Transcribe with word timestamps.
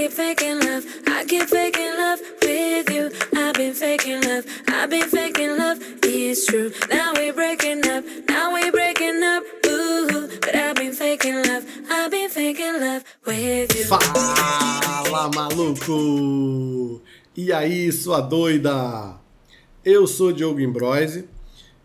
keep 0.00 0.12
faking 0.12 0.58
love. 0.60 0.84
I 1.06 1.24
keep 1.26 1.46
faking 1.48 1.94
love 1.98 2.20
with 2.42 2.90
you. 2.90 3.10
I've 3.36 3.54
been 3.54 3.74
faking 3.74 4.22
love. 4.22 4.46
I've 4.68 4.88
been 4.88 5.08
faking 5.08 5.58
love. 5.58 5.78
It's 6.02 6.46
true. 6.46 6.72
Now 6.88 7.12
we're 7.14 7.34
breaking 7.34 7.86
up. 7.86 8.04
Now 8.26 8.52
we're 8.54 8.72
breaking 8.72 9.22
up. 9.22 9.42
Ooh, 9.66 10.28
but 10.40 10.54
I've 10.56 10.76
been 10.76 10.94
faking 10.94 11.42
love. 11.44 11.64
I've 11.90 12.10
been 12.10 12.30
faking 12.30 12.80
love 12.80 13.04
with 13.26 13.76
you. 13.76 13.84
Fala, 13.84 15.28
maluco! 15.34 17.02
E 17.36 17.52
aí, 17.52 17.92
sua 17.92 18.22
doida? 18.22 19.20
Eu 19.84 20.06
sou 20.06 20.32
Diogo 20.32 20.60
Imbroise 20.60 21.28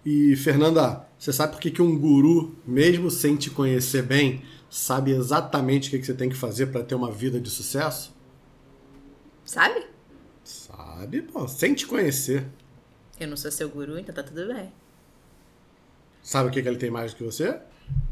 e, 0.05 0.35
Fernanda, 0.37 1.05
você 1.19 1.33
sabe 1.33 1.53
por 1.53 1.61
que, 1.61 1.71
que 1.71 1.81
um 1.81 1.97
guru, 1.97 2.55
mesmo 2.65 3.11
sem 3.11 3.35
te 3.35 3.49
conhecer 3.49 4.03
bem, 4.03 4.41
sabe 4.75 5.11
exatamente 5.11 5.87
o 5.87 5.91
que, 5.91 6.05
você 6.05 6.13
tem 6.13 6.27
que 6.27 6.35
fazer 6.35 6.65
para 6.65 6.83
ter 6.83 6.95
uma 6.95 7.09
vida 7.09 7.39
de 7.39 7.49
sucesso? 7.49 8.13
Sabe? 9.45 9.85
Sabe, 10.43 11.21
pô, 11.21 11.47
sem 11.47 11.73
te 11.73 11.87
conhecer. 11.87 12.45
Eu 13.17 13.29
não 13.29 13.37
sou 13.37 13.49
seu 13.49 13.69
guru, 13.69 13.97
então 13.97 14.13
tá 14.13 14.21
tudo 14.21 14.53
bem. 14.53 14.73
Sabe 16.21 16.49
o 16.49 16.51
que, 16.51 16.61
que 16.61 16.67
ele 16.67 16.77
tem 16.77 16.91
mais 16.91 17.13
do 17.13 17.17
que 17.17 17.23
você? 17.23 17.57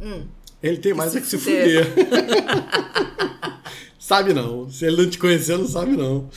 Hum. 0.01 0.25
Ele 0.61 0.77
tem 0.77 0.93
mais 0.93 1.11
se 1.11 1.17
é 1.17 1.21
que 1.21 1.27
se 1.27 1.37
fuder. 1.37 1.85
fuder. 1.85 2.07
sabe 3.99 4.33
não. 4.33 4.69
Se 4.69 4.85
ele 4.85 5.03
não 5.03 5.09
te 5.09 5.19
conhecer, 5.19 5.57
não 5.57 5.67
sabe 5.67 5.97
não. 5.97 6.29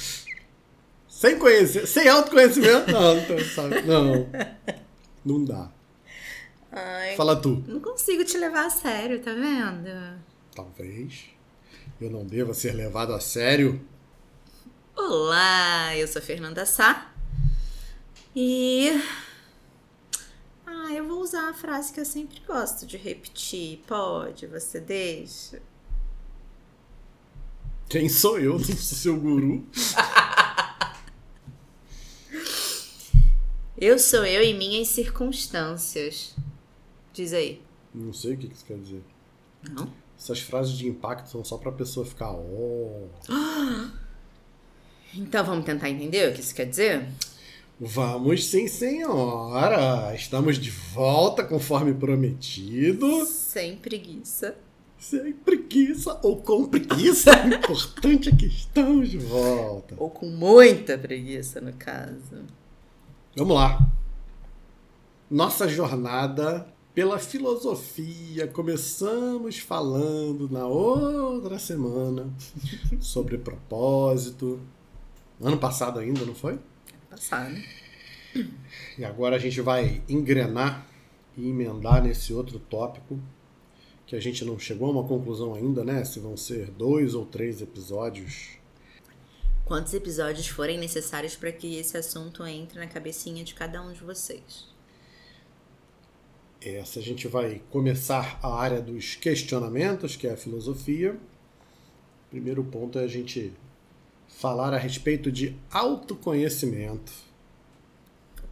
Sem 1.09 1.39
conhecer, 1.39 1.87
sem 1.87 2.09
autoconhecimento, 2.09 2.91
não, 2.91 3.15
não 3.15 3.45
sabe. 3.45 3.83
Não. 3.83 4.29
Não 5.25 5.45
dá. 5.45 5.71
Ai, 6.79 7.17
Fala 7.17 7.35
tu. 7.41 7.65
não 7.67 7.81
consigo 7.81 8.23
te 8.23 8.37
levar 8.37 8.67
a 8.67 8.71
sério, 8.71 9.19
tá 9.23 9.33
vendo? 9.33 10.21
Talvez 10.55 11.25
eu 11.99 12.11
não 12.11 12.23
deva 12.27 12.53
ser 12.53 12.73
levado 12.73 13.15
a 13.15 13.21
sério. 13.21 13.81
Olá, 14.95 15.97
eu 15.97 16.07
sou 16.07 16.21
Fernanda 16.21 16.67
Sá. 16.67 17.11
E. 18.35 18.91
Ah, 20.67 20.93
eu 20.93 21.07
vou 21.09 21.23
usar 21.23 21.49
a 21.49 21.55
frase 21.55 21.95
que 21.95 22.01
eu 22.01 22.05
sempre 22.05 22.43
gosto 22.47 22.85
de 22.87 22.99
repetir. 22.99 23.79
Pode, 23.87 24.47
você 24.47 24.79
deixa. 24.79 25.63
Quem 27.89 28.07
sou 28.11 28.39
eu? 28.39 28.59
Não 28.59 28.65
sou 28.65 28.75
seu 28.77 29.17
guru. 29.19 29.67
Eu 33.79 33.99
sou 33.99 34.27
eu 34.27 34.43
em 34.43 34.57
minhas 34.59 34.89
circunstâncias. 34.89 36.35
Diz 37.17 37.33
aí. 37.33 37.63
Não 37.95 38.13
sei 38.13 38.35
o 38.35 38.37
que 38.37 38.47
isso 38.47 38.63
quer 38.63 38.77
dizer. 38.77 39.03
Não? 39.71 39.91
Essas 40.19 40.39
frases 40.41 40.77
de 40.77 40.87
impacto 40.87 41.31
são 41.31 41.43
só 41.43 41.57
pra 41.57 41.73
pessoa 41.73 42.05
ficar, 42.05 42.31
oh. 42.31 43.09
Então 45.15 45.43
vamos 45.43 45.65
tentar 45.65 45.89
entender 45.89 46.29
o 46.29 46.35
que 46.35 46.43
isso 46.43 46.55
quer 46.55 46.67
dizer? 46.67 47.09
Vamos 47.81 48.45
sim, 48.45 48.69
senhora. 48.69 50.15
Estamos 50.15 50.59
de 50.59 50.71
volta 50.71 51.43
conforme 51.43 51.95
prometido. 51.95 53.25
Sem 53.25 53.79
preguiça. 53.79 54.55
Sem 54.99 55.33
preguiça 55.33 56.21
ou 56.23 56.37
com 56.43 56.67
preguiça. 56.67 57.31
o 57.31 57.49
importante 57.49 58.29
é 58.29 58.33
que 58.37 58.45
estamos 58.45 59.09
de 59.09 59.17
volta. 59.17 59.95
Ou 59.97 60.11
com 60.11 60.27
muita 60.27 60.99
preguiça, 60.99 61.63
no 61.63 61.73
caso. 61.73 62.45
Vamos 63.35 63.57
lá. 63.57 63.91
Nossa 65.31 65.67
jornada 65.67 66.76
pela 66.97 67.19
filosofia. 67.19 68.49
Começamos 68.49 69.59
falando 69.59 70.49
na 70.49 70.67
outra 70.67 71.59
semana 71.59 72.27
sobre 72.99 73.37
propósito. 73.37 74.59
Ano 75.39 75.59
passado 75.59 76.01
ainda, 76.01 76.25
não 76.25 76.35
foi? 76.35 76.59
Passado. 77.11 77.55
E 78.97 79.05
agora 79.05 79.37
a 79.37 79.39
gente 79.39 79.61
vai 79.61 80.03
engrenar 80.09 80.87
e 81.37 81.51
emendar 81.51 82.03
nesse 82.03 82.33
outro 82.33 82.59
tópico 82.59 83.21
que 84.07 84.17
a 84.17 84.21
gente 84.21 84.43
não 84.43 84.59
chegou 84.59 84.89
a 84.89 84.93
uma 84.93 85.05
conclusão 85.05 85.55
ainda, 85.55 85.85
né? 85.85 86.03
Se 86.03 86.19
vão 86.19 86.35
ser 86.35 86.71
dois 86.71 87.15
ou 87.15 87.27
três 87.27 87.61
episódios. 87.61 88.57
Quantos 89.67 89.93
episódios 89.93 90.49
forem 90.49 90.79
necessários 90.79 91.37
para 91.37 91.53
que 91.53 91.77
esse 91.77 91.99
assunto 91.99 92.47
entre 92.47 92.79
na 92.79 92.87
cabecinha 92.87 93.45
de 93.45 93.55
cada 93.55 93.83
um 93.83 93.93
de 93.93 94.01
vocês? 94.03 94.76
Essa 96.61 96.99
a 97.01 97.03
gente 97.03 97.29
vai 97.29 97.63
começar 97.71 98.39
a 98.43 98.53
área 98.55 98.81
dos 98.81 99.15
questionamentos, 99.15 100.17
que 100.17 100.27
é 100.27 100.33
a 100.33 100.37
filosofia. 100.37 101.19
Primeiro 102.31 102.65
ponto 102.65 102.99
é 102.99 103.05
a 103.05 103.09
gente 103.09 103.53
falar 104.27 104.75
a 104.75 104.79
respeito 104.79 105.31
de 105.31 105.57
autoconhecimento. 105.71 107.13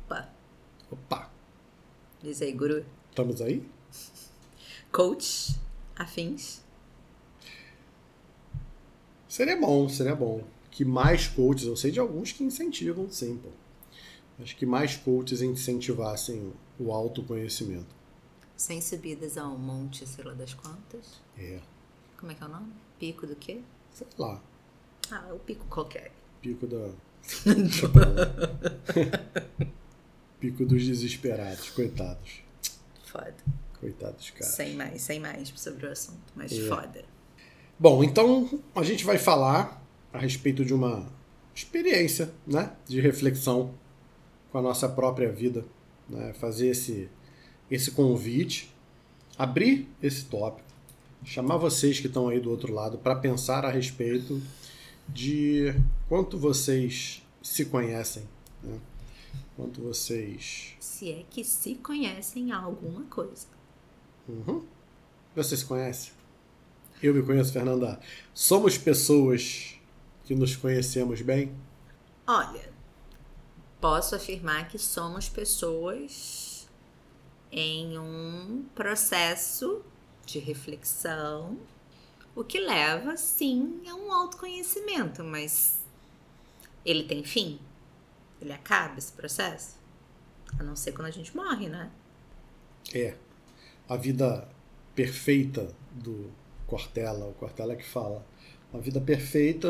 Opa, 0.07 0.29
Opa, 0.91 1.31
diz 2.23 2.41
aí, 2.41 2.53
guru. 2.53 2.85
estamos 3.11 3.41
aí? 3.41 3.67
Coach, 4.93 5.57
afins. 5.97 6.63
Seria 9.29 9.57
bom, 9.61 9.89
seria 9.89 10.15
bom. 10.15 10.45
Que 10.71 10.85
mais 10.85 11.27
coaches, 11.27 11.67
eu 11.67 11.77
sei 11.77 11.91
de 11.91 11.99
alguns 11.99 12.31
que 12.33 12.45
incentivam, 12.45 13.11
sim, 13.11 13.37
pô. 13.39 13.49
Acho 14.41 14.57
que 14.57 14.67
mais 14.67 14.97
coaches 14.97 15.43
incentivassem 15.43 16.53
o 16.79 16.93
autoconhecimento. 16.93 17.95
Sem 18.57 18.81
subidas 18.81 19.37
ao 19.37 19.57
monte, 19.59 20.07
sei 20.07 20.25
lá 20.25 20.33
das 20.35 20.55
quantas. 20.55 21.21
É, 21.39 21.61
Como 22.19 22.33
é 22.33 22.35
que 22.35 22.43
é 22.43 22.47
o 22.47 22.51
nome? 22.51 22.73
Pico 22.99 23.27
do 23.27 23.37
quê? 23.37 23.61
sei 23.93 24.07
lá, 24.19 24.41
Ah, 25.11 25.29
o 25.33 25.39
pico 25.39 25.65
qualquer. 25.67 26.13
pico 26.41 26.67
da. 26.67 26.91
pico 30.41 30.65
dos 30.65 30.85
desesperados, 30.85 31.71
coitados. 31.71 32.43
Foda. 33.05 33.35
Coitados, 33.81 34.31
cara. 34.31 34.51
Sem 34.51 34.75
mais, 34.77 35.03
sem 35.03 35.21
mais 35.21 35.53
sobre 35.57 35.87
o 35.87 35.91
assunto. 35.93 36.33
Mas 36.35 36.53
É. 36.53 36.69
foda. 36.69 37.05
Bom, 37.79 38.03
então 38.05 38.61
a 38.75 38.83
gente 38.83 39.05
vai 39.05 39.19
falar 39.19 39.83
a 40.13 40.19
respeito 40.19 40.65
de 40.65 40.73
uma 40.73 41.07
experiência, 41.55 42.33
né, 42.47 42.75
de 42.87 43.01
reflexão 43.01 43.75
com 44.51 44.59
a 44.59 44.63
nossa 44.63 44.89
própria 44.89 45.31
vida, 45.31 45.65
né, 46.09 46.33
fazer 46.35 46.69
esse 46.69 47.09
esse 47.71 47.91
convite, 47.91 48.73
abrir 49.39 49.89
esse 50.03 50.27
tópico, 50.27 50.69
chamar 51.25 51.57
vocês 51.57 51.99
que 51.99 52.07
estão 52.07 52.29
aí 52.29 52.39
do 52.39 52.51
outro 52.51 52.73
lado 52.73 52.99
para 52.99 53.17
pensar 53.17 53.65
a 53.65 53.71
respeito 53.71 54.41
de 55.09 55.75
quanto 56.09 56.39
vocês 56.39 57.23
se 57.43 57.65
conhecem, 57.65 58.25
né? 58.63 58.79
quanto 59.57 59.81
vocês 59.81 60.75
Se 60.81 61.11
é 61.11 61.25
que 61.29 61.43
se 61.43 61.75
conhecem 61.77 62.53
alguma 62.53 63.03
coisa. 63.05 63.47
Uhum. 64.29 64.65
Você 65.35 65.57
se 65.57 65.65
conhece? 65.65 66.13
Eu 67.03 67.13
me 67.13 67.23
conheço, 67.23 67.53
Fernanda. 67.53 68.01
Somos 68.33 68.79
pessoas 68.79 69.75
que 70.25 70.35
nos 70.35 70.57
conhecemos 70.57 71.21
bem? 71.21 71.53
Olha, 72.27 72.73
posso 73.85 74.15
afirmar 74.15 74.67
que 74.67 74.79
somos 74.79 75.29
pessoas 75.29 76.67
em 77.53 77.99
um 77.99 78.65
processo 78.75 79.85
de 80.25 80.39
reflexão, 80.39 81.59
o 82.35 82.43
que 82.43 82.59
leva, 82.59 83.15
sim, 83.19 83.83
a 83.87 83.95
um 83.95 84.11
autoconhecimento, 84.11 85.23
mas 85.23 85.83
ele 86.83 87.05
tem 87.05 87.23
fim? 87.25 87.61
Ele 88.41 88.55
acaba 88.55 88.99
esse 88.99 89.13
processo? 89.13 89.77
A 90.59 90.63
não 90.63 90.75
ser 90.75 90.93
quando 90.93 91.09
a 91.09 91.11
gente 91.11 91.37
morre, 91.37 91.69
né? 91.69 91.91
É. 92.95 93.15
A 93.87 93.99
vida 93.99 94.49
perfeita 94.95 95.75
do 95.93 96.31
Cortella, 96.67 97.27
o 97.27 97.35
Cortella 97.35 97.77
que 97.77 97.85
fala. 97.85 98.25
Uma 98.73 98.81
vida 98.81 98.99
perfeita, 98.99 99.69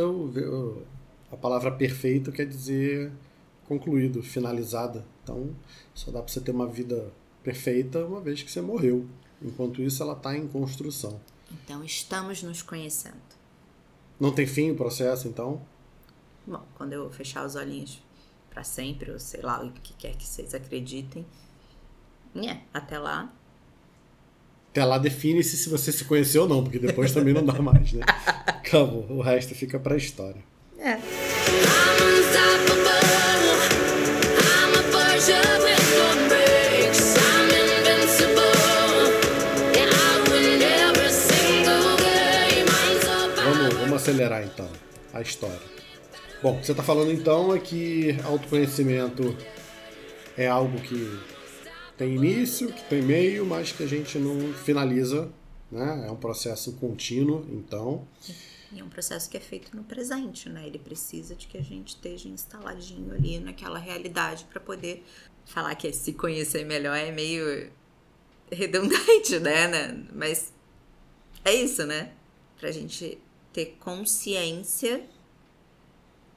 a 1.32 1.36
palavra 1.36 1.72
perfeito 1.72 2.30
quer 2.30 2.46
dizer 2.46 3.10
concluído, 3.66 4.22
finalizada. 4.22 5.04
Então, 5.22 5.50
só 5.94 6.10
dá 6.10 6.20
para 6.22 6.32
você 6.32 6.40
ter 6.40 6.50
uma 6.50 6.66
vida 6.66 7.10
perfeita 7.42 8.04
uma 8.04 8.20
vez 8.20 8.42
que 8.42 8.50
você 8.50 8.60
morreu. 8.60 9.06
Enquanto 9.42 9.82
isso, 9.82 10.02
ela 10.02 10.14
está 10.14 10.36
em 10.36 10.46
construção. 10.48 11.20
Então 11.52 11.84
estamos 11.84 12.42
nos 12.42 12.62
conhecendo. 12.62 13.16
Não 14.18 14.32
tem 14.32 14.46
fim 14.46 14.70
o 14.70 14.74
processo, 14.76 15.28
então? 15.28 15.60
Bom, 16.46 16.62
quando 16.76 16.92
eu 16.92 17.10
fechar 17.10 17.44
os 17.44 17.54
olhinhos 17.54 18.00
pra 18.50 18.62
sempre, 18.64 19.10
ou 19.10 19.18
sei 19.18 19.40
lá, 19.42 19.62
o 19.62 19.70
que 19.72 19.92
quer 19.94 20.14
que 20.16 20.26
vocês 20.26 20.54
acreditem, 20.54 21.26
é, 22.36 22.58
até 22.72 22.98
lá, 22.98 23.32
Até 24.70 24.84
lá 24.84 24.98
define-se 24.98 25.56
se 25.56 25.68
você 25.68 25.92
se 25.92 26.04
conheceu 26.04 26.42
ou 26.42 26.48
não, 26.48 26.62
porque 26.64 26.78
depois 26.78 27.12
também 27.12 27.32
não 27.34 27.44
dá 27.44 27.60
mais, 27.62 27.92
né? 27.92 28.02
Acabou. 28.46 29.06
O 29.10 29.20
resto 29.20 29.54
fica 29.54 29.78
pra 29.78 29.96
história. 29.96 30.42
é. 30.78 30.98
Acelerar 44.14 44.44
então. 44.44 44.68
a 45.12 45.20
história. 45.20 45.74
Bom, 46.42 46.62
você 46.62 46.72
está 46.72 46.82
falando 46.82 47.10
então 47.10 47.54
é 47.54 47.58
que 47.58 48.16
autoconhecimento 48.24 49.36
é 50.36 50.46
algo 50.46 50.80
que 50.80 51.18
tem 51.96 52.14
início, 52.14 52.72
que 52.72 52.84
tem 52.84 53.02
meio, 53.02 53.46
mas 53.46 53.72
que 53.72 53.82
a 53.82 53.86
gente 53.86 54.18
não 54.18 54.52
finaliza, 54.52 55.30
né? 55.70 56.04
É 56.06 56.10
um 56.10 56.16
processo 56.16 56.72
contínuo, 56.72 57.46
então. 57.50 58.06
E 58.72 58.80
é 58.80 58.84
um 58.84 58.88
processo 58.88 59.30
que 59.30 59.36
é 59.36 59.40
feito 59.40 59.74
no 59.76 59.84
presente, 59.84 60.48
né? 60.48 60.66
Ele 60.66 60.78
precisa 60.78 61.34
de 61.34 61.46
que 61.46 61.56
a 61.56 61.62
gente 61.62 61.90
esteja 61.90 62.28
instaladinho 62.28 63.14
ali 63.14 63.38
naquela 63.38 63.78
realidade 63.78 64.44
para 64.50 64.60
poder 64.60 65.04
falar 65.46 65.74
que 65.76 65.92
se 65.92 66.12
conhecer 66.12 66.64
melhor 66.64 66.96
é 66.96 67.12
meio 67.12 67.70
redundante, 68.50 69.38
né? 69.38 69.68
Mas 70.12 70.52
é 71.44 71.54
isso, 71.54 71.86
né? 71.86 72.12
Pra 72.58 72.70
gente 72.72 73.18
ter 73.54 73.76
consciência 73.80 75.02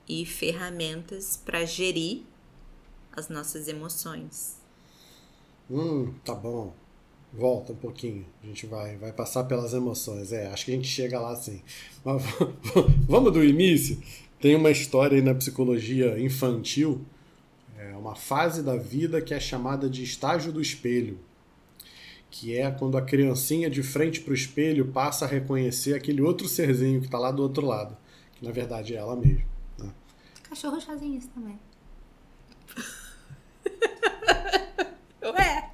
e 0.07 0.25
ferramentas 0.25 1.35
para 1.43 1.65
gerir 1.65 2.21
as 3.11 3.27
nossas 3.27 3.67
emoções. 3.67 4.55
Hum, 5.69 6.13
tá 6.23 6.33
bom. 6.33 6.73
Volta 7.33 7.73
um 7.73 7.75
pouquinho. 7.75 8.25
A 8.41 8.45
gente 8.45 8.67
vai, 8.67 8.95
vai 8.97 9.11
passar 9.11 9.43
pelas 9.45 9.73
emoções. 9.73 10.31
É, 10.31 10.47
acho 10.47 10.63
que 10.63 10.71
a 10.71 10.75
gente 10.75 10.87
chega 10.87 11.19
lá 11.19 11.31
assim. 11.31 11.61
Mas 12.05 12.23
vamos 13.09 13.33
do 13.33 13.43
início. 13.43 14.01
Tem 14.39 14.55
uma 14.55 14.69
história 14.69 15.17
aí 15.17 15.21
na 15.21 15.33
psicologia 15.33 16.19
infantil, 16.19 17.03
é 17.75 17.95
uma 17.95 18.15
fase 18.15 18.61
da 18.61 18.75
vida 18.75 19.19
que 19.19 19.33
é 19.33 19.39
chamada 19.39 19.89
de 19.89 20.03
estágio 20.03 20.51
do 20.51 20.61
espelho, 20.61 21.19
que 22.39 22.55
é 22.55 22.69
quando 22.69 22.95
a 22.99 23.01
criancinha 23.01 23.67
de 23.67 23.81
frente 23.81 24.19
para 24.19 24.29
o 24.29 24.35
espelho 24.35 24.85
passa 24.89 25.25
a 25.25 25.27
reconhecer 25.27 25.95
aquele 25.95 26.21
outro 26.21 26.47
serzinho 26.47 26.99
que 26.99 27.07
está 27.07 27.17
lá 27.17 27.31
do 27.31 27.41
outro 27.41 27.65
lado, 27.65 27.97
que 28.35 28.45
na 28.45 28.51
verdade 28.51 28.93
é 28.93 28.97
ela 28.97 29.15
mesma. 29.15 29.43
Né? 29.79 29.89
Cachorro 30.47 30.79
fazem 30.79 31.15
isso 31.15 31.29
também. 31.29 31.57
Ué? 35.35 35.71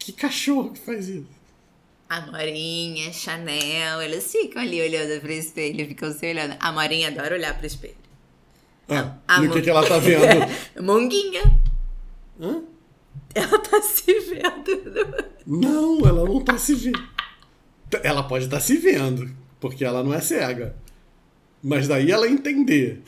Que 0.00 0.12
cachorro 0.12 0.72
que 0.72 0.80
faz 0.80 1.08
isso? 1.08 1.28
A 2.08 2.20
Morinha, 2.22 3.12
Chanel, 3.12 4.02
eles 4.02 4.32
ficam 4.32 4.60
ali 4.60 4.82
olhando 4.82 5.20
pro 5.20 5.30
espelho, 5.30 5.86
ficam 5.86 6.12
se 6.12 6.26
olhando. 6.28 6.56
A 6.58 6.72
Morinha 6.72 7.06
adora 7.06 7.36
olhar 7.36 7.56
pro 7.56 7.68
espelho. 7.68 7.94
Ah, 8.88 9.16
A 9.28 9.44
e 9.44 9.46
o 9.46 9.52
que, 9.52 9.62
que 9.62 9.70
ela 9.70 9.86
tá 9.86 9.98
vendo? 9.98 10.24
Monguinha. 10.82 11.42
Hã? 12.40 12.71
Ela 13.34 13.58
tá 13.58 13.80
se 13.80 14.12
vendo. 14.20 15.24
Não, 15.46 16.00
ela 16.06 16.24
não 16.24 16.40
tá 16.40 16.58
se 16.58 16.74
vendo. 16.74 17.02
Ela 18.02 18.22
pode 18.22 18.44
estar 18.44 18.60
se 18.60 18.76
vendo, 18.76 19.30
porque 19.60 19.84
ela 19.84 20.02
não 20.02 20.14
é 20.14 20.20
cega. 20.20 20.74
Mas 21.62 21.86
daí 21.86 22.10
ela 22.10 22.28
entender. 22.28 23.02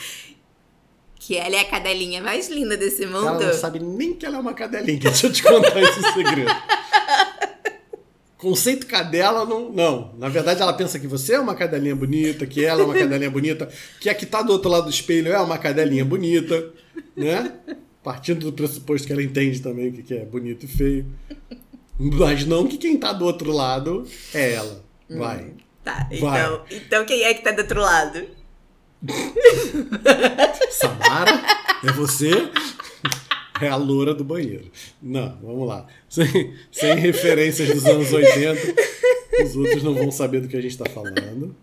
Que 1.17 1.37
ela 1.37 1.56
é 1.56 1.61
a 1.61 1.65
cadelinha 1.65 2.23
mais 2.23 2.49
linda 2.49 2.76
desse 2.76 3.06
mundo. 3.06 3.26
Ela 3.26 3.47
não 3.47 3.55
sabe 3.55 3.79
nem 3.81 4.15
que 4.15 4.26
ela 4.26 4.37
é 4.37 4.41
uma 4.41 4.55
cadelinha. 4.55 5.00
Deixa 5.00 5.26
eu 5.26 5.32
te 5.32 5.43
contar 5.43 5.81
esse 5.82 6.03
segredo. 6.12 6.50
Conceito 8.37 8.87
cadela 8.87 9.47
não. 9.47 9.73
Não. 9.73 10.15
Na 10.19 10.29
verdade, 10.29 10.61
ela 10.61 10.75
pensa 10.75 10.99
que 10.99 11.06
você 11.06 11.35
é 11.35 11.41
uma 11.41 11.55
cadelinha 11.55 11.97
bonita, 11.97 12.47
que 12.47 12.62
ela 12.62 12.82
é 12.82 12.85
uma 12.85 12.94
cadelinha 12.94 13.31
bonita, 13.31 13.69
que 13.99 14.11
a 14.11 14.15
que 14.15 14.26
tá 14.26 14.43
do 14.43 14.53
outro 14.53 14.71
lado 14.71 14.85
do 14.85 14.91
espelho 14.91 15.32
é 15.32 15.41
uma 15.41 15.56
cadelinha 15.56 16.05
bonita, 16.05 16.71
né? 17.17 17.53
Partindo 18.04 18.44
do 18.44 18.52
pressuposto 18.52 19.06
que 19.06 19.12
ela 19.14 19.22
entende 19.22 19.60
também 19.60 19.88
o 19.88 19.92
que 19.92 20.02
que 20.02 20.14
é 20.14 20.26
bonito 20.26 20.64
e 20.64 20.68
feio. 20.68 21.06
Mas 21.98 22.44
não 22.44 22.68
que 22.68 22.76
quem 22.76 22.98
tá 22.98 23.12
do 23.12 23.24
outro 23.24 23.50
lado 23.50 24.06
é 24.34 24.52
ela. 24.52 24.84
Vai. 25.08 25.54
Tá, 25.82 26.08
Vai. 26.20 26.40
então, 26.40 26.64
então 26.70 27.04
quem 27.06 27.22
é 27.22 27.32
que 27.32 27.42
tá 27.42 27.52
do 27.52 27.62
outro 27.62 27.80
lado? 27.80 28.26
Samara, 30.70 31.42
é 31.82 31.92
você? 31.92 32.30
É 33.62 33.68
a 33.68 33.76
loura 33.76 34.12
do 34.12 34.24
banheiro. 34.24 34.68
Não, 35.00 35.38
vamos 35.40 35.68
lá. 35.68 35.86
Sem, 36.08 36.26
sem 36.72 36.96
referências 36.96 37.68
dos 37.72 37.86
anos 37.86 38.12
80, 38.12 38.60
os 39.44 39.54
outros 39.54 39.82
não 39.84 39.94
vão 39.94 40.10
saber 40.10 40.40
do 40.40 40.48
que 40.48 40.56
a 40.56 40.60
gente 40.60 40.72
está 40.72 40.86
falando. 40.86 41.54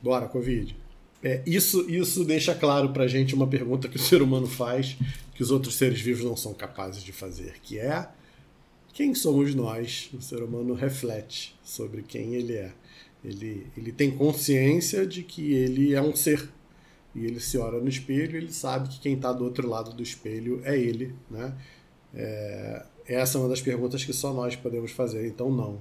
Bora, 0.00 0.28
Covid. 0.28 0.76
É, 1.22 1.42
isso, 1.46 1.88
isso 1.88 2.24
deixa 2.24 2.54
claro 2.54 2.92
pra 2.92 3.06
gente 3.06 3.34
uma 3.34 3.46
pergunta 3.46 3.88
que 3.88 3.96
o 3.96 4.00
ser 4.00 4.22
humano 4.22 4.46
faz, 4.46 4.96
que 5.34 5.42
os 5.42 5.50
outros 5.50 5.76
seres 5.76 6.00
vivos 6.00 6.24
não 6.24 6.36
são 6.36 6.52
capazes 6.52 7.02
de 7.02 7.12
fazer, 7.12 7.54
que 7.62 7.78
é 7.78 8.08
quem 8.92 9.14
somos 9.14 9.54
nós? 9.54 10.10
O 10.12 10.20
ser 10.20 10.42
humano 10.42 10.74
reflete 10.74 11.58
sobre 11.64 12.02
quem 12.02 12.34
ele 12.34 12.54
é. 12.54 12.72
Ele, 13.24 13.66
ele 13.76 13.90
tem 13.90 14.10
consciência 14.10 15.06
de 15.06 15.22
que 15.22 15.52
ele 15.54 15.94
é 15.94 16.02
um 16.02 16.14
ser. 16.14 16.46
E 17.14 17.24
ele 17.24 17.40
se 17.40 17.56
olha 17.56 17.80
no 17.80 17.88
espelho 17.88 18.34
e 18.34 18.38
ele 18.38 18.52
sabe 18.52 18.88
que 18.88 19.00
quem 19.00 19.14
está 19.14 19.32
do 19.32 19.44
outro 19.44 19.66
lado 19.66 19.94
do 19.94 20.02
espelho 20.02 20.60
é 20.64 20.78
ele. 20.78 21.14
Né? 21.30 21.54
É, 22.14 22.84
essa 23.06 23.38
é 23.38 23.40
uma 23.40 23.48
das 23.48 23.62
perguntas 23.62 24.04
que 24.04 24.12
só 24.12 24.32
nós 24.32 24.56
podemos 24.56 24.90
fazer. 24.90 25.26
Então, 25.26 25.50
não. 25.50 25.80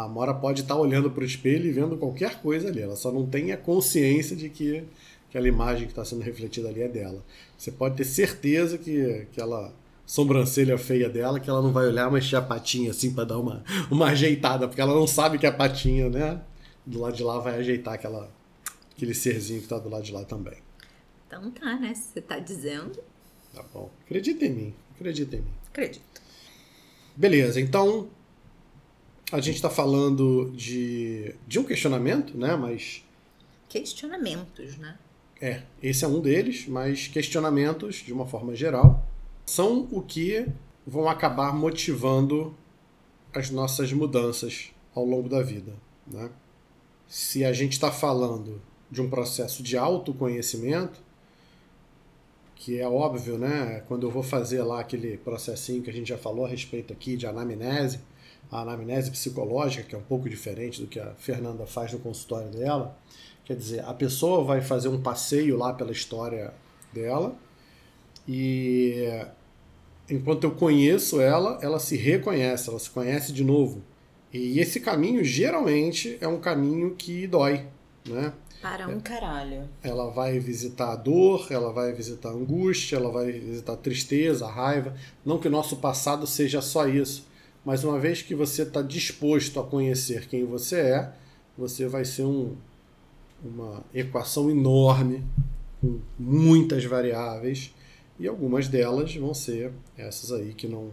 A 0.00 0.04
Amora 0.04 0.34
pode 0.34 0.62
estar 0.62 0.76
olhando 0.76 1.10
para 1.10 1.22
o 1.22 1.26
espelho 1.26 1.66
e 1.66 1.72
vendo 1.72 1.96
qualquer 1.96 2.40
coisa 2.40 2.68
ali. 2.68 2.80
Ela 2.80 2.96
só 2.96 3.12
não 3.12 3.26
tem 3.26 3.52
a 3.52 3.56
consciência 3.56 4.34
de 4.34 4.48
que 4.48 4.84
aquela 5.28 5.46
imagem 5.46 5.84
que 5.84 5.92
está 5.92 6.04
sendo 6.04 6.22
refletida 6.22 6.68
ali 6.68 6.82
é 6.82 6.88
dela. 6.88 7.22
Você 7.56 7.70
pode 7.70 7.96
ter 7.96 8.04
certeza 8.04 8.78
que 8.78 9.02
aquela 9.22 9.72
sobrancelha 10.06 10.76
feia 10.76 11.08
dela, 11.08 11.38
que 11.38 11.48
ela 11.48 11.62
não 11.62 11.72
vai 11.72 11.86
olhar, 11.86 12.10
mexer 12.10 12.36
a 12.36 12.42
patinha 12.42 12.90
assim 12.90 13.12
para 13.12 13.24
dar 13.24 13.38
uma, 13.38 13.62
uma 13.90 14.06
ajeitada, 14.06 14.66
porque 14.66 14.80
ela 14.80 14.94
não 14.94 15.06
sabe 15.06 15.38
que 15.38 15.46
a 15.46 15.52
patinha, 15.52 16.08
né? 16.08 16.40
Do 16.84 16.98
lado 17.00 17.14
de 17.16 17.22
lá 17.22 17.38
vai 17.38 17.56
ajeitar 17.58 17.94
aquela, 17.94 18.28
aquele 18.96 19.14
serzinho 19.14 19.60
que 19.60 19.68
tá 19.68 19.78
do 19.78 19.88
lado 19.88 20.02
de 20.02 20.12
lá 20.12 20.24
também. 20.24 20.58
Então 21.26 21.50
tá, 21.50 21.76
né? 21.78 21.94
Se 21.94 22.12
você 22.12 22.20
tá 22.20 22.38
dizendo, 22.38 22.98
Tá 23.54 23.64
bom. 23.74 23.90
Acredita 24.04 24.44
em 24.44 24.50
mim. 24.50 24.74
Acredita 24.94 25.36
em 25.36 25.40
mim. 25.40 25.50
acredito. 25.68 26.22
Beleza, 27.16 27.60
então 27.60 28.08
a 29.32 29.40
gente 29.40 29.56
está 29.56 29.70
falando 29.70 30.52
de, 30.54 31.34
de 31.46 31.58
um 31.58 31.64
questionamento, 31.64 32.36
né? 32.36 32.56
Mas 32.56 33.04
Questionamentos, 33.68 34.76
né? 34.78 34.98
é, 35.40 35.62
esse 35.82 36.04
é 36.04 36.08
um 36.08 36.20
deles, 36.20 36.66
mas 36.68 37.08
questionamentos, 37.08 37.96
de 37.96 38.12
uma 38.12 38.26
forma 38.26 38.54
geral, 38.54 39.06
são 39.46 39.88
o 39.90 40.02
que 40.02 40.46
vão 40.86 41.08
acabar 41.08 41.54
motivando 41.54 42.54
as 43.32 43.48
nossas 43.48 43.92
mudanças 43.92 44.70
ao 44.94 45.04
longo 45.04 45.28
da 45.28 45.40
vida, 45.40 45.72
né? 46.06 46.30
Se 47.08 47.44
a 47.44 47.52
gente 47.52 47.72
está 47.72 47.90
falando 47.90 48.60
de 48.90 49.00
um 49.00 49.08
processo 49.08 49.62
de 49.62 49.76
autoconhecimento, 49.76 51.00
que 52.54 52.78
é 52.78 52.86
óbvio, 52.86 53.38
né? 53.38 53.82
Quando 53.88 54.06
eu 54.06 54.10
vou 54.10 54.22
fazer 54.22 54.62
lá 54.62 54.80
aquele 54.80 55.16
processinho 55.16 55.82
que 55.82 55.90
a 55.90 55.92
gente 55.92 56.08
já 56.08 56.18
falou 56.18 56.44
a 56.44 56.48
respeito 56.48 56.92
aqui 56.92 57.16
de 57.16 57.26
anamnese, 57.26 58.00
a 58.50 58.60
anamnese 58.60 59.10
psicológica, 59.10 59.84
que 59.84 59.94
é 59.94 59.98
um 59.98 60.02
pouco 60.02 60.28
diferente 60.28 60.80
do 60.80 60.86
que 60.86 60.98
a 60.98 61.12
Fernanda 61.18 61.66
faz 61.66 61.92
no 61.92 61.98
consultório 61.98 62.50
dela. 62.50 62.96
Quer 63.44 63.56
dizer, 63.56 63.84
a 63.84 63.94
pessoa 63.94 64.44
vai 64.44 64.60
fazer 64.60 64.88
um 64.88 65.00
passeio 65.00 65.56
lá 65.56 65.72
pela 65.72 65.92
história 65.92 66.52
dela 66.92 67.34
e 68.26 69.24
enquanto 70.08 70.44
eu 70.44 70.50
conheço 70.52 71.20
ela, 71.20 71.58
ela 71.62 71.78
se 71.78 71.96
reconhece, 71.96 72.68
ela 72.68 72.78
se 72.78 72.90
conhece 72.90 73.32
de 73.32 73.44
novo. 73.44 73.82
E 74.32 74.60
esse 74.60 74.80
caminho 74.80 75.24
geralmente 75.24 76.16
é 76.20 76.28
um 76.28 76.38
caminho 76.38 76.94
que 76.94 77.26
dói, 77.26 77.66
né? 78.06 78.32
Para 78.62 78.86
um 78.88 79.00
caralho. 79.00 79.68
Ela 79.82 80.10
vai 80.10 80.38
visitar 80.38 80.92
a 80.92 80.96
dor, 80.96 81.46
ela 81.50 81.72
vai 81.72 81.92
visitar 81.92 82.28
a 82.28 82.32
angústia, 82.32 82.96
ela 82.96 83.10
vai 83.10 83.32
visitar 83.32 83.72
a 83.72 83.76
tristeza, 83.76 84.46
a 84.46 84.50
raiva. 84.50 84.94
Não 85.24 85.38
que 85.38 85.48
o 85.48 85.50
nosso 85.50 85.76
passado 85.76 86.26
seja 86.26 86.60
só 86.60 86.86
isso, 86.86 87.26
mas 87.64 87.84
uma 87.84 87.98
vez 87.98 88.22
que 88.22 88.34
você 88.34 88.62
está 88.62 88.82
disposto 88.82 89.60
a 89.60 89.64
conhecer 89.64 90.26
quem 90.26 90.44
você 90.44 90.76
é, 90.76 91.12
você 91.56 91.86
vai 91.86 92.04
ser 92.04 92.24
um, 92.24 92.56
uma 93.44 93.82
equação 93.94 94.50
enorme, 94.50 95.24
com 95.80 96.00
muitas 96.18 96.84
variáveis, 96.84 97.74
e 98.18 98.26
algumas 98.26 98.68
delas 98.68 99.14
vão 99.16 99.32
ser 99.32 99.72
essas 99.96 100.30
aí 100.32 100.52
que 100.52 100.68
não, 100.68 100.90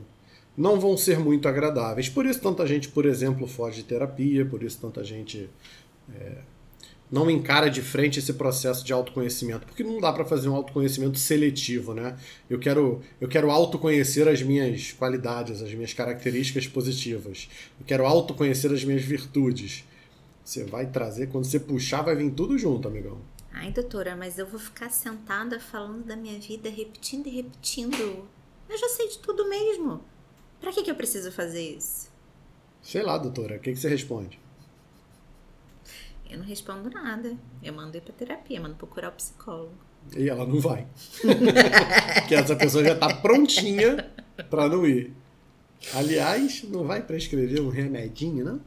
não 0.58 0.80
vão 0.80 0.98
ser 0.98 1.20
muito 1.20 1.48
agradáveis. 1.48 2.10
Por 2.10 2.26
isso 2.26 2.42
tanta 2.42 2.66
gente, 2.66 2.88
por 2.90 3.06
exemplo, 3.06 3.48
foge 3.48 3.78
de 3.78 3.84
terapia, 3.84 4.46
por 4.46 4.64
isso 4.64 4.80
tanta 4.80 5.04
gente 5.04 5.50
não 7.10 7.30
encara 7.30 7.70
de 7.70 7.82
frente 7.82 8.20
esse 8.20 8.34
processo 8.34 8.86
de 8.86 8.92
autoconhecimento, 8.92 9.66
porque 9.66 9.84
não 9.84 10.00
dá 10.00 10.12
para 10.12 10.26
fazer 10.26 10.50
um 10.50 10.56
autoconhecimento 10.56 11.18
seletivo, 11.18 11.94
né? 11.94 12.18
Eu 12.50 12.60
quero 12.60 13.02
eu 13.20 13.28
quero 13.28 13.50
autoconhecer 13.50 14.28
as 14.28 14.42
minhas 14.42 14.92
qualidades, 14.92 15.62
as 15.62 15.74
minhas 15.74 15.94
características 15.94 16.68
positivas. 16.68 17.50
Eu 17.80 17.86
quero 17.86 18.06
autoconhecer 18.06 18.72
as 18.72 18.84
minhas 18.84 19.04
virtudes. 19.04 19.86
Você 20.44 20.64
vai 20.64 20.86
trazer 20.88 21.28
quando 21.28 21.46
você 21.46 21.60
puxar 21.60 22.02
vai 22.02 22.16
vir 22.16 22.32
tudo 22.32 22.58
junto, 22.58 22.88
amigão. 22.88 23.20
Ai, 23.52 23.72
doutora, 23.72 24.16
mas 24.16 24.38
eu 24.38 24.46
vou 24.46 24.60
ficar 24.60 24.90
sentada 24.90 25.60
falando 25.60 26.06
da 26.06 26.16
minha 26.16 26.40
vida, 26.40 26.70
repetindo 26.70 27.28
e 27.28 27.32
repetindo. 27.32 28.28
Eu 28.70 28.78
já 28.78 28.90
sei 28.90 29.08
de 29.08 29.18
tudo 29.20 29.50
mesmo. 29.50 30.02
Pra 30.60 30.72
que, 30.72 30.84
que 30.84 30.92
eu 30.92 30.96
preciso 30.96 31.32
fazer 31.32 31.76
isso? 31.76 32.10
Sei 32.82 33.02
lá, 33.02 33.18
doutora, 33.18 33.58
o 33.58 33.60
que, 33.60 33.72
que 33.72 33.78
você 33.78 33.90
responde? 33.90 34.40
Eu 36.30 36.40
não 36.40 36.46
respondo 36.46 36.90
nada. 36.90 37.38
Eu 37.64 37.74
mando 37.74 37.98
ir 37.98 38.02
pra 38.02 38.14
terapia, 38.14 38.60
mando 38.60 38.76
procurar 38.76 39.10
o 39.10 39.14
psicólogo. 39.14 39.74
E 40.16 40.30
ela 40.30 40.46
não 40.46 40.60
vai. 40.60 40.88
Porque 42.20 42.36
essa 42.36 42.56
pessoa 42.56 42.84
já 42.84 42.96
tá 42.96 43.14
prontinha 43.16 44.10
pra 44.50 44.68
não 44.70 44.86
ir. 44.86 45.14
Aliás, 45.94 46.64
não 46.64 46.86
vai 46.86 47.02
prescrever 47.02 47.62
um 47.62 47.70
remedinho, 47.70 48.44
não? 48.44 48.62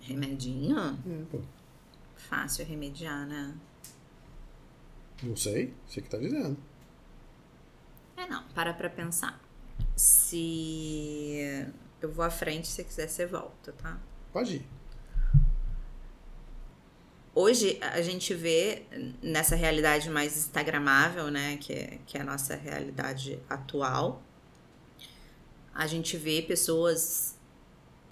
Remedinho? 0.00 0.78
É, 0.78 1.24
pô. 1.30 1.40
Fácil 2.16 2.64
remediar, 2.66 3.26
né? 3.26 3.54
Não 5.22 5.36
sei, 5.36 5.74
você 5.86 6.00
que 6.00 6.08
tá 6.08 6.18
dizendo. 6.18 6.56
É 8.16 8.26
não, 8.26 8.42
para 8.54 8.72
pra 8.72 8.88
pensar. 8.88 9.40
Se 9.94 11.66
eu 12.00 12.10
vou 12.10 12.24
à 12.24 12.30
frente, 12.30 12.68
se 12.68 12.82
quiser 12.82 13.08
você 13.08 13.26
volta, 13.26 13.72
tá? 13.72 13.98
Pode 14.32 14.56
ir. 14.56 14.79
Hoje 17.34 17.78
a 17.80 18.02
gente 18.02 18.34
vê 18.34 18.82
nessa 19.22 19.54
realidade 19.54 20.10
mais 20.10 20.36
instagramável, 20.36 21.30
né, 21.30 21.58
que 21.60 21.72
é, 21.72 21.98
que 22.06 22.18
é 22.18 22.20
a 22.20 22.24
nossa 22.24 22.56
realidade 22.56 23.38
atual, 23.48 24.20
a 25.72 25.86
gente 25.86 26.16
vê 26.16 26.42
pessoas 26.42 27.36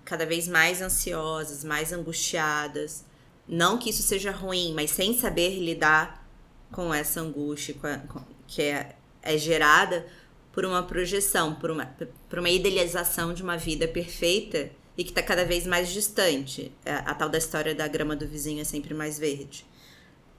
cada 0.04 0.24
vez 0.24 0.46
mais 0.46 0.80
ansiosas, 0.80 1.64
mais 1.64 1.92
angustiadas. 1.92 3.04
Não 3.46 3.76
que 3.76 3.90
isso 3.90 4.02
seja 4.02 4.30
ruim, 4.30 4.72
mas 4.74 4.90
sem 4.92 5.18
saber 5.18 5.58
lidar 5.58 6.26
com 6.70 6.94
essa 6.94 7.20
angústia 7.20 7.74
com 7.74 7.86
a- 7.86 7.98
com- 7.98 8.24
que 8.46 8.62
é, 8.62 8.94
é 9.22 9.36
gerada 9.36 10.06
por 10.52 10.64
uma 10.64 10.82
projeção, 10.82 11.54
por 11.56 11.70
uma, 11.70 11.86
por 12.28 12.38
uma 12.38 12.48
idealização 12.50 13.34
de 13.34 13.42
uma 13.42 13.56
vida 13.56 13.86
perfeita 13.88 14.70
e 14.98 15.04
que 15.04 15.10
está 15.10 15.22
cada 15.22 15.44
vez 15.44 15.64
mais 15.64 15.90
distante. 15.90 16.72
É, 16.84 16.94
A, 16.94 17.14
tal 17.14 17.28
da 17.28 17.38
história 17.38 17.72
da 17.72 17.86
grama 17.86 18.16
do 18.16 18.26
vizinho 18.26 18.60
é 18.60 18.64
sempre 18.64 18.92
mais 18.92 19.16
verde. 19.16 19.64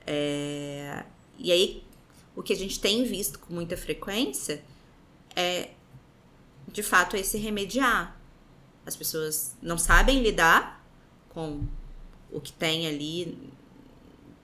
É, 0.06 1.06
e 1.38 1.50
aí, 1.50 1.84
o 2.36 2.44
que 2.44 2.52
a 2.52 2.56
gente 2.56 2.80
tem 2.80 3.06
visto 3.06 3.40
com 3.40 3.54
muita 3.54 3.78
frequência 3.78 4.62
é, 5.34 5.70
de 6.68 6.84
fato, 6.84 7.16
esse 7.16 7.38
remediar. 7.38 8.20
As 8.86 8.96
pessoas 8.96 9.56
não 9.62 9.78
sabem 9.78 10.22
lidar 10.22 10.84
com 11.30 11.64
o 12.32 12.42
que 12.42 12.52
tem 12.52 12.88
ali 12.88 13.38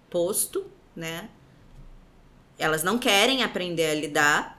posto, 0.10 0.66
né? 0.96 1.30
Elas 2.58 2.84
não 2.84 2.98
querem 2.98 3.44
aprender 3.44 3.88
a 3.88 3.96
lidar, 3.96 4.55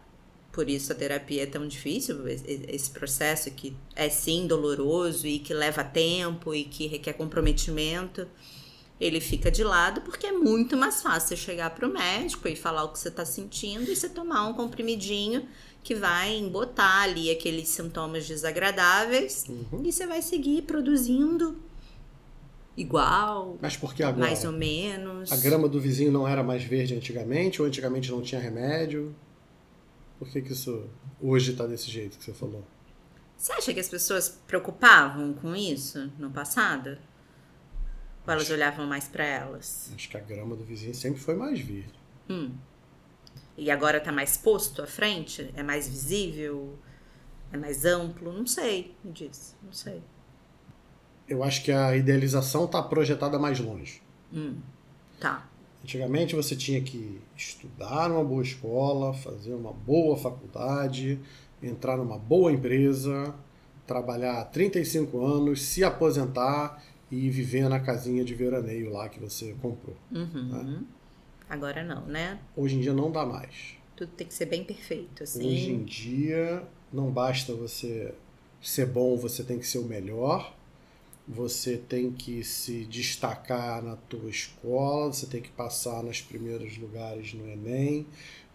por 0.57 0.71
isso 0.71 0.91
a 0.91 0.95
terapia 0.95 1.43
é 1.43 1.47
tão 1.47 1.69
difícil, 1.69 2.27
esse 2.27 2.89
processo 2.91 3.51
que 3.51 3.77
é 3.95 4.09
sim 4.09 4.47
doloroso 4.47 5.27
e 5.27 5.39
que 5.39 5.53
leva 5.53 5.85
tempo 5.85 6.55
e 6.55 6.65
que 6.65 6.87
requer 6.87 7.13
comprometimento. 7.13 8.27
Ele 8.99 9.21
fica 9.21 9.51
de 9.51 9.63
lado 9.63 10.01
porque 10.01 10.27
é 10.27 10.33
muito 10.33 10.75
mais 10.75 11.03
fácil 11.03 11.29
você 11.29 11.37
chegar 11.37 11.69
para 11.75 11.87
o 11.87 11.93
médico 11.93 12.49
e 12.49 12.57
falar 12.57 12.85
o 12.85 12.89
que 12.89 12.99
você 12.99 13.09
está 13.09 13.27
sentindo 13.27 13.83
e 13.91 13.95
você 13.95 14.09
tomar 14.09 14.47
um 14.49 14.55
comprimidinho 14.55 15.47
que 15.85 15.95
vai 15.95 16.35
embotar 16.39 17.03
ali 17.03 17.31
aqueles 17.31 17.69
sintomas 17.69 18.27
desagradáveis 18.27 19.45
Uhum. 19.51 19.83
e 19.85 19.93
você 19.93 20.07
vai 20.07 20.23
seguir 20.23 20.63
produzindo 20.63 21.55
igual, 22.75 23.59
Mas 23.61 23.77
por 23.77 23.95
que 23.95 24.03
agora? 24.03 24.25
mais 24.27 24.43
ou 24.45 24.53
menos. 24.53 25.31
A 25.31 25.37
grama 25.37 25.69
do 25.69 25.79
vizinho 25.79 26.11
não 26.11 26.27
era 26.27 26.43
mais 26.43 26.65
verde 26.65 26.95
antigamente, 26.95 27.61
ou 27.61 27.69
antigamente 27.69 28.11
não 28.11 28.23
tinha 28.23 28.41
remédio? 28.41 29.15
Por 30.19 30.29
que, 30.29 30.41
que 30.41 30.53
isso 30.53 30.89
hoje 31.21 31.55
tá 31.55 31.67
desse 31.67 31.91
jeito 31.91 32.19
que 32.19 32.25
você 32.25 32.33
falou? 32.33 32.65
Você 33.37 33.53
acha 33.53 33.75
que 33.75 33.81
as 33.81 33.89
pessoas 33.89 34.29
preocupavam 34.47 35.35
com 35.35 35.55
isso 35.55 36.11
no 36.19 36.31
passado? 36.31 36.99
Ou 38.27 38.33
elas 38.33 38.51
olhavam 38.51 38.87
mais 38.87 39.07
para 39.07 39.25
elas? 39.25 39.93
Acho 39.95 40.09
que 40.09 40.17
a 40.17 40.21
grama 40.21 40.57
do 40.57 40.65
vizinho 40.65 40.95
sempre 40.95 41.21
foi 41.21 41.35
mais 41.37 41.61
verde. 41.61 41.95
Hum. 42.29 42.53
E 43.57 43.71
agora 43.71 44.01
tá 44.01 44.11
mais 44.11 44.37
posto 44.37 44.83
à 44.83 44.87
frente? 44.87 45.51
É 45.55 45.63
mais 45.63 45.87
visível? 45.87 46.79
É 47.53 47.57
mais 47.57 47.85
amplo? 47.85 48.33
Não 48.33 48.47
sei, 48.47 48.97
me 49.05 49.13
diz. 49.13 49.57
Não 49.63 49.73
sei. 49.73 50.03
Eu 51.29 51.43
acho 51.43 51.63
que 51.63 51.73
a 51.73 51.97
idealização 51.97 52.67
tá 52.67 52.83
projetada 52.83 53.39
mais 53.39 53.61
longe. 53.61 54.03
Hum. 54.33 54.61
Tá. 55.21 55.49
Antigamente 55.87 56.35
você 56.35 56.57
tinha 56.57 56.81
que 56.81 57.21
estudar 57.37 58.09
numa 58.09 58.25
boa 58.25 58.43
escola, 58.43 59.15
fazer 59.15 59.55
uma 59.55 59.73
boa 59.73 60.17
faculdade, 60.17 61.21
entrar 61.63 61.97
numa 61.97 62.19
boa 62.19 62.51
empresa, 62.51 63.33
trabalhar 63.87 64.45
35 64.47 65.25
anos, 65.25 65.63
se 65.63 65.85
aposentar 65.85 66.83
e 67.09 67.31
viver 67.31 67.69
na 67.69 67.79
casinha 67.79 68.25
de 68.25 68.35
veraneio 68.35 68.91
lá 68.91 69.09
que 69.09 69.21
você 69.21 69.55
comprou. 69.63 69.97
Uhum. 70.11 70.85
Agora 71.49 71.85
não, 71.85 72.05
né? 72.05 72.41
Hoje 72.57 72.75
em 72.75 72.81
dia 72.81 72.93
não 72.93 73.13
dá 73.13 73.25
mais. 73.25 73.77
Tudo 73.95 74.11
tem 74.11 74.27
que 74.27 74.35
ser 74.35 74.47
bem 74.47 74.65
perfeito, 74.65 75.23
assim. 75.23 75.47
Hoje 75.47 75.71
em 75.71 75.85
dia 75.85 76.65
não 76.93 77.13
basta 77.13 77.55
você 77.55 78.13
ser 78.61 78.87
bom, 78.87 79.17
você 79.17 79.45
tem 79.45 79.61
que 79.61 79.67
ser 79.69 79.79
o 79.79 79.85
melhor. 79.85 80.53
Você 81.29 81.77
tem 81.77 82.13
que 82.13 82.45
se 82.45 82.85
destacar 82.85 83.83
na 83.83 83.97
tua 83.97 84.31
escola, 84.31 85.13
você 85.13 85.27
tem 85.27 85.43
que 85.43 85.51
passar 85.51 86.03
nos 86.03 86.21
primeiros 86.21 86.79
lugares 86.79 87.35
no 87.35 87.49
Enem, 87.51 88.07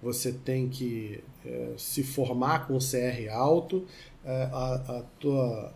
você 0.02 0.32
tem 0.32 0.70
que 0.70 1.22
eh, 1.46 1.74
se 1.78 2.02
formar 2.02 2.68
com 2.68 2.78
CR 2.80 3.30
alto, 3.30 3.86
eh, 4.24 4.50
a, 4.52 5.00
a 5.00 5.04
tua 5.20 5.74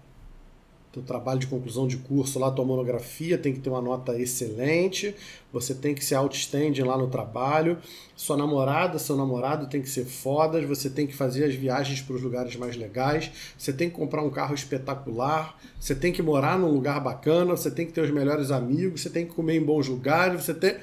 teu 0.95 1.03
trabalho 1.03 1.39
de 1.39 1.47
conclusão 1.47 1.85
de 1.87 1.97
curso 1.97 2.39
lá, 2.39 2.49
tua 2.49 2.63
monografia 2.63 3.37
tem 3.37 3.51
que 3.51 3.59
ter 3.59 3.69
uma 3.69 3.81
nota 3.81 4.17
excelente, 4.17 5.13
você 5.51 5.75
tem 5.75 5.93
que 5.93 6.03
ser 6.03 6.15
outstanding 6.15 6.83
lá 6.83 6.97
no 6.97 7.07
trabalho, 7.07 7.77
sua 8.15 8.37
namorada, 8.37 8.97
seu 8.97 9.17
namorado 9.17 9.67
tem 9.67 9.81
que 9.81 9.89
ser 9.89 10.05
fodas, 10.05 10.63
você 10.63 10.89
tem 10.89 11.05
que 11.05 11.13
fazer 11.13 11.43
as 11.43 11.53
viagens 11.53 12.01
para 12.01 12.15
os 12.15 12.21
lugares 12.21 12.55
mais 12.55 12.77
legais, 12.77 13.29
você 13.57 13.73
tem 13.73 13.89
que 13.89 13.95
comprar 13.95 14.23
um 14.23 14.29
carro 14.29 14.55
espetacular, 14.55 15.59
você 15.77 15.93
tem 15.93 16.13
que 16.13 16.21
morar 16.21 16.57
num 16.57 16.71
lugar 16.71 17.01
bacana, 17.01 17.57
você 17.57 17.69
tem 17.69 17.85
que 17.85 17.91
ter 17.91 18.01
os 18.01 18.11
melhores 18.11 18.49
amigos, 18.49 19.01
você 19.01 19.09
tem 19.09 19.25
que 19.25 19.33
comer 19.33 19.57
em 19.57 19.63
bons 19.63 19.89
lugares, 19.89 20.45
você 20.45 20.53
tem... 20.53 20.69
É 20.71 20.79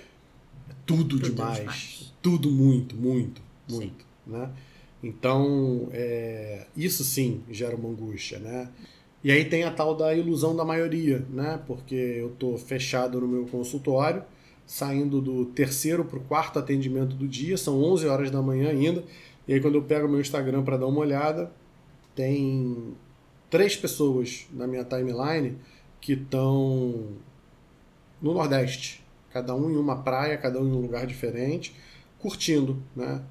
tudo, 0.84 1.18
Tudo 1.18 1.30
demais. 1.30 1.58
demais. 1.58 2.12
Tudo 2.20 2.50
muito, 2.50 2.94
muito, 2.94 3.40
Sim. 3.66 3.76
muito, 3.76 4.04
né? 4.26 4.50
Então, 5.02 5.88
é, 5.92 6.66
isso 6.76 7.02
sim 7.02 7.40
gera 7.50 7.74
uma 7.74 7.88
angústia, 7.88 8.38
né? 8.38 8.68
E 9.24 9.30
aí 9.30 9.44
tem 9.44 9.62
a 9.62 9.70
tal 9.70 9.94
da 9.94 10.14
ilusão 10.14 10.54
da 10.56 10.64
maioria, 10.64 11.24
né? 11.30 11.60
Porque 11.66 11.94
eu 11.94 12.30
tô 12.30 12.58
fechado 12.58 13.20
no 13.20 13.28
meu 13.28 13.46
consultório, 13.46 14.24
saindo 14.66 15.20
do 15.20 15.46
terceiro 15.46 16.04
para 16.04 16.18
o 16.18 16.24
quarto 16.24 16.58
atendimento 16.58 17.14
do 17.14 17.28
dia, 17.28 17.56
são 17.56 17.80
11 17.82 18.06
horas 18.08 18.30
da 18.30 18.42
manhã 18.42 18.70
ainda. 18.70 19.04
E 19.46 19.54
aí 19.54 19.60
quando 19.60 19.76
eu 19.76 19.82
pego 19.82 20.08
meu 20.08 20.20
Instagram 20.20 20.62
para 20.64 20.76
dar 20.76 20.86
uma 20.86 21.00
olhada, 21.00 21.52
tem 22.14 22.94
três 23.48 23.76
pessoas 23.76 24.46
na 24.52 24.66
minha 24.66 24.84
timeline 24.84 25.56
que 26.00 26.14
estão 26.14 27.08
no 28.20 28.34
Nordeste, 28.34 29.04
cada 29.32 29.54
um 29.54 29.70
em 29.70 29.76
uma 29.76 30.02
praia, 30.02 30.36
cada 30.36 30.60
um 30.60 30.66
em 30.66 30.72
um 30.72 30.80
lugar 30.80 31.06
diferente, 31.06 31.74
curtindo, 32.18 32.82
né? 32.94 33.22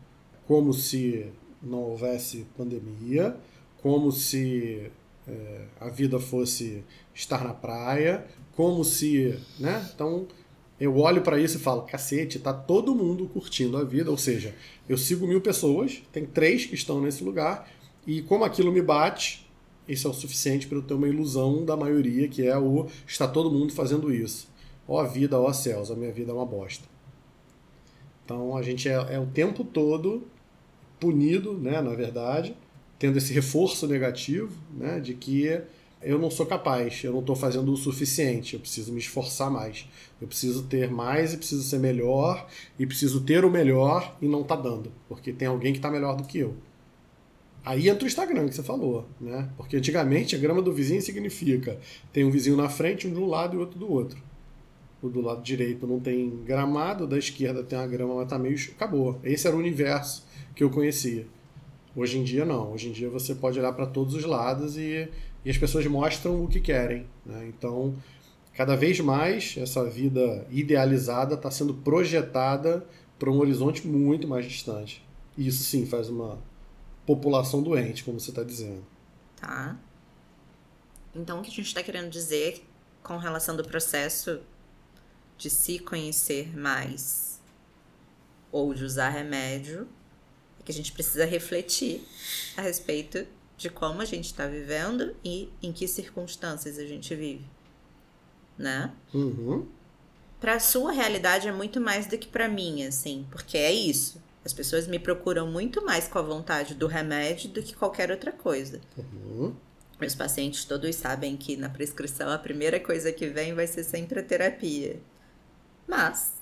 Como 0.47 0.73
se 0.73 1.27
não 1.61 1.79
houvesse 1.79 2.45
pandemia, 2.57 3.35
como 3.81 4.11
se 4.11 4.91
é, 5.27 5.61
a 5.79 5.89
vida 5.89 6.19
fosse 6.19 6.83
estar 7.13 7.43
na 7.43 7.53
praia, 7.53 8.25
como 8.55 8.83
se, 8.83 9.37
né? 9.59 9.89
Então 9.93 10.27
eu 10.79 10.97
olho 10.97 11.21
para 11.21 11.39
isso 11.39 11.57
e 11.57 11.59
falo, 11.59 11.83
cacete, 11.83 12.39
tá 12.39 12.51
todo 12.51 12.95
mundo 12.95 13.27
curtindo 13.27 13.77
a 13.77 13.83
vida, 13.83 14.09
ou 14.09 14.17
seja, 14.17 14.55
eu 14.89 14.97
sigo 14.97 15.27
mil 15.27 15.39
pessoas, 15.39 16.01
tem 16.11 16.25
três 16.25 16.65
que 16.65 16.73
estão 16.73 16.99
nesse 16.99 17.23
lugar 17.23 17.69
e 18.05 18.21
como 18.23 18.43
aquilo 18.43 18.71
me 18.71 18.81
bate, 18.81 19.47
isso 19.87 20.07
é 20.07 20.09
o 20.09 20.13
suficiente 20.13 20.67
para 20.67 20.77
eu 20.77 20.81
ter 20.81 20.95
uma 20.95 21.07
ilusão 21.07 21.63
da 21.63 21.77
maioria 21.77 22.27
que 22.27 22.47
é 22.47 22.57
o 22.57 22.87
está 23.05 23.27
todo 23.27 23.51
mundo 23.51 23.73
fazendo 23.73 24.11
isso. 24.11 24.49
Ó 24.87 25.03
vida, 25.03 25.39
ó 25.39 25.53
céus, 25.53 25.91
a 25.91 25.95
minha 25.95 26.11
vida 26.11 26.31
é 26.31 26.33
uma 26.33 26.45
bosta. 26.45 26.85
Então 28.25 28.57
a 28.57 28.61
gente 28.61 28.89
é, 28.89 28.93
é 28.93 29.19
o 29.19 29.27
tempo 29.27 29.63
todo 29.63 30.23
punido, 30.99 31.53
né, 31.53 31.81
na 31.81 31.93
verdade, 31.93 32.55
tendo 33.01 33.17
esse 33.17 33.33
reforço 33.33 33.87
negativo, 33.87 34.51
né, 34.77 34.99
de 34.99 35.15
que 35.15 35.59
eu 36.03 36.19
não 36.19 36.29
sou 36.29 36.45
capaz, 36.45 37.03
eu 37.03 37.11
não 37.11 37.21
estou 37.21 37.35
fazendo 37.35 37.73
o 37.73 37.75
suficiente, 37.75 38.53
eu 38.53 38.59
preciso 38.59 38.93
me 38.93 38.99
esforçar 38.99 39.49
mais, 39.49 39.89
eu 40.21 40.27
preciso 40.27 40.65
ter 40.65 40.87
mais 40.91 41.33
e 41.33 41.37
preciso 41.37 41.63
ser 41.63 41.79
melhor 41.79 42.47
e 42.77 42.85
preciso 42.85 43.21
ter 43.21 43.43
o 43.43 43.49
melhor 43.49 44.15
e 44.21 44.27
não 44.27 44.43
tá 44.43 44.55
dando, 44.55 44.91
porque 45.09 45.33
tem 45.33 45.47
alguém 45.47 45.73
que 45.73 45.79
está 45.79 45.89
melhor 45.89 46.15
do 46.15 46.25
que 46.25 46.37
eu. 46.37 46.53
Aí 47.65 47.89
entra 47.89 48.03
o 48.03 48.07
Instagram 48.07 48.47
que 48.47 48.53
você 48.53 48.61
falou, 48.61 49.07
né? 49.19 49.49
Porque 49.57 49.77
antigamente 49.77 50.35
a 50.35 50.39
grama 50.39 50.61
do 50.61 50.71
vizinho 50.71 51.01
significa 51.01 51.79
tem 52.13 52.23
um 52.23 52.29
vizinho 52.29 52.55
na 52.55 52.69
frente, 52.69 53.07
um 53.07 53.13
de 53.13 53.19
um 53.19 53.25
lado 53.25 53.55
e 53.55 53.59
outro 53.59 53.79
do 53.79 53.91
outro. 53.91 54.21
O 55.01 55.09
do 55.09 55.21
lado 55.21 55.41
direito 55.41 55.87
não 55.87 55.99
tem 55.99 56.29
gramado, 56.45 57.07
da 57.07 57.17
esquerda 57.17 57.63
tem 57.63 57.79
a 57.79 57.87
grama, 57.87 58.13
mas 58.13 58.29
tá 58.29 58.37
meio. 58.37 58.55
acabou. 58.75 59.19
Esse 59.23 59.47
era 59.47 59.55
o 59.55 59.59
universo 59.59 60.23
que 60.55 60.63
eu 60.63 60.69
conhecia. 60.69 61.25
Hoje 61.95 62.17
em 62.17 62.23
dia 62.23 62.45
não. 62.45 62.71
Hoje 62.71 62.89
em 62.89 62.91
dia 62.91 63.09
você 63.09 63.35
pode 63.35 63.59
olhar 63.59 63.73
para 63.73 63.85
todos 63.85 64.13
os 64.13 64.23
lados 64.23 64.77
e, 64.77 65.09
e 65.43 65.49
as 65.49 65.57
pessoas 65.57 65.85
mostram 65.87 66.43
o 66.43 66.47
que 66.47 66.59
querem. 66.59 67.05
Né? 67.25 67.47
Então 67.47 67.95
cada 68.53 68.75
vez 68.75 68.99
mais 68.99 69.55
essa 69.57 69.83
vida 69.89 70.45
idealizada 70.49 71.35
está 71.35 71.49
sendo 71.49 71.73
projetada 71.73 72.85
para 73.17 73.29
um 73.29 73.39
horizonte 73.39 73.87
muito 73.87 74.27
mais 74.27 74.45
distante. 74.45 75.05
E 75.37 75.47
isso 75.47 75.63
sim 75.63 75.85
faz 75.85 76.09
uma 76.09 76.39
população 77.05 77.61
doente, 77.61 78.03
como 78.03 78.19
você 78.19 78.29
está 78.29 78.43
dizendo. 78.43 78.83
Tá. 79.35 79.77
Então 81.15 81.39
o 81.39 81.41
que 81.41 81.49
a 81.49 81.53
gente 81.53 81.67
está 81.67 81.83
querendo 81.83 82.09
dizer 82.09 82.63
com 83.03 83.17
relação 83.17 83.55
do 83.55 83.63
processo 83.63 84.39
de 85.37 85.49
se 85.49 85.79
conhecer 85.79 86.55
mais 86.57 87.41
ou 88.51 88.73
de 88.73 88.83
usar 88.83 89.09
remédio 89.09 89.87
é 90.61 90.63
que 90.63 90.71
a 90.71 90.75
gente 90.75 90.91
precisa 90.91 91.25
refletir 91.25 92.01
a 92.55 92.61
respeito 92.61 93.25
de 93.57 93.69
como 93.69 94.01
a 94.01 94.05
gente 94.05 94.25
está 94.25 94.47
vivendo 94.47 95.15
e 95.23 95.49
em 95.61 95.71
que 95.71 95.87
circunstâncias 95.87 96.77
a 96.77 96.85
gente 96.85 97.13
vive, 97.15 97.45
né? 98.57 98.91
Uhum. 99.13 99.67
Para 100.39 100.59
sua 100.59 100.91
realidade 100.91 101.47
é 101.47 101.51
muito 101.51 101.79
mais 101.79 102.07
do 102.07 102.17
que 102.17 102.27
para 102.27 102.47
mim, 102.47 102.83
assim, 102.85 103.27
porque 103.29 103.57
é 103.57 103.71
isso. 103.71 104.21
As 104.43 104.53
pessoas 104.53 104.87
me 104.87 104.97
procuram 104.97 105.45
muito 105.51 105.85
mais 105.85 106.07
com 106.07 106.17
a 106.17 106.23
vontade 106.23 106.73
do 106.73 106.87
remédio 106.87 107.49
do 107.49 107.61
que 107.61 107.75
qualquer 107.75 108.09
outra 108.09 108.31
coisa. 108.31 108.81
Uhum. 108.97 109.55
Meus 109.99 110.15
pacientes 110.15 110.65
todos 110.65 110.95
sabem 110.95 111.37
que 111.37 111.55
na 111.55 111.69
prescrição 111.69 112.29
a 112.31 112.39
primeira 112.39 112.79
coisa 112.79 113.11
que 113.11 113.27
vem 113.27 113.53
vai 113.53 113.67
ser 113.67 113.83
sempre 113.83 114.19
a 114.19 114.23
terapia. 114.23 114.99
Mas, 115.87 116.33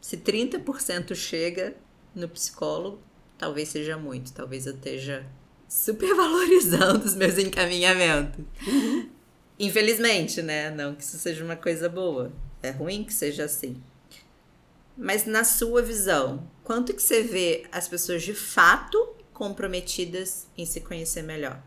se 0.00 0.16
30% 0.16 1.14
chega 1.14 1.76
no 2.14 2.28
psicólogo, 2.28 3.00
talvez 3.36 3.68
seja 3.68 3.96
muito. 3.96 4.32
Talvez 4.32 4.66
eu 4.66 4.74
esteja 4.74 5.26
supervalorizando 5.68 7.04
os 7.06 7.14
meus 7.14 7.38
encaminhamentos. 7.38 8.44
Infelizmente, 9.58 10.42
né? 10.42 10.70
Não 10.70 10.94
que 10.94 11.02
isso 11.02 11.18
seja 11.18 11.44
uma 11.44 11.56
coisa 11.56 11.88
boa. 11.88 12.32
É 12.62 12.70
ruim 12.70 13.04
que 13.04 13.12
seja 13.12 13.44
assim. 13.44 13.82
Mas 14.96 15.26
na 15.26 15.42
sua 15.42 15.82
visão, 15.82 16.48
quanto 16.62 16.94
que 16.94 17.02
você 17.02 17.22
vê 17.22 17.66
as 17.72 17.88
pessoas 17.88 18.22
de 18.22 18.34
fato 18.34 19.08
comprometidas 19.32 20.46
em 20.56 20.64
se 20.64 20.80
conhecer 20.80 21.22
melhor? 21.22 21.60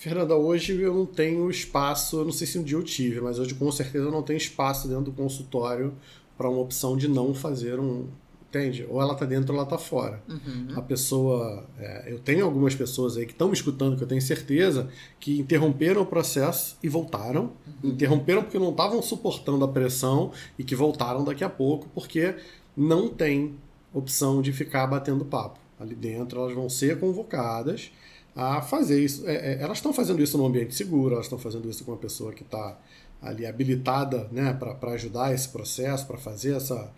Fernanda, 0.00 0.34
hoje 0.34 0.80
eu 0.80 0.94
não 0.94 1.04
tenho 1.04 1.50
espaço, 1.50 2.20
eu 2.20 2.24
não 2.24 2.32
sei 2.32 2.46
se 2.46 2.58
um 2.58 2.62
dia 2.62 2.78
eu 2.78 2.82
tive, 2.82 3.20
mas 3.20 3.38
hoje 3.38 3.54
com 3.54 3.70
certeza 3.70 4.06
eu 4.06 4.10
não 4.10 4.22
tenho 4.22 4.38
espaço 4.38 4.88
dentro 4.88 5.04
do 5.04 5.12
consultório 5.12 5.94
para 6.38 6.48
uma 6.48 6.62
opção 6.62 6.96
de 6.96 7.06
não 7.06 7.34
fazer 7.34 7.78
um. 7.78 8.08
Entende? 8.50 8.84
Ou 8.90 9.00
ela 9.00 9.12
está 9.12 9.24
dentro 9.24 9.52
ou 9.52 9.54
ela 9.54 9.62
está 9.62 9.78
fora. 9.78 10.20
Uhum. 10.28 10.76
A 10.76 10.82
pessoa. 10.82 11.64
É, 11.78 12.12
eu 12.12 12.18
tenho 12.18 12.44
algumas 12.44 12.74
pessoas 12.74 13.16
aí 13.16 13.24
que 13.24 13.30
estão 13.30 13.46
me 13.46 13.54
escutando, 13.54 13.96
que 13.96 14.02
eu 14.02 14.08
tenho 14.08 14.20
certeza, 14.20 14.88
que 15.20 15.38
interromperam 15.38 16.02
o 16.02 16.06
processo 16.06 16.76
e 16.82 16.88
voltaram. 16.88 17.52
Uhum. 17.82 17.90
Interromperam 17.90 18.42
porque 18.42 18.58
não 18.58 18.70
estavam 18.70 19.00
suportando 19.00 19.64
a 19.64 19.68
pressão 19.68 20.32
e 20.58 20.64
que 20.64 20.74
voltaram 20.74 21.22
daqui 21.22 21.44
a 21.44 21.48
pouco, 21.48 21.88
porque 21.94 22.34
não 22.76 23.08
tem 23.08 23.54
opção 23.94 24.42
de 24.42 24.52
ficar 24.52 24.84
batendo 24.88 25.24
papo. 25.24 25.60
Ali 25.78 25.94
dentro 25.94 26.40
elas 26.40 26.52
vão 26.52 26.68
ser 26.68 26.98
convocadas 26.98 27.92
a 28.34 28.60
fazer 28.60 29.00
isso. 29.00 29.28
É, 29.28 29.52
é, 29.52 29.62
elas 29.62 29.78
estão 29.78 29.92
fazendo 29.92 30.20
isso 30.20 30.36
num 30.36 30.46
ambiente 30.46 30.74
seguro, 30.74 31.14
elas 31.14 31.26
estão 31.26 31.38
fazendo 31.38 31.70
isso 31.70 31.84
com 31.84 31.92
uma 31.92 31.98
pessoa 31.98 32.32
que 32.32 32.42
está 32.42 32.76
ali 33.22 33.46
habilitada 33.46 34.28
né, 34.32 34.52
para 34.52 34.92
ajudar 34.92 35.34
esse 35.34 35.48
processo, 35.48 36.06
para 36.06 36.16
fazer 36.16 36.56
essa, 36.56 36.90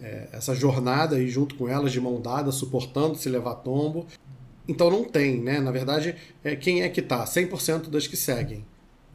é, 0.00 0.28
essa 0.32 0.54
jornada 0.54 1.16
aí 1.16 1.28
junto 1.28 1.54
com 1.54 1.68
elas, 1.68 1.92
de 1.92 2.00
mão 2.00 2.20
dada, 2.20 2.52
suportando 2.52 3.16
se 3.16 3.28
levar 3.28 3.56
tombo. 3.56 4.06
Então 4.66 4.90
não 4.90 5.04
tem, 5.04 5.40
né? 5.40 5.60
Na 5.60 5.70
verdade, 5.70 6.14
é, 6.44 6.54
quem 6.54 6.82
é 6.82 6.88
que 6.88 7.00
tá? 7.00 7.24
100% 7.24 7.88
das 7.88 8.06
que 8.06 8.16
seguem. 8.16 8.64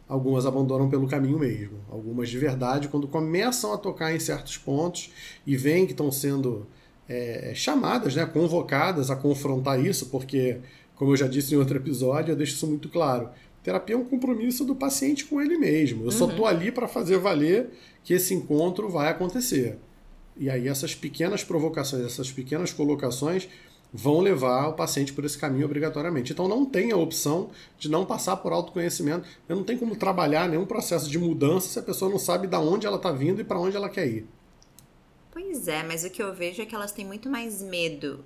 Algumas 0.08 0.46
abandonam 0.46 0.90
pelo 0.90 1.08
caminho 1.08 1.40
mesmo. 1.40 1.80
Algumas 1.90 2.30
de 2.30 2.38
verdade, 2.38 2.88
quando 2.88 3.08
começam 3.08 3.74
a 3.74 3.78
tocar 3.78 4.13
em 4.13 4.20
certos 4.20 4.58
pontos 4.58 5.12
e 5.46 5.56
veem 5.56 5.86
que 5.86 5.94
estão 5.94 6.12
sendo 6.12 6.68
é, 7.08 7.51
chamadas, 7.55 8.16
né, 8.16 8.25
convocadas 8.25 9.10
a 9.10 9.16
confrontar 9.16 9.79
isso, 9.84 10.07
porque 10.07 10.60
como 10.96 11.12
eu 11.12 11.18
já 11.18 11.27
disse 11.27 11.53
em 11.53 11.57
outro 11.57 11.77
episódio, 11.77 12.31
eu 12.31 12.36
deixo 12.36 12.53
isso 12.53 12.68
muito 12.68 12.90
claro. 12.90 13.29
Terapia 13.64 13.96
é 13.96 13.98
um 13.98 14.03
compromisso 14.03 14.66
do 14.66 14.75
paciente 14.75 15.25
com 15.25 15.42
ele 15.42 15.57
mesmo. 15.57 16.05
Eu 16.05 16.12
só 16.12 16.29
estou 16.29 16.46
ali 16.46 16.72
para 16.72 16.88
fazer 16.88 17.18
valer 17.18 17.70
que 18.03 18.14
esse 18.14 18.34
encontro 18.34 18.90
vai 18.90 19.10
acontecer. 19.10 19.79
E 20.35 20.50
aí 20.50 20.67
essas 20.67 20.96
pequenas 20.96 21.43
provocações, 21.43 22.05
essas 22.05 22.31
pequenas 22.31 22.74
colocações 22.74 23.48
vão 23.93 24.19
levar 24.22 24.69
o 24.69 24.74
paciente 24.74 25.13
por 25.13 25.24
esse 25.24 25.37
caminho 25.37 25.65
obrigatoriamente. 25.65 26.33
Então 26.33 26.48
não 26.48 26.65
tem 26.65 26.91
a 26.91 26.98
opção 26.98 27.51
de 27.77 27.89
não 27.89 28.05
passar 28.05 28.37
por 28.37 28.51
autoconhecimento. 28.51 29.27
Eu 29.48 29.55
não 29.55 29.63
tenho 29.63 29.77
como 29.77 29.96
trabalhar 29.96 30.50
nenhum 30.50 30.65
processo 30.65 31.09
de 31.09 31.19
mudança 31.19 31.69
se 31.69 31.79
a 31.79 31.83
pessoa 31.83 32.09
não 32.09 32.17
sabe 32.17 32.48
de 32.48 32.55
onde 32.55 32.87
ela 32.87 32.98
está 32.98 33.11
vindo 33.11 33.39
e 33.39 33.43
para 33.43 33.59
onde 33.59 33.75
ela 33.75 33.89
quer 33.89 34.07
ir. 34.07 34.27
Pois 35.31 35.67
é, 35.67 35.83
mas 35.83 36.03
o 36.03 36.09
que 36.09 36.22
eu 36.24 36.33
vejo 36.33 36.61
é 36.61 36.65
que 36.65 36.74
elas 36.74 36.91
têm 36.91 37.05
muito 37.05 37.29
mais 37.29 37.61
medo 37.61 38.25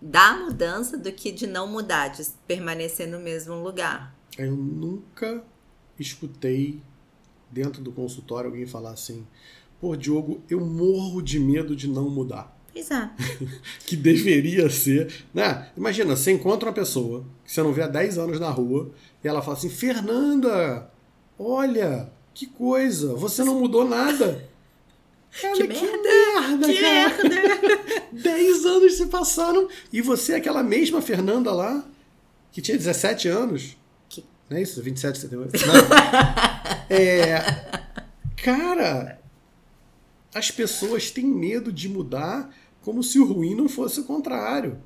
da 0.00 0.36
mudança 0.36 0.96
do 0.96 1.10
que 1.12 1.32
de 1.32 1.46
não 1.46 1.66
mudar, 1.66 2.08
de 2.08 2.24
permanecer 2.46 3.08
no 3.08 3.18
mesmo 3.18 3.54
lugar. 3.62 4.14
Eu 4.38 4.54
nunca 4.54 5.42
escutei 5.98 6.82
dentro 7.50 7.82
do 7.82 7.90
consultório 7.90 8.50
alguém 8.50 8.66
falar 8.66 8.90
assim: 8.90 9.26
pô, 9.80 9.96
Diogo, 9.96 10.42
eu 10.48 10.60
morro 10.60 11.20
de 11.22 11.38
medo 11.38 11.74
de 11.76 11.88
não 11.88 12.08
mudar. 12.10 12.54
Pois 12.72 12.90
é. 12.90 13.10
que 13.86 13.96
deveria 13.96 14.68
ser. 14.68 15.10
Né? 15.32 15.68
Imagina, 15.76 16.14
você 16.16 16.30
encontra 16.32 16.68
uma 16.68 16.74
pessoa 16.74 17.24
que 17.44 17.52
você 17.52 17.62
não 17.62 17.72
vê 17.72 17.82
há 17.82 17.86
10 17.88 18.18
anos 18.18 18.38
na 18.40 18.50
rua 18.50 18.90
e 19.24 19.28
ela 19.28 19.40
fala 19.42 19.56
assim: 19.56 19.70
Fernanda, 19.70 20.90
olha, 21.38 22.10
que 22.34 22.46
coisa, 22.46 23.14
você 23.14 23.42
não 23.44 23.58
mudou 23.60 23.88
nada. 23.88 24.46
Cara, 25.40 25.54
que, 25.56 25.68
que 25.68 25.86
merda! 25.86 26.66
merda, 26.66 26.66
que 26.72 26.80
cara. 26.80 27.28
merda! 27.28 28.06
10 28.12 28.64
anos 28.66 28.94
se 28.94 29.06
passaram 29.06 29.68
e 29.92 30.00
você 30.02 30.32
é 30.32 30.36
aquela 30.36 30.62
mesma 30.62 31.00
Fernanda 31.02 31.52
lá, 31.52 31.84
que 32.52 32.60
tinha 32.60 32.76
17 32.76 33.28
anos. 33.28 33.76
Que- 34.08 34.24
Não 34.50 34.56
é 34.58 34.62
isso? 34.62 34.82
27, 34.82 35.18
78? 35.18 35.66
Não. 35.66 35.74
É. 36.88 37.38
Cara, 38.42 39.15
as 40.36 40.50
pessoas 40.50 41.10
têm 41.10 41.24
medo 41.26 41.72
de 41.72 41.88
mudar 41.88 42.54
como 42.82 43.02
se 43.02 43.18
o 43.18 43.24
ruim 43.24 43.54
não 43.54 43.68
fosse 43.68 44.00
o 44.00 44.04
contrário. 44.04 44.78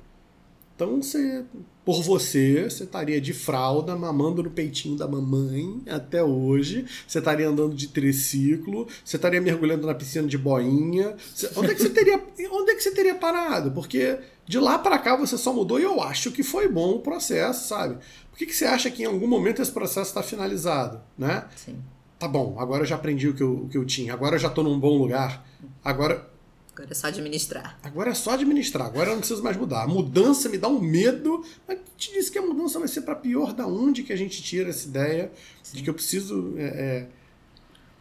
Então, 0.75 1.01
você, 1.01 1.43
por 1.85 2.01
você, 2.01 2.63
você 2.67 2.85
estaria 2.85 3.21
de 3.21 3.33
fralda, 3.33 3.95
mamando 3.95 4.41
no 4.41 4.49
peitinho 4.49 4.97
da 4.97 5.07
mamãe 5.07 5.79
até 5.87 6.23
hoje. 6.23 6.85
Você 7.07 7.19
estaria 7.19 7.47
andando 7.47 7.75
de 7.75 7.87
triciclo, 7.89 8.87
você 9.05 9.17
estaria 9.17 9.39
mergulhando 9.39 9.85
na 9.85 9.93
piscina 9.93 10.27
de 10.27 10.37
boinha. 10.39 11.15
Você- 11.35 11.51
onde, 11.55 11.71
é 11.71 11.75
que 11.75 11.81
você 11.83 11.89
teria, 11.89 12.19
onde 12.51 12.71
é 12.71 12.75
que 12.75 12.81
você 12.81 12.91
teria 12.91 13.13
parado? 13.13 13.71
Porque 13.71 14.17
de 14.47 14.57
lá 14.57 14.79
para 14.79 14.97
cá 14.97 15.15
você 15.15 15.37
só 15.37 15.53
mudou 15.53 15.79
e 15.79 15.83
eu 15.83 16.01
acho 16.01 16.31
que 16.31 16.41
foi 16.41 16.67
bom 16.67 16.93
o 16.95 16.99
processo, 17.01 17.67
sabe? 17.67 17.97
Por 18.31 18.37
que, 18.39 18.45
que 18.47 18.53
você 18.55 18.65
acha 18.65 18.89
que 18.89 19.03
em 19.03 19.05
algum 19.05 19.27
momento 19.27 19.61
esse 19.61 19.71
processo 19.71 20.09
está 20.09 20.23
finalizado, 20.23 20.99
né? 21.17 21.45
Sim. 21.55 21.77
Tá 22.21 22.27
bom, 22.27 22.55
agora 22.59 22.83
eu 22.83 22.85
já 22.85 22.97
aprendi 22.97 23.27
o 23.27 23.33
que 23.33 23.41
eu, 23.41 23.63
o 23.63 23.67
que 23.67 23.75
eu 23.75 23.83
tinha, 23.83 24.13
agora 24.13 24.35
eu 24.35 24.39
já 24.39 24.47
tô 24.47 24.61
num 24.61 24.79
bom 24.79 24.95
lugar, 24.95 25.43
agora 25.83 26.29
Agora 26.71 26.91
é 26.91 26.93
só 26.93 27.07
administrar. 27.07 27.79
Agora 27.81 28.11
é 28.11 28.13
só 28.13 28.31
administrar, 28.31 28.85
agora 28.85 29.09
eu 29.09 29.13
não 29.13 29.19
preciso 29.21 29.43
mais 29.43 29.57
mudar. 29.57 29.83
A 29.83 29.87
mudança 29.87 30.47
me 30.47 30.57
dá 30.57 30.67
um 30.67 30.79
medo. 30.79 31.43
Mas 31.67 31.79
te 31.97 32.13
disse 32.13 32.31
que 32.31 32.37
a 32.37 32.41
mudança 32.41 32.79
vai 32.79 32.87
ser 32.87 33.01
para 33.01 33.13
pior. 33.15 33.53
Da 33.53 33.67
onde 33.67 34.03
que 34.03 34.13
a 34.13 34.15
gente 34.15 34.41
tira 34.41 34.69
essa 34.69 34.87
ideia 34.87 35.31
de 35.73 35.83
que 35.83 35.89
eu 35.89 35.93
preciso 35.93 36.53
é, 36.57 36.63
é, 36.63 37.07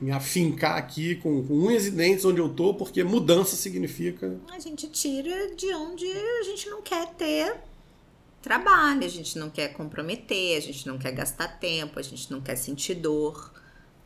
me 0.00 0.12
afincar 0.12 0.76
aqui 0.76 1.16
com, 1.16 1.42
com 1.44 1.54
unhas 1.54 1.86
e 1.86 1.90
dentes 1.90 2.24
onde 2.24 2.40
eu 2.40 2.48
tô, 2.48 2.72
porque 2.72 3.02
mudança 3.02 3.56
significa. 3.56 4.38
A 4.52 4.60
gente 4.60 4.86
tira 4.88 5.54
de 5.56 5.74
onde 5.74 6.06
a 6.06 6.42
gente 6.44 6.70
não 6.70 6.80
quer 6.80 7.08
ter 7.14 7.56
trabalho, 8.40 9.04
a 9.04 9.08
gente 9.08 9.36
não 9.36 9.50
quer 9.50 9.68
comprometer, 9.72 10.56
a 10.56 10.60
gente 10.60 10.86
não 10.86 10.96
quer 10.96 11.10
gastar 11.10 11.48
tempo, 11.58 11.98
a 11.98 12.02
gente 12.02 12.30
não 12.30 12.40
quer 12.40 12.56
sentir 12.56 12.94
dor, 12.94 13.52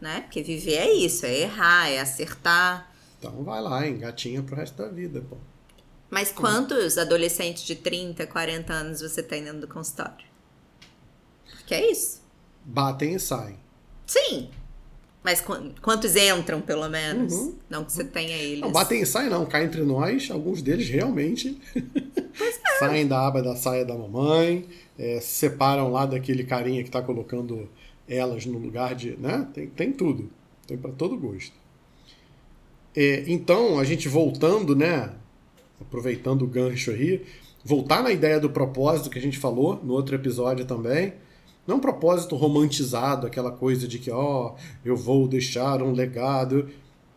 né? 0.04 0.20
Porque 0.20 0.42
viver 0.42 0.74
é 0.74 0.92
isso, 0.92 1.24
é 1.24 1.40
errar, 1.40 1.88
é 1.88 1.98
acertar. 1.98 2.92
Então 3.18 3.42
vai 3.42 3.60
lá, 3.60 3.88
engatinha 3.88 4.42
pro 4.42 4.54
resto 4.54 4.76
da 4.76 4.88
vida, 4.88 5.24
pô. 5.28 5.36
Mas 6.10 6.30
quantos 6.30 6.98
adolescentes 6.98 7.64
de 7.64 7.74
30, 7.74 8.26
40 8.26 8.72
anos 8.72 9.00
você 9.00 9.22
tem 9.22 9.42
dentro 9.42 9.62
do 9.62 9.68
consultório? 9.68 10.26
Porque 11.50 11.74
é 11.74 11.90
isso. 11.90 12.22
Batem 12.64 13.14
e 13.14 13.18
saem. 13.18 13.56
Sim. 14.06 14.50
Mas 15.22 15.40
qu- 15.40 15.72
quantos 15.80 16.14
entram, 16.14 16.60
pelo 16.60 16.86
menos? 16.88 17.32
Uhum. 17.32 17.54
Não 17.70 17.82
que 17.82 17.92
você 17.92 18.04
tenha 18.04 18.36
eles. 18.36 18.60
Não, 18.60 18.70
batem 18.70 19.00
e 19.00 19.06
saem 19.06 19.30
não, 19.30 19.46
cá 19.46 19.64
entre 19.64 19.82
nós, 19.82 20.30
alguns 20.30 20.60
deles 20.60 20.86
realmente 20.88 21.58
saem 22.78 23.08
da 23.08 23.26
aba 23.26 23.42
da 23.42 23.56
saia 23.56 23.86
da 23.86 23.94
mamãe, 23.96 24.68
é, 24.98 25.18
se 25.20 25.28
separam 25.28 25.90
lá 25.90 26.04
daquele 26.04 26.44
carinha 26.44 26.84
que 26.84 26.90
tá 26.90 27.00
colocando 27.00 27.68
elas 28.08 28.46
no 28.46 28.58
lugar 28.58 28.94
de. 28.94 29.16
né? 29.16 29.48
Tem, 29.52 29.66
tem 29.68 29.92
tudo. 29.92 30.30
Tem 30.66 30.76
para 30.76 30.92
todo 30.92 31.16
gosto. 31.16 31.52
É, 32.96 33.24
então, 33.26 33.78
a 33.78 33.84
gente 33.84 34.08
voltando, 34.08 34.76
né? 34.76 35.12
Aproveitando 35.80 36.42
o 36.42 36.46
gancho 36.46 36.90
aí, 36.90 37.24
voltar 37.64 38.02
na 38.02 38.12
ideia 38.12 38.38
do 38.38 38.48
propósito 38.48 39.10
que 39.10 39.18
a 39.18 39.22
gente 39.22 39.38
falou 39.38 39.80
no 39.82 39.92
outro 39.92 40.14
episódio 40.14 40.64
também. 40.64 41.14
Não 41.66 41.76
um 41.76 41.80
propósito 41.80 42.36
romantizado, 42.36 43.26
aquela 43.26 43.50
coisa 43.50 43.88
de 43.88 43.98
que, 43.98 44.10
ó, 44.10 44.52
oh, 44.52 44.58
eu 44.84 44.96
vou 44.96 45.26
deixar 45.26 45.82
um 45.82 45.92
legado. 45.92 46.68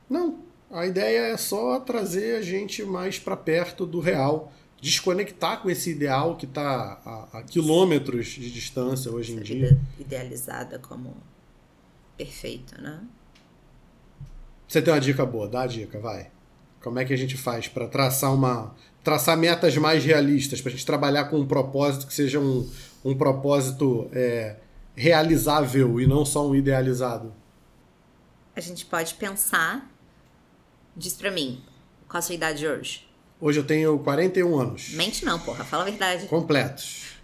Não. 0.09 0.39
A 0.71 0.85
ideia 0.85 1.27
é 1.27 1.37
só 1.37 1.79
trazer 1.79 2.37
a 2.37 2.41
gente 2.41 2.83
mais 2.83 3.19
para 3.19 3.37
perto 3.37 3.85
do 3.85 3.99
real, 3.99 4.51
desconectar 4.81 5.61
com 5.61 5.69
esse 5.69 5.91
ideal 5.91 6.35
que 6.35 6.45
está 6.45 7.01
a, 7.03 7.39
a, 7.39 7.43
quilômetros 7.43 8.27
de 8.27 8.51
distância 8.51 9.11
hoje 9.11 9.33
Essa 9.33 9.41
em 9.41 9.43
dia. 9.43 9.79
Idealizada 9.99 10.79
como 10.79 11.15
perfeito, 12.17 12.79
né? 12.81 13.01
Você 14.67 14.81
tem 14.81 14.93
uma 14.93 14.99
dica 14.99 15.25
boa, 15.25 15.47
dá 15.47 15.61
a 15.61 15.67
dica, 15.67 15.99
vai. 15.99 16.29
Como 16.81 16.99
é 16.99 17.05
que 17.05 17.13
a 17.13 17.17
gente 17.17 17.37
faz 17.37 17.67
para 17.67 17.87
traçar 17.87 18.33
uma 18.33 18.75
traçar 19.03 19.37
metas 19.37 19.77
mais 19.77 20.03
realistas, 20.03 20.59
para 20.59 20.69
a 20.69 20.71
gente 20.73 20.85
trabalhar 20.85 21.25
com 21.25 21.39
um 21.39 21.47
propósito 21.47 22.07
que 22.07 22.13
seja 22.13 22.41
um, 22.41 22.69
um 23.05 23.15
propósito 23.15 24.09
é, 24.11 24.57
realizável 24.93 26.01
e 26.01 26.05
não 26.05 26.25
só 26.25 26.45
um 26.45 26.53
idealizado? 26.53 27.33
A 28.53 28.59
gente 28.59 28.85
pode 28.85 29.13
pensar. 29.13 29.89
Diz 30.93 31.13
para 31.13 31.31
mim, 31.31 31.63
qual 32.09 32.19
a 32.19 32.21
sua 32.21 32.35
idade 32.35 32.67
hoje? 32.67 33.06
Hoje 33.39 33.59
eu 33.59 33.63
tenho 33.63 33.99
41 33.99 34.59
anos. 34.59 34.93
Mente 34.93 35.23
não, 35.23 35.39
porra, 35.39 35.63
fala 35.63 35.83
a 35.83 35.85
verdade. 35.85 36.25
Completos. 36.25 37.17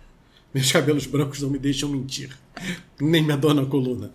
Meus 0.54 0.72
cabelos 0.72 1.08
brancos 1.08 1.42
não 1.42 1.50
me 1.50 1.58
deixam 1.58 1.90
mentir. 1.90 2.30
Nem 3.02 3.24
minha 3.24 3.36
dor 3.36 3.56
na 3.56 3.66
coluna. 3.66 4.12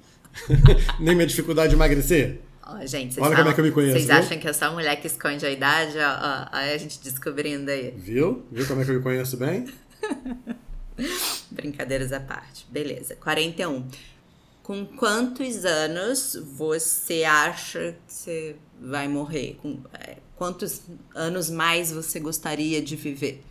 Nem 1.01 1.17
minha 1.17 1.27
dificuldade 1.27 1.71
de 1.71 1.75
emagrecer. 1.75 2.41
Oh, 2.65 2.87
gente, 2.87 3.19
Olha 3.19 3.35
falam, 3.35 3.37
como 3.37 3.49
é 3.49 3.55
que 3.55 3.61
eu 3.61 3.65
me 3.65 3.71
conheço. 3.73 3.95
Vocês 3.95 4.07
viu? 4.07 4.17
acham 4.17 4.39
que 4.39 4.47
é 4.47 4.53
só 4.53 4.73
mulher 4.73 5.01
que 5.01 5.07
esconde 5.07 5.45
a 5.45 5.51
idade? 5.51 5.97
Ó, 5.99 6.03
ó, 6.03 6.57
a 6.57 6.77
gente 6.77 7.01
descobrindo 7.03 7.71
aí. 7.71 7.93
Viu? 7.97 8.47
Viu 8.53 8.67
como 8.67 8.83
é 8.83 8.85
que 8.85 8.91
eu 8.91 8.97
me 8.97 9.03
conheço 9.03 9.37
bem? 9.37 9.67
Brincadeiras 11.51 12.13
à 12.13 12.21
parte. 12.21 12.67
Beleza. 12.71 13.17
41. 13.17 13.89
Com 14.63 14.85
quantos 14.85 15.65
anos 15.65 16.39
você 16.57 17.25
acha 17.25 17.97
que 18.07 18.13
você 18.13 18.57
vai 18.79 19.09
morrer? 19.09 19.59
Com, 19.63 19.81
é, 19.95 20.19
quantos 20.39 20.83
anos 21.15 21.51
mais 21.51 21.93
você 21.93 22.19
gostaria 22.19 22.81
de 22.81 22.97
viver? 22.97 23.45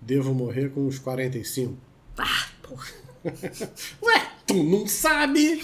Devo 0.00 0.34
morrer 0.34 0.70
com 0.70 0.86
uns 0.86 0.98
45. 0.98 1.76
Ah, 2.18 2.48
porra. 2.62 2.88
Ué, 4.02 4.30
tu 4.46 4.62
não 4.62 4.86
sabe? 4.86 5.62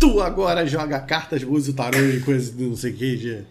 tu 0.00 0.20
agora 0.20 0.66
joga 0.66 0.98
cartas, 0.98 1.42
usa 1.44 1.70
o 1.70 1.74
tarô 1.74 1.98
e 1.98 2.20
coisa 2.20 2.50
de 2.50 2.64
não 2.64 2.74
sei 2.74 2.92
o 2.92 2.96
que. 2.96 3.16
De... 3.16 3.44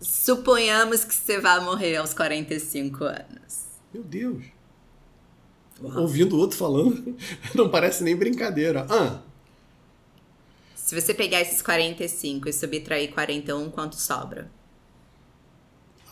Suponhamos 0.00 1.04
que 1.04 1.12
você 1.12 1.40
vai 1.40 1.62
morrer 1.62 1.96
aos 1.96 2.14
45 2.14 3.04
anos. 3.04 3.64
Meu 3.92 4.04
Deus. 4.04 4.44
Uau. 5.82 6.02
Ouvindo 6.02 6.36
o 6.36 6.38
outro 6.38 6.56
falando, 6.56 7.16
não 7.54 7.68
parece 7.68 8.04
nem 8.04 8.14
brincadeira. 8.14 8.86
Ah. 8.88 9.20
Se 10.76 10.98
você 10.98 11.12
pegar 11.12 11.40
esses 11.40 11.60
45 11.60 12.48
e 12.48 12.52
subtrair 12.52 13.12
41, 13.12 13.70
quanto 13.70 13.96
sobra? 13.96 14.48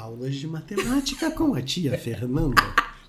Aulas 0.03 0.35
de 0.35 0.49
matemática 0.49 1.31
com 1.31 1.55
a 1.55 1.63
tia 1.63 1.97
Fernanda. 1.97 2.61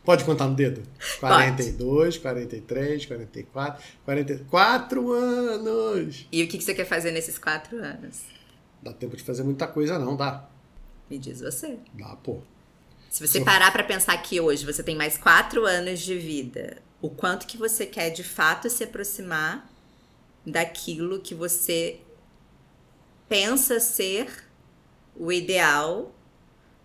Pode 0.06 0.24
contar 0.24 0.48
no 0.48 0.54
dedo? 0.54 0.84
42, 1.20 2.20
Pode. 2.20 2.20
43, 2.20 3.06
44, 3.08 3.84
44 4.06 5.12
anos! 5.12 6.28
E 6.32 6.44
o 6.44 6.48
que 6.48 6.62
você 6.62 6.72
quer 6.76 6.86
fazer 6.86 7.10
nesses 7.10 7.40
4 7.40 7.78
anos? 7.78 8.22
Dá 8.80 8.94
tempo 8.94 9.18
de 9.18 9.24
fazer 9.24 9.42
muita 9.42 9.66
coisa, 9.66 9.98
não, 9.98 10.16
dá? 10.16 10.48
Me 11.10 11.18
diz 11.18 11.42
você. 11.42 11.80
Dá, 11.96 12.16
pô. 12.18 12.42
Se 13.10 13.28
você 13.28 13.42
parar 13.42 13.72
para 13.72 13.84
pensar 13.84 14.16
que 14.22 14.40
hoje 14.40 14.64
você 14.64 14.84
tem 14.84 14.96
mais 14.96 15.18
4 15.18 15.66
anos 15.66 16.00
de 16.00 16.16
vida, 16.20 16.78
o 17.02 17.10
quanto 17.10 17.48
que 17.48 17.58
você 17.58 17.88
quer 17.88 18.12
de 18.12 18.24
fato 18.24 18.70
se 18.70 18.84
aproximar 18.84 19.68
daquilo 20.46 21.22
que 21.22 21.34
você 21.34 22.02
pensa 23.28 23.80
ser 23.80 24.28
o 25.16 25.32
ideal 25.32 26.14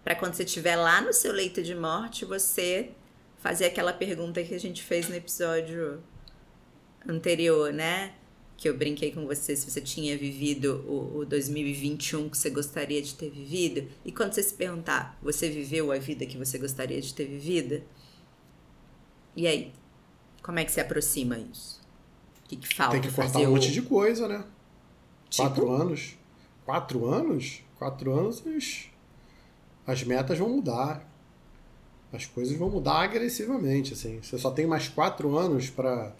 para 0.04 0.14
quando 0.14 0.34
você 0.34 0.44
estiver 0.44 0.76
lá 0.76 1.00
no 1.00 1.12
seu 1.12 1.32
leito 1.32 1.62
de 1.62 1.74
morte, 1.74 2.24
você 2.24 2.90
fazer 3.38 3.66
aquela 3.66 3.92
pergunta 3.92 4.42
que 4.42 4.54
a 4.54 4.60
gente 4.60 4.82
fez 4.82 5.08
no 5.08 5.14
episódio 5.14 6.02
anterior, 7.06 7.72
né? 7.72 8.14
Que 8.56 8.68
eu 8.68 8.76
brinquei 8.76 9.12
com 9.12 9.26
você 9.26 9.54
se 9.54 9.70
você 9.70 9.80
tinha 9.80 10.16
vivido 10.18 10.84
o, 10.88 11.18
o 11.18 11.24
2021 11.24 12.28
que 12.28 12.36
você 12.36 12.50
gostaria 12.50 13.00
de 13.00 13.14
ter 13.14 13.30
vivido. 13.30 13.88
E 14.04 14.10
quando 14.10 14.32
você 14.32 14.42
se 14.42 14.54
perguntar, 14.54 15.16
você 15.22 15.48
viveu 15.48 15.92
a 15.92 15.98
vida 15.98 16.26
que 16.26 16.36
você 16.36 16.58
gostaria 16.58 17.00
de 17.00 17.14
ter 17.14 17.26
vivido? 17.26 17.82
E 19.36 19.46
aí? 19.46 19.72
Como 20.42 20.58
é 20.58 20.64
que 20.64 20.72
se 20.72 20.80
aproxima 20.80 21.38
isso? 21.38 21.80
O 22.44 22.48
que, 22.48 22.56
que 22.56 22.74
falta? 22.74 22.98
Tem 22.98 23.08
que 23.08 23.14
cortar 23.14 23.38
um 23.38 23.50
monte 23.50 23.70
de 23.70 23.82
coisa, 23.82 24.26
né? 24.26 24.44
Tipo? 25.28 25.42
Quatro 25.44 25.70
anos. 25.70 26.16
Quatro 26.64 27.06
anos? 27.06 27.62
Quatro 27.78 28.12
anos, 28.12 28.40
as 29.88 30.04
metas 30.04 30.38
vão 30.38 30.50
mudar 30.50 31.08
as 32.12 32.24
coisas 32.26 32.56
vão 32.56 32.70
mudar 32.70 33.02
agressivamente, 33.02 33.92
assim. 33.92 34.18
Você 34.22 34.38
só 34.38 34.50
tem 34.50 34.66
mais 34.66 34.88
quatro 34.88 35.36
anos 35.36 35.68
para 35.68 36.14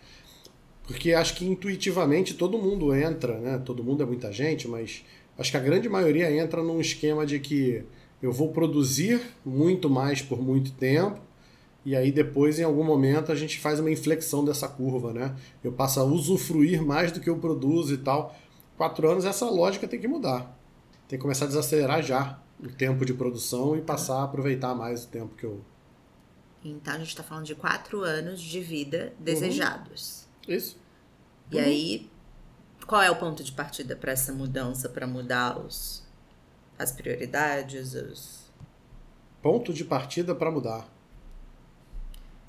porque 0.86 1.12
acho 1.12 1.34
que 1.34 1.46
intuitivamente 1.46 2.32
todo 2.32 2.56
mundo 2.56 2.94
entra, 2.94 3.38
né? 3.38 3.60
Todo 3.64 3.84
mundo 3.84 4.02
é 4.02 4.06
muita 4.06 4.32
gente, 4.32 4.66
mas 4.66 5.04
acho 5.38 5.50
que 5.50 5.56
a 5.56 5.60
grande 5.60 5.88
maioria 5.88 6.30
entra 6.30 6.62
num 6.62 6.80
esquema 6.80 7.26
de 7.26 7.38
que 7.38 7.84
eu 8.22 8.32
vou 8.32 8.52
produzir 8.52 9.20
muito 9.44 9.88
mais 9.88 10.22
por 10.22 10.42
muito 10.42 10.72
tempo 10.72 11.20
e 11.84 11.94
aí 11.94 12.10
depois 12.10 12.58
em 12.58 12.64
algum 12.64 12.84
momento 12.84 13.30
a 13.30 13.34
gente 13.34 13.58
faz 13.58 13.80
uma 13.80 13.90
inflexão 13.90 14.44
dessa 14.44 14.68
curva, 14.68 15.12
né? 15.12 15.34
Eu 15.62 15.72
passo 15.72 16.00
a 16.00 16.04
usufruir 16.04 16.82
mais 16.82 17.12
do 17.12 17.20
que 17.20 17.30
eu 17.30 17.36
produzo 17.36 17.94
e 17.94 17.98
tal. 17.98 18.34
Quatro 18.76 19.10
anos 19.10 19.24
essa 19.24 19.48
lógica 19.48 19.88
tem 19.88 20.00
que 20.00 20.08
mudar. 20.08 20.54
Tem 21.06 21.18
que 21.18 21.22
começar 21.22 21.46
a 21.46 21.48
desacelerar 21.48 22.02
já 22.02 22.38
o 22.60 22.68
tempo 22.68 23.04
de 23.04 23.14
produção 23.14 23.76
e 23.76 23.80
passar 23.80 24.20
a 24.20 24.24
aproveitar 24.24 24.74
mais 24.74 25.04
o 25.04 25.08
tempo 25.08 25.34
que 25.34 25.44
eu 25.44 25.64
então 26.64 26.94
a 26.94 26.98
gente 26.98 27.08
está 27.08 27.22
falando 27.22 27.46
de 27.46 27.54
quatro 27.54 28.02
anos 28.02 28.40
de 28.40 28.60
vida 28.60 29.12
desejados. 29.18 30.26
Uhum. 30.46 30.54
Isso. 30.54 30.76
E 31.50 31.56
uhum. 31.56 31.62
aí, 31.62 32.10
qual 32.86 33.02
é 33.02 33.10
o 33.10 33.16
ponto 33.16 33.42
de 33.42 33.52
partida 33.52 33.94
para 33.94 34.12
essa 34.12 34.32
mudança, 34.32 34.88
para 34.88 35.06
mudar 35.06 35.58
os, 35.58 36.02
as 36.78 36.92
prioridades? 36.92 37.94
Os... 37.94 38.50
Ponto 39.40 39.72
de 39.72 39.84
partida 39.84 40.34
para 40.34 40.50
mudar. 40.50 40.88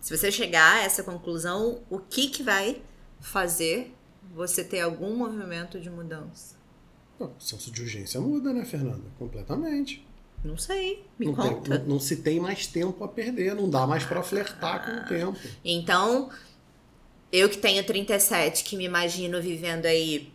Se 0.01 0.15
você 0.15 0.31
chegar 0.31 0.77
a 0.77 0.83
essa 0.83 1.03
conclusão, 1.03 1.81
o 1.89 1.99
que, 1.99 2.29
que 2.29 2.41
vai 2.41 2.81
fazer 3.19 3.93
você 4.33 4.63
ter 4.63 4.81
algum 4.81 5.15
movimento 5.15 5.79
de 5.79 5.89
mudança? 5.89 6.55
O 7.25 7.39
senso 7.39 7.71
de 7.71 7.81
urgência 7.81 8.19
muda, 8.21 8.53
né, 8.53 8.63
Fernanda? 8.65 9.03
Completamente. 9.17 10.07
Não 10.43 10.57
sei, 10.57 11.05
me 11.17 11.25
não 11.25 11.35
conta. 11.35 11.69
Tem, 11.69 11.79
não, 11.79 11.85
não, 11.85 11.99
se 11.99 12.17
tem 12.17 12.39
mais 12.39 12.65
tempo 12.65 13.03
a 13.03 13.07
perder, 13.07 13.53
não 13.55 13.69
dá 13.69 13.85
mais 13.85 14.05
para 14.05 14.23
flertar 14.23 14.75
ah, 14.75 14.79
com 14.79 14.91
o 14.91 15.05
tempo. 15.05 15.39
Então, 15.65 16.29
eu 17.31 17.49
que 17.49 17.57
tenho 17.57 17.83
37, 17.83 18.63
que 18.63 18.77
me 18.77 18.85
imagino 18.85 19.41
vivendo 19.41 19.85
aí, 19.85 20.31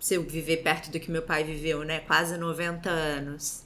se 0.00 0.14
eu 0.14 0.22
viver 0.24 0.58
perto 0.58 0.90
do 0.90 0.98
que 0.98 1.10
meu 1.10 1.22
pai 1.22 1.44
viveu, 1.44 1.84
né? 1.84 2.00
Quase 2.00 2.36
90 2.36 2.90
anos. 2.90 3.62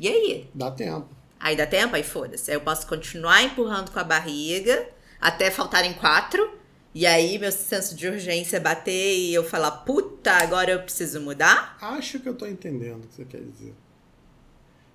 E 0.00 0.08
aí? 0.08 0.50
Dá 0.52 0.70
tempo. 0.70 1.08
Aí 1.38 1.56
dá 1.56 1.66
tempo? 1.66 1.94
Aí 1.94 2.02
foda-se. 2.02 2.50
Aí 2.50 2.56
eu 2.56 2.60
posso 2.60 2.86
continuar 2.86 3.42
empurrando 3.42 3.92
com 3.92 3.98
a 4.00 4.04
barriga 4.04 4.88
até 5.20 5.50
faltarem 5.50 5.94
quatro. 5.94 6.58
E 6.96 7.04
aí 7.04 7.38
meu 7.38 7.52
senso 7.52 7.94
de 7.94 8.08
urgência 8.08 8.58
bater 8.58 9.18
e 9.18 9.34
eu 9.34 9.44
falar, 9.44 9.70
puta, 9.70 10.32
agora 10.32 10.70
eu 10.70 10.82
preciso 10.82 11.20
mudar? 11.20 11.76
Acho 11.78 12.18
que 12.18 12.26
eu 12.26 12.34
tô 12.34 12.46
entendendo 12.46 13.04
o 13.04 13.06
que 13.06 13.16
você 13.16 13.24
quer 13.26 13.42
dizer. 13.42 13.74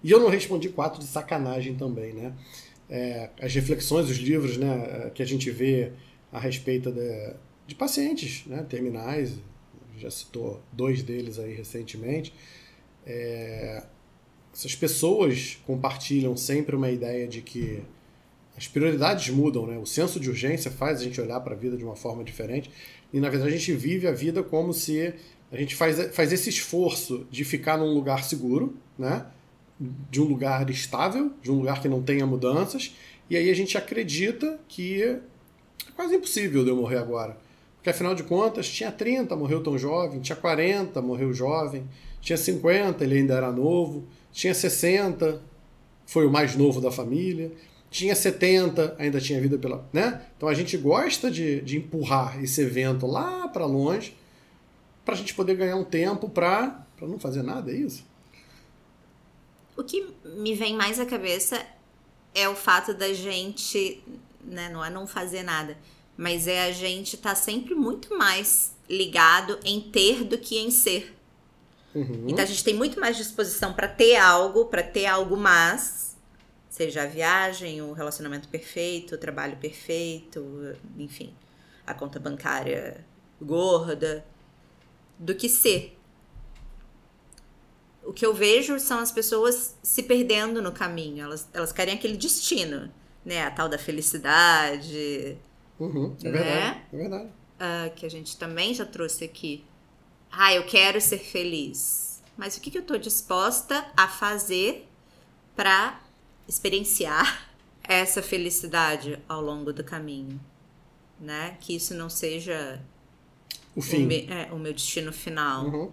E 0.04 0.10
eu 0.10 0.20
não 0.20 0.28
respondi 0.28 0.70
quatro 0.70 1.00
de 1.00 1.06
sacanagem 1.06 1.76
também, 1.76 2.12
né? 2.12 2.34
É, 2.90 3.30
as 3.40 3.54
reflexões, 3.54 4.10
os 4.10 4.18
livros 4.18 4.58
né, 4.58 5.06
é, 5.06 5.10
que 5.12 5.22
a 5.22 5.26
gente 5.28 5.52
vê 5.52 5.92
a 6.32 6.40
respeito 6.40 6.92
de, 6.92 7.36
de 7.68 7.76
pacientes 7.76 8.48
né, 8.48 8.66
terminais, 8.68 9.38
já 9.96 10.10
citou 10.10 10.60
dois 10.72 11.04
deles 11.04 11.38
aí 11.38 11.54
recentemente, 11.54 12.34
é, 13.06 13.84
essas 14.52 14.74
pessoas 14.74 15.60
compartilham 15.68 16.36
sempre 16.36 16.76
uma 16.76 16.90
ideia 16.90 17.28
de 17.28 17.44
que 17.44 17.84
as 18.62 18.68
prioridades 18.68 19.28
mudam, 19.34 19.66
né? 19.66 19.80
O 19.80 19.88
senso 19.88 20.20
de 20.20 20.30
urgência 20.30 20.70
faz 20.70 21.02
a 21.02 21.04
gente 21.04 21.20
olhar 21.20 21.40
para 21.40 21.56
a 21.56 21.58
vida 21.58 21.76
de 21.76 21.84
uma 21.84 21.96
forma 21.96 22.24
diferente 22.24 22.70
e 23.12 23.20
na 23.20 23.28
verdade 23.28 23.56
a 23.56 23.58
gente 23.58 23.74
vive 23.74 24.08
a 24.08 24.12
vida 24.12 24.44
como 24.44 24.72
se 24.72 25.12
a 25.52 25.58
gente 25.58 25.76
faz, 25.76 26.16
faz 26.16 26.32
esse 26.32 26.50
esforço 26.50 27.26
de 27.32 27.44
ficar 27.44 27.76
num 27.76 27.92
lugar 27.92 28.24
seguro, 28.24 28.78
né? 29.00 29.26
de 30.12 30.22
um 30.22 30.26
lugar 30.26 30.70
estável, 30.70 31.32
de 31.42 31.52
um 31.52 31.56
lugar 31.56 31.82
que 31.82 31.90
não 31.90 32.04
tenha 32.04 32.24
mudanças, 32.28 32.96
e 33.28 33.36
aí 33.36 33.50
a 33.50 33.54
gente 33.56 33.76
acredita 33.80 34.60
que 34.68 35.02
é 35.02 35.20
quase 35.96 36.16
impossível 36.16 36.64
de 36.64 36.70
eu 36.70 36.76
morrer 36.76 36.98
agora. 36.98 37.36
Porque 37.78 37.90
afinal 37.90 38.14
de 38.14 38.22
contas, 38.22 38.70
tinha 38.70 38.92
30, 38.92 39.36
morreu 39.36 39.64
tão 39.64 39.76
jovem, 39.76 40.20
tinha 40.20 40.36
40, 40.36 41.02
morreu 41.02 41.34
jovem, 41.34 41.84
tinha 42.22 42.38
50, 42.38 43.04
ele 43.04 43.18
ainda 43.18 43.34
era 43.34 43.52
novo, 43.52 44.06
tinha 44.32 44.54
60, 44.54 45.42
foi 46.06 46.28
o 46.28 46.32
mais 46.32 46.56
novo 46.56 46.80
da 46.80 46.92
família. 46.92 47.52
Tinha 47.92 48.16
70, 48.16 48.96
ainda 48.98 49.20
tinha 49.20 49.40
vida 49.40 49.58
pela. 49.58 49.88
Né? 49.92 50.26
Então 50.38 50.48
a 50.48 50.54
gente 50.54 50.78
gosta 50.78 51.30
de, 51.30 51.62
de 51.62 51.78
empurrar 51.78 52.42
esse 52.42 52.62
evento 52.62 53.06
lá 53.06 53.50
para 53.50 53.66
longe 53.66 54.16
para 55.04 55.14
a 55.14 55.18
gente 55.18 55.34
poder 55.34 55.56
ganhar 55.56 55.76
um 55.76 55.84
tempo 55.84 56.30
para 56.30 56.86
não 57.02 57.20
fazer 57.20 57.44
nada, 57.44 57.72
é 57.72 57.76
isso? 57.76 58.06
O 59.76 59.84
que 59.84 60.08
me 60.24 60.54
vem 60.56 60.76
mais 60.76 61.00
à 61.00 61.06
cabeça 61.06 61.66
é 62.34 62.48
o 62.48 62.56
fato 62.56 62.94
da 62.94 63.12
gente, 63.14 64.02
né, 64.44 64.70
não 64.70 64.86
é 64.86 64.90
não 64.90 65.08
fazer 65.08 65.44
nada, 65.44 65.78
mas 66.16 66.48
é 66.48 66.66
a 66.66 66.72
gente 66.72 67.16
estar 67.16 67.32
tá 67.32 67.36
sempre 67.36 67.74
muito 67.74 68.16
mais 68.18 68.76
ligado 68.90 69.60
em 69.66 69.82
ter 69.82 70.24
do 70.24 70.38
que 70.38 70.60
em 70.60 70.70
ser. 70.70 71.18
Uhum. 71.96 72.28
Então 72.28 72.44
a 72.44 72.48
gente 72.48 72.64
tem 72.64 72.74
muito 72.74 73.00
mais 73.00 73.18
disposição 73.18 73.74
para 73.74 73.88
ter 73.88 74.16
algo, 74.18 74.66
para 74.66 74.84
ter 74.84 75.08
algo 75.08 75.36
mais, 75.36 76.11
seja 76.72 77.04
a 77.04 77.06
viagem, 77.06 77.82
o 77.82 77.92
relacionamento 77.92 78.48
perfeito, 78.48 79.16
o 79.16 79.18
trabalho 79.18 79.58
perfeito, 79.58 80.74
enfim, 80.98 81.36
a 81.86 81.94
conta 81.94 82.18
bancária 82.18 83.06
gorda, 83.42 84.26
do 85.20 85.36
que 85.36 85.50
ser. 85.50 86.00
O 88.04 88.14
que 88.14 88.26
eu 88.26 88.34
vejo 88.34 88.80
são 88.80 89.00
as 89.00 89.12
pessoas 89.12 89.78
se 89.84 90.02
perdendo 90.02 90.62
no 90.62 90.72
caminho. 90.72 91.26
Elas, 91.26 91.48
elas 91.54 91.74
querem 91.74 91.94
aquele 91.94 92.16
destino, 92.16 92.90
né? 93.24 93.44
A 93.44 93.52
tal 93.52 93.68
da 93.68 93.78
felicidade. 93.78 95.38
Uhum, 95.78 96.16
é 96.24 96.30
né? 96.30 96.32
verdade. 96.32 96.82
É 96.94 96.98
verdade. 96.98 97.26
Uh, 97.26 97.96
que 97.96 98.06
a 98.06 98.10
gente 98.10 98.38
também 98.38 98.74
já 98.74 98.86
trouxe 98.86 99.26
aqui. 99.26 99.64
Ah, 100.32 100.54
eu 100.54 100.66
quero 100.66 101.02
ser 101.02 101.20
feliz. 101.20 102.24
Mas 102.38 102.56
o 102.56 102.62
que, 102.62 102.72
que 102.72 102.78
eu 102.78 102.82
estou 102.82 102.98
disposta 102.98 103.86
a 103.96 104.08
fazer 104.08 104.88
para 105.56 106.00
experienciar 106.48 107.50
essa 107.84 108.22
felicidade 108.22 109.20
ao 109.28 109.42
longo 109.42 109.72
do 109.74 109.84
caminho? 109.84 110.40
Né? 111.20 111.58
Que 111.60 111.76
isso 111.76 111.94
não 111.94 112.10
seja 112.10 112.82
o 113.76 113.82
fim. 113.82 114.06
O, 114.06 114.08
me, 114.08 114.28
é, 114.28 114.52
o 114.52 114.58
meu 114.58 114.74
destino 114.74 115.14
final. 115.14 115.66
Uhum. 115.66 115.92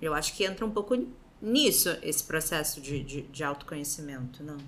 Eu 0.00 0.14
acho 0.14 0.34
que 0.36 0.44
entra 0.44 0.64
um 0.64 0.70
pouco 0.70 0.96
nisso, 1.40 1.96
esse 2.02 2.22
processo 2.22 2.80
de, 2.80 3.02
de, 3.02 3.22
de 3.22 3.44
autoconhecimento, 3.44 4.42
não? 4.42 4.58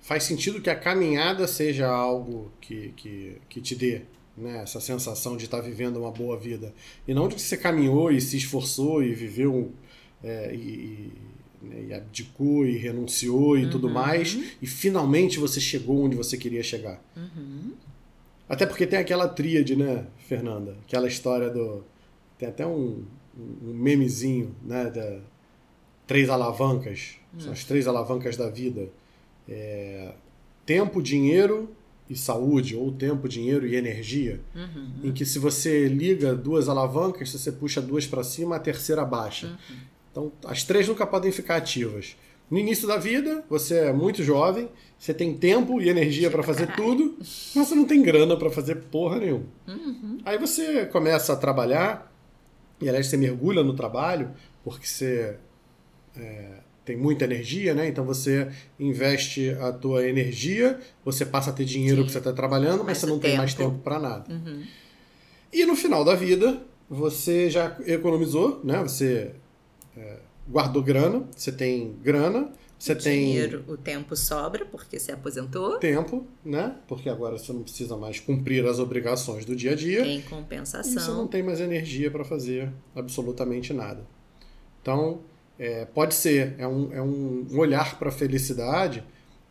Faz 0.00 0.24
sentido 0.24 0.60
que 0.60 0.68
a 0.68 0.78
caminhada 0.78 1.46
seja 1.46 1.86
algo 1.86 2.52
que, 2.60 2.92
que, 2.96 3.40
que 3.48 3.60
te 3.60 3.74
dê 3.74 4.02
né, 4.36 4.62
essa 4.62 4.80
sensação 4.80 5.36
de 5.36 5.46
estar 5.46 5.58
tá 5.58 5.62
vivendo 5.62 5.96
uma 5.96 6.10
boa 6.10 6.38
vida. 6.38 6.74
E 7.08 7.14
não 7.14 7.28
de 7.28 7.36
que 7.36 7.40
você 7.40 7.56
caminhou 7.56 8.10
e 8.10 8.20
se 8.20 8.36
esforçou 8.36 9.02
e 9.02 9.14
viveu 9.14 9.72
é, 10.22 10.54
e, 10.54 11.12
né, 11.64 11.86
e, 11.88 11.94
abdicou 11.94 12.66
e 12.66 12.76
renunciou 12.76 13.56
e 13.58 13.64
uhum. 13.64 13.70
tudo 13.70 13.88
mais, 13.88 14.38
e 14.60 14.66
finalmente 14.66 15.38
você 15.38 15.60
chegou 15.60 16.04
onde 16.04 16.16
você 16.16 16.36
queria 16.36 16.62
chegar. 16.62 17.02
Uhum. 17.16 17.72
Até 18.48 18.66
porque 18.66 18.86
tem 18.86 18.98
aquela 18.98 19.26
tríade, 19.26 19.74
né, 19.74 20.06
Fernanda? 20.28 20.76
Aquela 20.86 21.08
história 21.08 21.50
do. 21.50 21.82
Tem 22.38 22.48
até 22.48 22.66
um, 22.66 23.04
um 23.36 23.72
memezinho, 23.72 24.54
né? 24.62 24.90
Da 24.90 25.20
três 26.06 26.28
alavancas. 26.28 27.16
Hum. 27.34 27.40
São 27.40 27.52
as 27.52 27.64
três 27.64 27.86
alavancas 27.86 28.36
da 28.36 28.48
vida. 28.48 28.88
É, 29.48 30.12
tempo, 30.64 31.02
dinheiro 31.02 31.70
e 32.08 32.16
saúde, 32.16 32.76
ou 32.76 32.92
tempo, 32.92 33.28
dinheiro 33.28 33.66
e 33.66 33.76
energia. 33.76 34.40
Uhum. 34.54 35.00
Em 35.04 35.12
que 35.12 35.24
se 35.24 35.38
você 35.38 35.88
liga 35.88 36.34
duas 36.34 36.68
alavancas, 36.68 37.30
se 37.30 37.38
você 37.38 37.50
puxa 37.50 37.80
duas 37.80 38.06
para 38.06 38.22
cima, 38.22 38.56
a 38.56 38.58
terceira 38.58 39.04
baixa. 39.04 39.46
Uhum. 39.46 39.76
Então, 40.14 40.30
as 40.44 40.62
três 40.62 40.86
nunca 40.86 41.04
podem 41.04 41.32
ficar 41.32 41.56
ativas. 41.56 42.16
No 42.48 42.56
início 42.56 42.86
da 42.86 42.96
vida, 42.96 43.44
você 43.50 43.78
é 43.78 43.92
muito 43.92 44.22
jovem, 44.22 44.68
você 44.96 45.12
tem 45.12 45.36
tempo 45.36 45.80
e 45.80 45.88
energia 45.88 46.30
para 46.30 46.40
fazer 46.40 46.72
tudo, 46.76 47.16
mas 47.18 47.66
você 47.68 47.74
não 47.74 47.84
tem 47.84 48.00
grana 48.00 48.36
para 48.36 48.48
fazer 48.48 48.76
porra 48.76 49.18
nenhuma. 49.18 49.46
Uhum. 49.66 50.18
Aí 50.24 50.38
você 50.38 50.86
começa 50.86 51.32
a 51.32 51.36
trabalhar, 51.36 52.14
e 52.80 52.88
aliás, 52.88 53.08
você 53.08 53.16
mergulha 53.16 53.64
no 53.64 53.74
trabalho, 53.74 54.30
porque 54.62 54.86
você 54.86 55.36
é, 56.16 56.58
tem 56.84 56.96
muita 56.96 57.24
energia, 57.24 57.74
né? 57.74 57.88
Então 57.88 58.04
você 58.04 58.48
investe 58.78 59.50
a 59.60 59.72
tua 59.72 60.06
energia, 60.08 60.78
você 61.04 61.26
passa 61.26 61.50
a 61.50 61.52
ter 61.52 61.64
dinheiro 61.64 62.02
Sim. 62.02 62.06
que 62.06 62.12
você 62.12 62.18
está 62.18 62.32
trabalhando, 62.32 62.84
mas, 62.84 62.98
você 62.98 63.06
não 63.06 63.18
tempo. 63.18 63.26
tem 63.26 63.36
mais 63.36 63.54
tempo 63.54 63.78
para 63.78 63.98
nada. 63.98 64.32
Uhum. 64.32 64.62
E 65.52 65.66
no 65.66 65.74
final 65.74 66.04
da 66.04 66.14
vida, 66.14 66.62
você 66.88 67.50
já 67.50 67.76
economizou, 67.84 68.60
né? 68.62 68.80
Você 68.80 69.32
é, 69.96 70.18
guardou 70.48 70.82
grana, 70.82 71.26
você 71.34 71.52
tem 71.52 71.96
grana, 72.02 72.50
você 72.78 72.94
tem. 72.94 73.26
Dinheiro, 73.26 73.64
o 73.66 73.76
tempo 73.76 74.14
sobra, 74.14 74.64
porque 74.66 74.98
você 74.98 75.12
aposentou. 75.12 75.78
Tempo, 75.78 76.26
né? 76.44 76.76
Porque 76.86 77.08
agora 77.08 77.38
você 77.38 77.52
não 77.52 77.62
precisa 77.62 77.96
mais 77.96 78.20
cumprir 78.20 78.66
as 78.66 78.78
obrigações 78.78 79.44
do 79.44 79.56
dia 79.56 79.72
a 79.72 79.74
dia. 79.74 80.06
Em 80.06 80.20
compensação. 80.20 80.92
E 80.92 80.94
você 80.94 81.10
não 81.10 81.26
tem 81.26 81.42
mais 81.42 81.60
energia 81.60 82.10
para 82.10 82.24
fazer 82.24 82.70
absolutamente 82.94 83.72
nada. 83.72 84.04
Então, 84.82 85.20
é, 85.58 85.86
pode 85.86 86.14
ser, 86.14 86.56
é 86.58 86.66
um, 86.66 86.92
é 86.92 87.00
um 87.00 87.46
olhar 87.56 87.98
para 87.98 88.10
a 88.10 88.12
felicidade, 88.12 89.02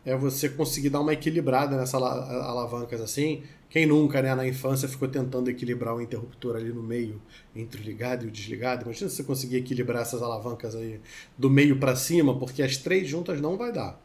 é 0.04 0.14
você 0.16 0.48
conseguir 0.48 0.90
dar 0.90 1.00
uma 1.00 1.12
equilibrada 1.12 1.76
nessas 1.76 2.00
alavancas 2.00 3.00
assim, 3.00 3.42
quem 3.74 3.86
nunca, 3.86 4.22
né, 4.22 4.32
na 4.36 4.46
infância, 4.46 4.86
ficou 4.86 5.08
tentando 5.08 5.50
equilibrar 5.50 5.96
o 5.96 6.00
interruptor 6.00 6.54
ali 6.54 6.72
no 6.72 6.80
meio, 6.80 7.20
entre 7.56 7.80
o 7.80 7.84
ligado 7.84 8.24
e 8.24 8.28
o 8.28 8.30
desligado? 8.30 8.84
Imagina 8.84 9.10
se 9.10 9.16
você 9.16 9.24
conseguir 9.24 9.56
equilibrar 9.56 10.02
essas 10.02 10.22
alavancas 10.22 10.76
aí 10.76 11.00
do 11.36 11.50
meio 11.50 11.80
para 11.80 11.96
cima, 11.96 12.38
porque 12.38 12.62
as 12.62 12.76
três 12.76 13.08
juntas 13.08 13.40
não 13.40 13.56
vai 13.56 13.72
dar. 13.72 14.00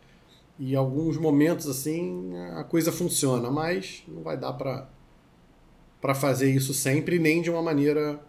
E 0.58 0.76
alguns 0.76 1.18
momentos, 1.18 1.68
assim, 1.68 2.36
a 2.56 2.64
coisa 2.64 2.92
funciona, 2.92 3.52
mas 3.52 4.02
não 4.08 4.24
vai 4.24 4.36
dar 4.36 4.54
para 4.54 6.16
fazer 6.16 6.50
isso 6.52 6.74
sempre, 6.74 7.20
nem 7.20 7.40
de 7.40 7.52
uma 7.52 7.62
maneira 7.62 8.20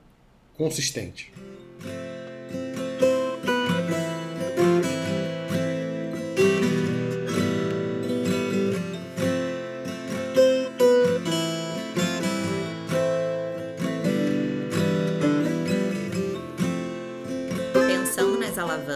consistente. 0.59 1.33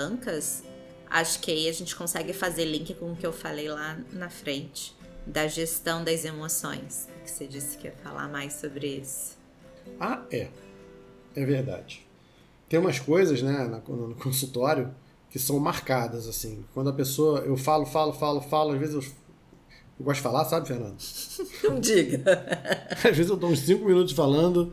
Alavancas, 0.04 0.62
acho 1.08 1.40
que 1.40 1.50
aí 1.50 1.68
a 1.68 1.72
gente 1.72 1.96
consegue 1.96 2.32
fazer 2.32 2.64
link 2.64 2.94
com 2.94 3.12
o 3.12 3.16
que 3.16 3.26
eu 3.26 3.32
falei 3.32 3.68
lá 3.68 3.98
na 4.12 4.28
frente, 4.28 4.94
da 5.26 5.46
gestão 5.46 6.04
das 6.04 6.24
emoções, 6.24 7.08
que 7.24 7.30
você 7.30 7.46
disse 7.46 7.78
que 7.78 7.86
ia 7.86 7.92
falar 8.02 8.28
mais 8.28 8.54
sobre 8.54 8.98
isso. 8.98 9.38
Ah, 9.98 10.22
é. 10.30 10.48
É 11.34 11.44
verdade. 11.44 12.06
Tem 12.68 12.78
umas 12.78 12.98
coisas, 12.98 13.42
né, 13.42 13.82
no 13.88 14.14
consultório 14.14 14.94
que 15.30 15.38
são 15.38 15.58
marcadas, 15.58 16.28
assim. 16.28 16.64
Quando 16.72 16.90
a 16.90 16.92
pessoa. 16.92 17.40
Eu 17.40 17.56
falo, 17.56 17.84
falo, 17.84 18.12
falo, 18.12 18.40
falo, 18.40 18.72
às 18.72 18.78
vezes 18.78 18.94
eu, 18.94 19.02
eu 19.98 20.04
gosto 20.04 20.18
de 20.18 20.22
falar, 20.22 20.44
sabe, 20.44 20.68
Fernando? 20.68 20.96
Não 21.64 21.80
diga. 21.80 22.22
às 22.96 23.16
vezes 23.16 23.28
eu 23.28 23.36
dou 23.36 23.50
uns 23.50 23.60
5 23.60 23.84
minutos 23.84 24.12
falando 24.12 24.72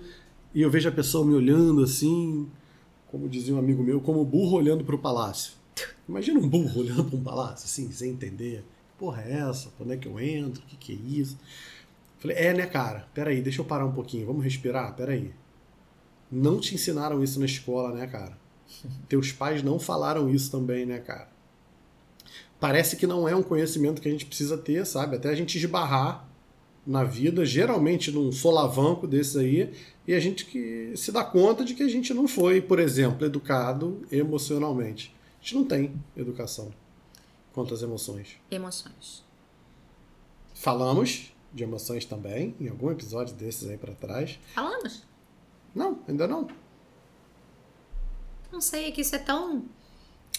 e 0.54 0.62
eu 0.62 0.70
vejo 0.70 0.88
a 0.88 0.92
pessoa 0.92 1.26
me 1.26 1.34
olhando 1.34 1.84
assim 1.84 2.48
como 3.12 3.28
dizia 3.28 3.54
um 3.54 3.60
amigo 3.60 3.84
meu, 3.84 4.00
como 4.00 4.24
burro 4.24 4.58
olhando 4.58 4.84
para 4.84 4.96
o 4.96 5.00
palácio. 5.00 5.54
Imagina 6.08 6.40
um 6.40 6.48
burro 6.48 6.80
olhando 6.80 7.04
para 7.04 7.18
um 7.18 7.24
palácio, 7.24 7.66
assim, 7.66 7.92
sem 7.92 8.12
entender. 8.12 8.60
Que 8.62 8.98
porra 8.98 9.22
é 9.24 9.40
essa? 9.40 9.70
Onde 9.80 9.94
é 9.94 9.98
que 9.98 10.08
eu 10.08 10.20
entro? 10.20 10.64
O 10.64 10.66
que, 10.66 10.78
que 10.78 10.94
é 10.94 11.20
isso? 11.20 11.38
Falei, 12.20 12.38
é, 12.38 12.54
né, 12.54 12.66
cara? 12.66 13.08
Peraí, 13.14 13.42
deixa 13.42 13.62
eu 13.62 13.66
parar 13.66 13.86
um 13.86 13.92
pouquinho, 13.92 14.26
vamos 14.26 14.44
respirar? 14.44 14.96
Peraí. 14.96 15.34
Não 16.32 16.60
te 16.60 16.76
ensinaram 16.76 17.22
isso 17.22 17.40
na 17.40 17.46
escola, 17.46 17.94
né, 17.94 18.08
cara? 18.08 18.38
Teus 19.10 19.32
pais 19.32 19.62
não 19.62 19.78
falaram 19.80 20.30
isso 20.30 20.50
também, 20.50 20.86
né, 20.86 21.00
cara? 21.00 21.30
Parece 22.60 22.96
que 22.96 23.08
não 23.08 23.28
é 23.28 23.36
um 23.36 23.44
conhecimento 23.44 24.02
que 24.02 24.08
a 24.08 24.12
gente 24.12 24.26
precisa 24.26 24.58
ter, 24.58 24.86
sabe? 24.86 25.18
Até 25.18 25.30
a 25.30 25.36
gente 25.36 25.58
esbarrar 25.58 26.31
na 26.86 27.04
vida, 27.04 27.46
geralmente 27.46 28.12
num 28.12 28.32
solavanco 28.32 29.08
desses 29.08 29.38
aí, 29.38 29.72
e 30.08 30.14
a 30.14 30.20
gente 30.20 30.46
que 30.46 30.94
se 30.96 31.12
dá 31.12 31.24
conta 31.24 31.64
de 31.64 31.74
que 31.74 31.84
a 31.84 31.88
gente 31.88 32.14
não 32.14 32.28
foi, 32.28 32.62
por 32.62 32.80
exemplo, 32.80 33.26
educado 33.26 34.02
emocionalmente. 34.12 35.16
A 35.40 35.44
gente 35.44 35.56
não 35.56 35.66
tem 35.66 35.94
educação 36.18 36.72
quanto 37.54 37.74
às 37.74 37.82
emoções. 37.82 38.38
Emoções. 38.50 39.24
Falamos 40.54 41.34
de 41.54 41.64
emoções 41.64 42.06
também, 42.06 42.56
em 42.60 42.68
algum 42.70 42.90
episódio 42.92 43.36
desses 43.36 43.70
aí 43.70 43.78
para 43.78 43.94
trás. 43.94 44.40
Falamos? 44.54 45.04
Não, 45.74 46.00
ainda 46.08 46.28
não. 46.28 46.48
Não 48.52 48.62
sei, 48.62 48.88
é 48.88 48.92
que 48.92 49.02
isso 49.02 49.16
é 49.16 49.20
tão 49.20 49.66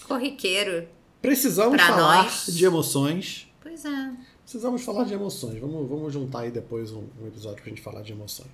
corriqueiro. 0.07 0.87
Precisamos 1.21 1.81
falar 1.81 2.23
nós. 2.23 2.45
de 2.47 2.65
emoções. 2.65 3.51
Pois 3.61 3.85
é. 3.85 4.13
Precisamos 4.53 4.83
falar 4.83 5.05
de 5.05 5.15
emoções. 5.15 5.57
Vamos, 5.57 5.89
vamos 5.89 6.13
juntar 6.13 6.41
aí 6.41 6.51
depois 6.51 6.91
um, 6.91 7.05
um 7.19 7.25
episódio 7.25 7.59
pra 7.63 7.71
gente 7.71 7.81
falar 7.81 8.03
de 8.03 8.11
emoções. 8.11 8.51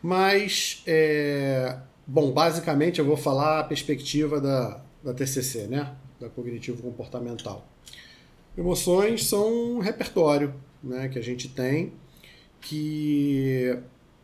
Mas, 0.00 0.84
é, 0.86 1.80
bom, 2.06 2.30
basicamente 2.30 3.00
eu 3.00 3.04
vou 3.04 3.16
falar 3.16 3.58
a 3.58 3.64
perspectiva 3.64 4.40
da, 4.40 4.80
da 5.02 5.12
TCC, 5.12 5.66
né? 5.66 5.96
Da 6.20 6.28
Cognitivo 6.28 6.80
Comportamental. 6.80 7.66
Emoções 8.56 9.24
são 9.26 9.52
um 9.52 9.78
repertório 9.80 10.54
né, 10.80 11.08
que 11.08 11.18
a 11.18 11.22
gente 11.22 11.48
tem 11.48 11.92
que 12.60 13.76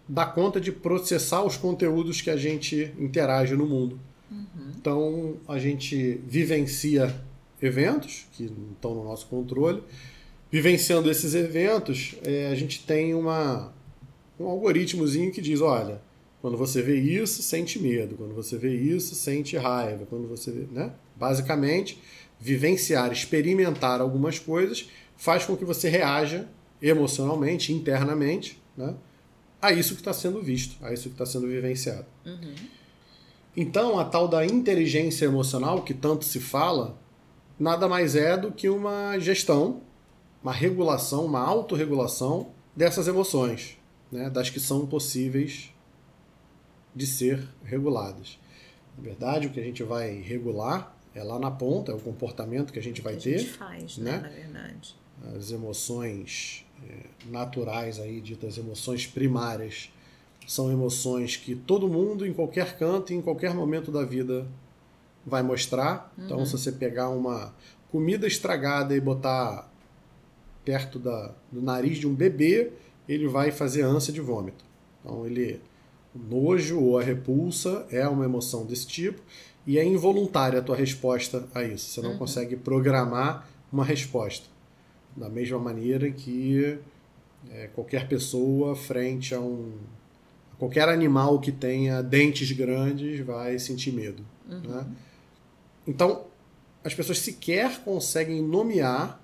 dá 0.08 0.24
conta 0.24 0.60
de 0.60 0.70
processar 0.70 1.42
os 1.42 1.56
conteúdos 1.56 2.20
que 2.20 2.30
a 2.30 2.36
gente 2.36 2.94
interage 2.96 3.56
no 3.56 3.66
mundo. 3.66 3.98
Uhum. 4.30 4.72
Então, 4.78 5.36
a 5.48 5.58
gente 5.58 6.20
vivencia 6.24 7.12
eventos 7.60 8.28
que 8.30 8.44
não 8.44 8.70
estão 8.70 8.94
no 8.94 9.02
nosso 9.02 9.26
controle. 9.26 9.82
Vivenciando 10.54 11.10
esses 11.10 11.34
eventos, 11.34 12.14
é, 12.22 12.46
a 12.46 12.54
gente 12.54 12.86
tem 12.86 13.12
uma, 13.12 13.72
um 14.38 14.46
algoritmozinho 14.46 15.32
que 15.32 15.42
diz: 15.42 15.60
olha, 15.60 16.00
quando 16.40 16.56
você 16.56 16.80
vê 16.80 16.96
isso, 16.96 17.42
sente 17.42 17.76
medo. 17.76 18.14
Quando 18.14 18.36
você 18.36 18.56
vê 18.56 18.72
isso, 18.72 19.16
sente 19.16 19.56
raiva. 19.56 20.06
Quando 20.08 20.28
você 20.28 20.52
vê, 20.52 20.68
né? 20.70 20.92
Basicamente, 21.16 22.00
vivenciar, 22.38 23.10
experimentar 23.10 24.00
algumas 24.00 24.38
coisas 24.38 24.88
faz 25.16 25.44
com 25.44 25.56
que 25.56 25.64
você 25.64 25.88
reaja 25.88 26.46
emocionalmente, 26.80 27.72
internamente, 27.72 28.62
né? 28.76 28.94
a 29.60 29.72
isso 29.72 29.94
que 29.94 30.02
está 30.02 30.12
sendo 30.12 30.40
visto, 30.40 30.76
a 30.84 30.92
isso 30.92 31.08
que 31.08 31.16
está 31.16 31.26
sendo 31.26 31.48
vivenciado. 31.48 32.06
Uhum. 32.24 32.54
Então, 33.56 33.98
a 33.98 34.04
tal 34.04 34.28
da 34.28 34.46
inteligência 34.46 35.24
emocional, 35.24 35.82
que 35.82 35.92
tanto 35.92 36.24
se 36.24 36.38
fala, 36.38 36.96
nada 37.58 37.88
mais 37.88 38.14
é 38.14 38.36
do 38.36 38.52
que 38.52 38.68
uma 38.68 39.18
gestão, 39.18 39.82
uma 40.44 40.52
regulação, 40.52 41.24
uma 41.24 41.40
autorregulação 41.40 42.50
dessas 42.76 43.08
emoções, 43.08 43.78
né, 44.12 44.28
das 44.28 44.50
que 44.50 44.60
são 44.60 44.86
possíveis 44.86 45.70
de 46.94 47.06
ser 47.06 47.48
reguladas. 47.64 48.38
Na 48.96 49.02
verdade, 49.02 49.46
o 49.46 49.50
que 49.50 49.58
a 49.58 49.64
gente 49.64 49.82
vai 49.82 50.20
regular 50.20 50.94
é 51.14 51.24
lá 51.24 51.38
na 51.38 51.50
ponta, 51.50 51.92
é 51.92 51.94
o 51.94 51.98
comportamento 51.98 52.72
que 52.72 52.78
a 52.78 52.82
gente 52.82 53.00
vai 53.00 53.14
a 53.14 53.16
ter. 53.16 53.38
Gente 53.38 53.52
faz, 53.52 53.96
né? 53.96 54.12
né? 54.12 54.18
Na 54.18 54.28
verdade. 54.28 54.96
As 55.34 55.50
emoções 55.50 56.66
é, 56.86 57.06
naturais 57.30 57.98
aí, 57.98 58.20
ditas 58.20 58.58
emoções 58.58 59.06
primárias, 59.06 59.90
são 60.46 60.70
emoções 60.70 61.36
que 61.36 61.54
todo 61.54 61.88
mundo, 61.88 62.26
em 62.26 62.34
qualquer 62.34 62.76
canto, 62.76 63.14
em 63.14 63.22
qualquer 63.22 63.54
momento 63.54 63.90
da 63.90 64.04
vida, 64.04 64.46
vai 65.24 65.42
mostrar. 65.42 66.12
Então, 66.18 66.36
uhum. 66.36 66.42
Então, 66.42 66.46
se 66.46 66.52
você 66.52 66.70
pegar 66.70 67.08
uma 67.08 67.54
comida 67.90 68.26
estragada 68.26 68.94
e 68.94 69.00
botar 69.00 69.72
perto 70.64 70.98
da, 70.98 71.34
do 71.50 71.60
nariz 71.60 71.98
de 71.98 72.06
um 72.06 72.14
bebê, 72.14 72.72
ele 73.08 73.28
vai 73.28 73.50
fazer 73.50 73.82
ânsia 73.82 74.12
de 74.12 74.20
vômito. 74.20 74.64
Então, 75.00 75.26
ele, 75.26 75.60
o 76.14 76.18
nojo 76.18 76.80
ou 76.80 76.98
a 76.98 77.02
repulsa 77.02 77.86
é 77.90 78.06
uma 78.08 78.24
emoção 78.24 78.64
desse 78.64 78.86
tipo 78.86 79.20
e 79.66 79.78
é 79.78 79.84
involuntária 79.84 80.58
a 80.58 80.62
tua 80.62 80.76
resposta 80.76 81.46
a 81.54 81.62
isso. 81.62 81.90
Você 81.90 82.00
não 82.02 82.12
uhum. 82.12 82.18
consegue 82.18 82.56
programar 82.56 83.48
uma 83.72 83.84
resposta. 83.84 84.46
Da 85.16 85.28
mesma 85.28 85.58
maneira 85.58 86.10
que 86.10 86.78
é, 87.50 87.68
qualquer 87.68 88.08
pessoa 88.08 88.74
frente 88.74 89.34
a 89.34 89.40
um 89.40 89.72
qualquer 90.58 90.88
animal 90.88 91.40
que 91.40 91.50
tenha 91.50 92.00
dentes 92.02 92.50
grandes 92.52 93.20
vai 93.20 93.58
sentir 93.58 93.92
medo. 93.92 94.24
Uhum. 94.48 94.60
Né? 94.60 94.86
Então, 95.86 96.24
as 96.82 96.94
pessoas 96.94 97.18
sequer 97.18 97.80
conseguem 97.80 98.42
nomear 98.42 99.20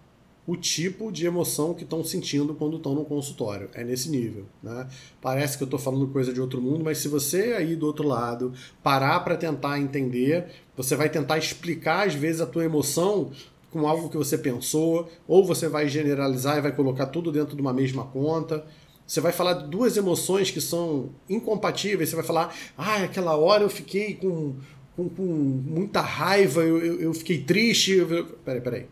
o 0.50 0.56
tipo 0.56 1.12
de 1.12 1.24
emoção 1.26 1.72
que 1.72 1.84
estão 1.84 2.02
sentindo 2.02 2.56
quando 2.56 2.76
estão 2.76 2.92
no 2.92 3.04
consultório. 3.04 3.70
É 3.72 3.84
nesse 3.84 4.10
nível. 4.10 4.46
Né? 4.60 4.88
Parece 5.22 5.56
que 5.56 5.62
eu 5.62 5.66
estou 5.66 5.78
falando 5.78 6.08
coisa 6.08 6.32
de 6.32 6.40
outro 6.40 6.60
mundo, 6.60 6.82
mas 6.82 6.98
se 6.98 7.06
você 7.06 7.54
aí 7.56 7.76
do 7.76 7.86
outro 7.86 8.04
lado 8.04 8.52
parar 8.82 9.20
para 9.20 9.36
tentar 9.36 9.78
entender, 9.78 10.46
você 10.76 10.96
vai 10.96 11.08
tentar 11.08 11.38
explicar 11.38 12.08
às 12.08 12.14
vezes 12.14 12.40
a 12.40 12.46
tua 12.46 12.64
emoção 12.64 13.30
com 13.70 13.86
algo 13.86 14.08
que 14.08 14.16
você 14.16 14.36
pensou, 14.36 15.08
ou 15.28 15.46
você 15.46 15.68
vai 15.68 15.86
generalizar 15.86 16.58
e 16.58 16.60
vai 16.60 16.72
colocar 16.74 17.06
tudo 17.06 17.30
dentro 17.30 17.54
de 17.54 17.62
uma 17.62 17.72
mesma 17.72 18.04
conta. 18.06 18.66
Você 19.06 19.20
vai 19.20 19.30
falar 19.30 19.52
de 19.52 19.68
duas 19.68 19.96
emoções 19.96 20.50
que 20.50 20.60
são 20.60 21.10
incompatíveis. 21.28 22.08
Você 22.08 22.16
vai 22.16 22.24
falar, 22.24 22.52
ah, 22.76 23.04
aquela 23.04 23.36
hora 23.36 23.62
eu 23.62 23.70
fiquei 23.70 24.14
com, 24.16 24.56
com, 24.96 25.08
com 25.08 25.22
muita 25.22 26.00
raiva, 26.00 26.64
eu, 26.64 26.84
eu, 26.84 27.00
eu 27.00 27.14
fiquei 27.14 27.40
triste. 27.40 27.92
Eu... 27.92 28.24
Peraí, 28.44 28.60
peraí. 28.60 28.86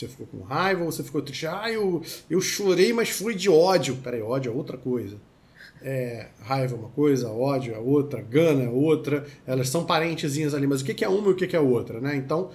Você 0.00 0.08
ficou 0.08 0.26
com 0.26 0.40
raiva 0.40 0.82
você 0.82 1.02
ficou 1.02 1.20
triste? 1.20 1.46
Ah, 1.46 1.70
eu, 1.70 2.02
eu 2.30 2.40
chorei, 2.40 2.90
mas 2.92 3.10
foi 3.10 3.34
de 3.34 3.50
ódio. 3.50 3.96
Peraí, 3.96 4.22
ódio 4.22 4.50
é 4.50 4.54
outra 4.54 4.78
coisa. 4.78 5.18
É, 5.82 6.28
raiva 6.42 6.74
é 6.74 6.78
uma 6.78 6.88
coisa, 6.88 7.30
ódio 7.30 7.74
é 7.74 7.78
outra, 7.78 8.22
gana 8.22 8.64
é 8.64 8.68
outra. 8.68 9.26
Elas 9.46 9.68
são 9.68 9.84
parentezinhas 9.84 10.54
ali, 10.54 10.66
mas 10.66 10.80
o 10.80 10.84
que 10.84 11.04
é 11.04 11.08
uma 11.08 11.28
e 11.28 11.32
o 11.32 11.36
que 11.36 11.54
é 11.54 11.60
outra, 11.60 12.00
né? 12.00 12.16
Então, 12.16 12.50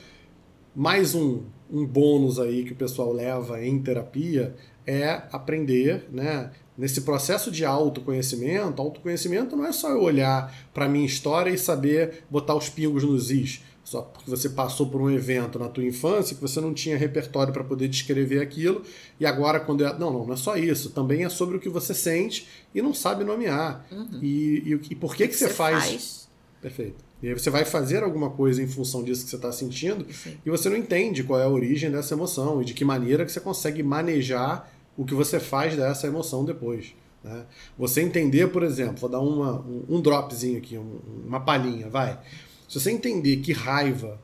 mais 0.75 1.13
um, 1.13 1.43
um 1.71 1.85
bônus 1.85 2.39
aí 2.39 2.63
que 2.63 2.73
o 2.73 2.75
pessoal 2.75 3.13
leva 3.13 3.63
em 3.63 3.79
terapia 3.79 4.55
é 4.85 5.21
aprender, 5.31 6.07
né? 6.11 6.51
Nesse 6.77 7.01
processo 7.01 7.49
de 7.49 7.63
autoconhecimento, 7.63 8.81
autoconhecimento 8.81 9.55
não 9.55 9.65
é 9.65 9.71
só 9.71 9.91
eu 9.91 10.01
olhar 10.01 10.53
para 10.73 10.89
minha 10.89 11.05
história 11.05 11.49
e 11.49 11.57
saber 11.57 12.25
botar 12.29 12.53
os 12.53 12.69
pingos 12.69 13.03
nos 13.03 13.31
is, 13.31 13.63
só 13.85 14.01
porque 14.01 14.27
você 14.27 14.49
passou 14.49 14.89
por 14.89 14.99
um 14.99 15.11
evento 15.11 15.59
na 15.59 15.69
tua 15.69 15.85
infância 15.85 16.35
que 16.35 16.41
você 16.41 16.59
não 16.59 16.73
tinha 16.73 16.97
repertório 16.97 17.53
para 17.53 17.63
poder 17.63 17.87
descrever 17.87 18.41
aquilo 18.41 18.81
e 19.19 19.27
agora 19.27 19.59
quando 19.59 19.85
é... 19.85 19.97
não, 19.97 20.11
não, 20.11 20.25
não 20.25 20.33
é 20.33 20.37
só 20.37 20.57
isso, 20.57 20.89
também 20.89 21.23
é 21.23 21.29
sobre 21.29 21.57
o 21.57 21.59
que 21.59 21.69
você 21.69 21.93
sente 21.93 22.47
e 22.73 22.81
não 22.81 22.95
sabe 22.95 23.23
nomear. 23.23 23.85
Uhum. 23.91 24.19
E, 24.23 24.63
e, 24.65 24.81
e, 24.89 24.95
por 24.95 25.15
que 25.15 25.27
que, 25.27 25.33
que 25.33 25.37
você, 25.37 25.49
faz? 25.49 25.85
faz? 25.85 26.29
Perfeito. 26.59 27.05
E 27.21 27.27
aí 27.27 27.33
você 27.33 27.51
vai 27.51 27.63
fazer 27.63 28.03
alguma 28.03 28.31
coisa 28.31 28.61
em 28.61 28.67
função 28.67 29.03
disso 29.03 29.23
que 29.23 29.29
você 29.29 29.35
está 29.35 29.51
sentindo 29.51 30.11
Sim. 30.11 30.35
e 30.43 30.49
você 30.49 30.67
não 30.67 30.75
entende 30.75 31.23
qual 31.23 31.39
é 31.39 31.43
a 31.43 31.49
origem 31.49 31.91
dessa 31.91 32.15
emoção 32.15 32.63
e 32.63 32.65
de 32.65 32.73
que 32.73 32.83
maneira 32.83 33.23
que 33.23 33.31
você 33.31 33.39
consegue 33.39 33.83
manejar 33.83 34.67
o 34.97 35.05
que 35.05 35.13
você 35.13 35.39
faz 35.39 35.75
dessa 35.75 36.07
emoção 36.07 36.43
depois. 36.43 36.95
Né? 37.23 37.45
Você 37.77 38.01
entender, 38.01 38.47
por 38.47 38.63
exemplo, 38.63 38.97
vou 38.97 39.09
dar 39.09 39.19
uma, 39.19 39.59
um, 39.61 39.85
um 39.89 40.01
dropzinho 40.01 40.57
aqui, 40.57 40.77
um, 40.77 40.99
uma 41.25 41.39
palhinha, 41.39 41.89
vai. 41.89 42.19
Se 42.67 42.79
você 42.79 42.91
entender 42.91 43.37
que 43.37 43.53
raiva 43.53 44.19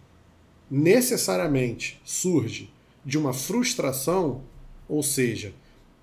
necessariamente 0.69 2.01
surge 2.03 2.71
de 3.05 3.17
uma 3.17 3.33
frustração, 3.33 4.41
ou 4.87 5.03
seja, 5.03 5.53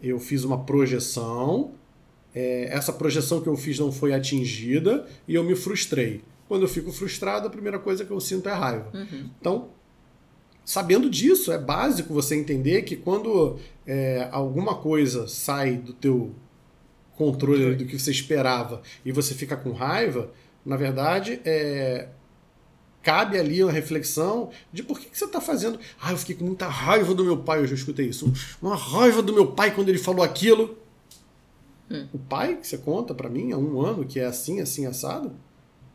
eu 0.02 0.20
fiz 0.20 0.44
uma 0.44 0.64
projeção, 0.64 1.72
é, 2.34 2.68
essa 2.70 2.92
projeção 2.92 3.40
que 3.40 3.48
eu 3.48 3.56
fiz 3.56 3.78
não 3.78 3.90
foi 3.90 4.12
atingida 4.12 5.06
e 5.26 5.34
eu 5.34 5.42
me 5.42 5.56
frustrei. 5.56 6.22
Quando 6.46 6.62
eu 6.62 6.68
fico 6.68 6.92
frustrado, 6.92 7.46
a 7.46 7.50
primeira 7.50 7.78
coisa 7.78 8.04
que 8.04 8.10
eu 8.10 8.20
sinto 8.20 8.48
é 8.48 8.52
raiva. 8.52 8.90
Uhum. 8.94 9.30
Então, 9.40 9.68
sabendo 10.64 11.10
disso, 11.10 11.52
é 11.52 11.58
básico 11.58 12.12
você 12.12 12.36
entender 12.36 12.82
que 12.82 12.96
quando 12.96 13.58
é, 13.86 14.28
alguma 14.30 14.76
coisa 14.76 15.26
sai 15.28 15.76
do 15.76 15.92
teu 15.92 16.34
controle 17.16 17.74
do 17.74 17.84
que 17.84 17.98
você 17.98 18.10
esperava 18.10 18.82
e 19.04 19.10
você 19.10 19.34
fica 19.34 19.56
com 19.56 19.72
raiva, 19.72 20.30
na 20.64 20.76
verdade, 20.76 21.40
é, 21.44 22.08
cabe 23.02 23.38
ali 23.38 23.62
uma 23.62 23.72
reflexão 23.72 24.50
de 24.72 24.82
por 24.82 24.98
que, 24.98 25.06
que 25.06 25.18
você 25.18 25.24
está 25.24 25.40
fazendo. 25.40 25.78
Ah, 26.00 26.12
eu 26.12 26.18
fiquei 26.18 26.36
com 26.36 26.44
muita 26.44 26.68
raiva 26.68 27.14
do 27.14 27.24
meu 27.24 27.38
pai, 27.38 27.60
eu 27.60 27.66
já 27.66 27.74
escutei 27.74 28.06
isso. 28.06 28.32
Uma 28.60 28.76
raiva 28.76 29.22
do 29.22 29.32
meu 29.32 29.52
pai 29.52 29.74
quando 29.74 29.88
ele 29.88 29.98
falou 29.98 30.24
aquilo. 30.24 30.78
Hum. 31.90 32.06
O 32.12 32.18
pai 32.18 32.56
que 32.56 32.66
você 32.66 32.78
conta 32.78 33.14
para 33.14 33.28
mim 33.28 33.52
há 33.52 33.56
um 33.56 33.80
ano 33.80 34.04
que 34.04 34.20
é 34.20 34.26
assim, 34.26 34.60
assim, 34.60 34.84
assado 34.86 35.32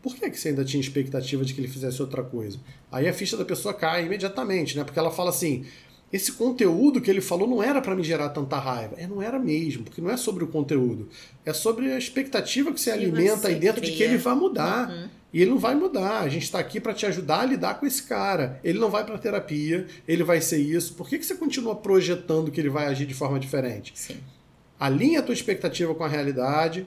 por 0.03 0.17
que, 0.17 0.29
que 0.29 0.37
você 0.37 0.49
ainda 0.49 0.65
tinha 0.65 0.81
expectativa 0.81 1.45
de 1.45 1.53
que 1.53 1.61
ele 1.61 1.67
fizesse 1.69 2.01
outra 2.01 2.21
coisa? 2.21 2.59
Aí 2.91 3.07
a 3.07 3.13
ficha 3.13 3.37
da 3.37 3.45
pessoa 3.45 3.73
cai 3.73 4.05
imediatamente, 4.05 4.75
né? 4.75 4.83
Porque 4.83 4.99
ela 4.99 5.09
fala 5.09 5.29
assim: 5.29 5.65
esse 6.11 6.33
conteúdo 6.33 6.99
que 6.99 7.09
ele 7.09 7.21
falou 7.21 7.47
não 7.47 7.63
era 7.63 7.81
para 7.81 7.95
me 7.95 8.03
gerar 8.03 8.29
tanta 8.29 8.59
raiva. 8.59 8.95
É, 8.97 9.07
não 9.07 9.21
era 9.21 9.39
mesmo, 9.39 9.85
porque 9.85 10.01
não 10.01 10.11
é 10.11 10.17
sobre 10.17 10.43
o 10.43 10.47
conteúdo. 10.47 11.07
É 11.45 11.53
sobre 11.53 11.93
a 11.93 11.97
expectativa 11.97 12.73
que 12.73 12.81
você 12.81 12.91
alimenta 12.91 13.47
aí 13.47 13.55
dentro 13.55 13.79
cria. 13.79 13.91
de 13.91 13.97
que 13.97 14.03
ele 14.03 14.17
vai 14.17 14.35
mudar. 14.35 14.89
Uhum. 14.89 15.07
E 15.33 15.41
ele 15.41 15.49
não 15.49 15.57
vai 15.57 15.73
mudar. 15.73 16.19
A 16.19 16.29
gente 16.29 16.43
está 16.43 16.59
aqui 16.59 16.79
para 16.79 16.93
te 16.93 17.07
ajudar 17.07 17.39
a 17.39 17.45
lidar 17.45 17.79
com 17.79 17.87
esse 17.87 18.03
cara. 18.03 18.59
Ele 18.63 18.77
não 18.77 18.91
vai 18.91 19.03
para 19.03 19.17
terapia, 19.17 19.87
ele 20.07 20.23
vai 20.23 20.39
ser 20.39 20.59
isso. 20.59 20.93
Por 20.93 21.09
que, 21.09 21.17
que 21.17 21.25
você 21.25 21.33
continua 21.33 21.75
projetando 21.75 22.51
que 22.51 22.61
ele 22.61 22.69
vai 22.69 22.85
agir 22.85 23.07
de 23.07 23.15
forma 23.15 23.39
diferente? 23.39 23.91
Sim. 23.95 24.17
Alinha 24.79 25.19
a 25.19 25.23
tua 25.23 25.33
expectativa 25.33 25.95
com 25.95 26.03
a 26.03 26.07
realidade, 26.07 26.85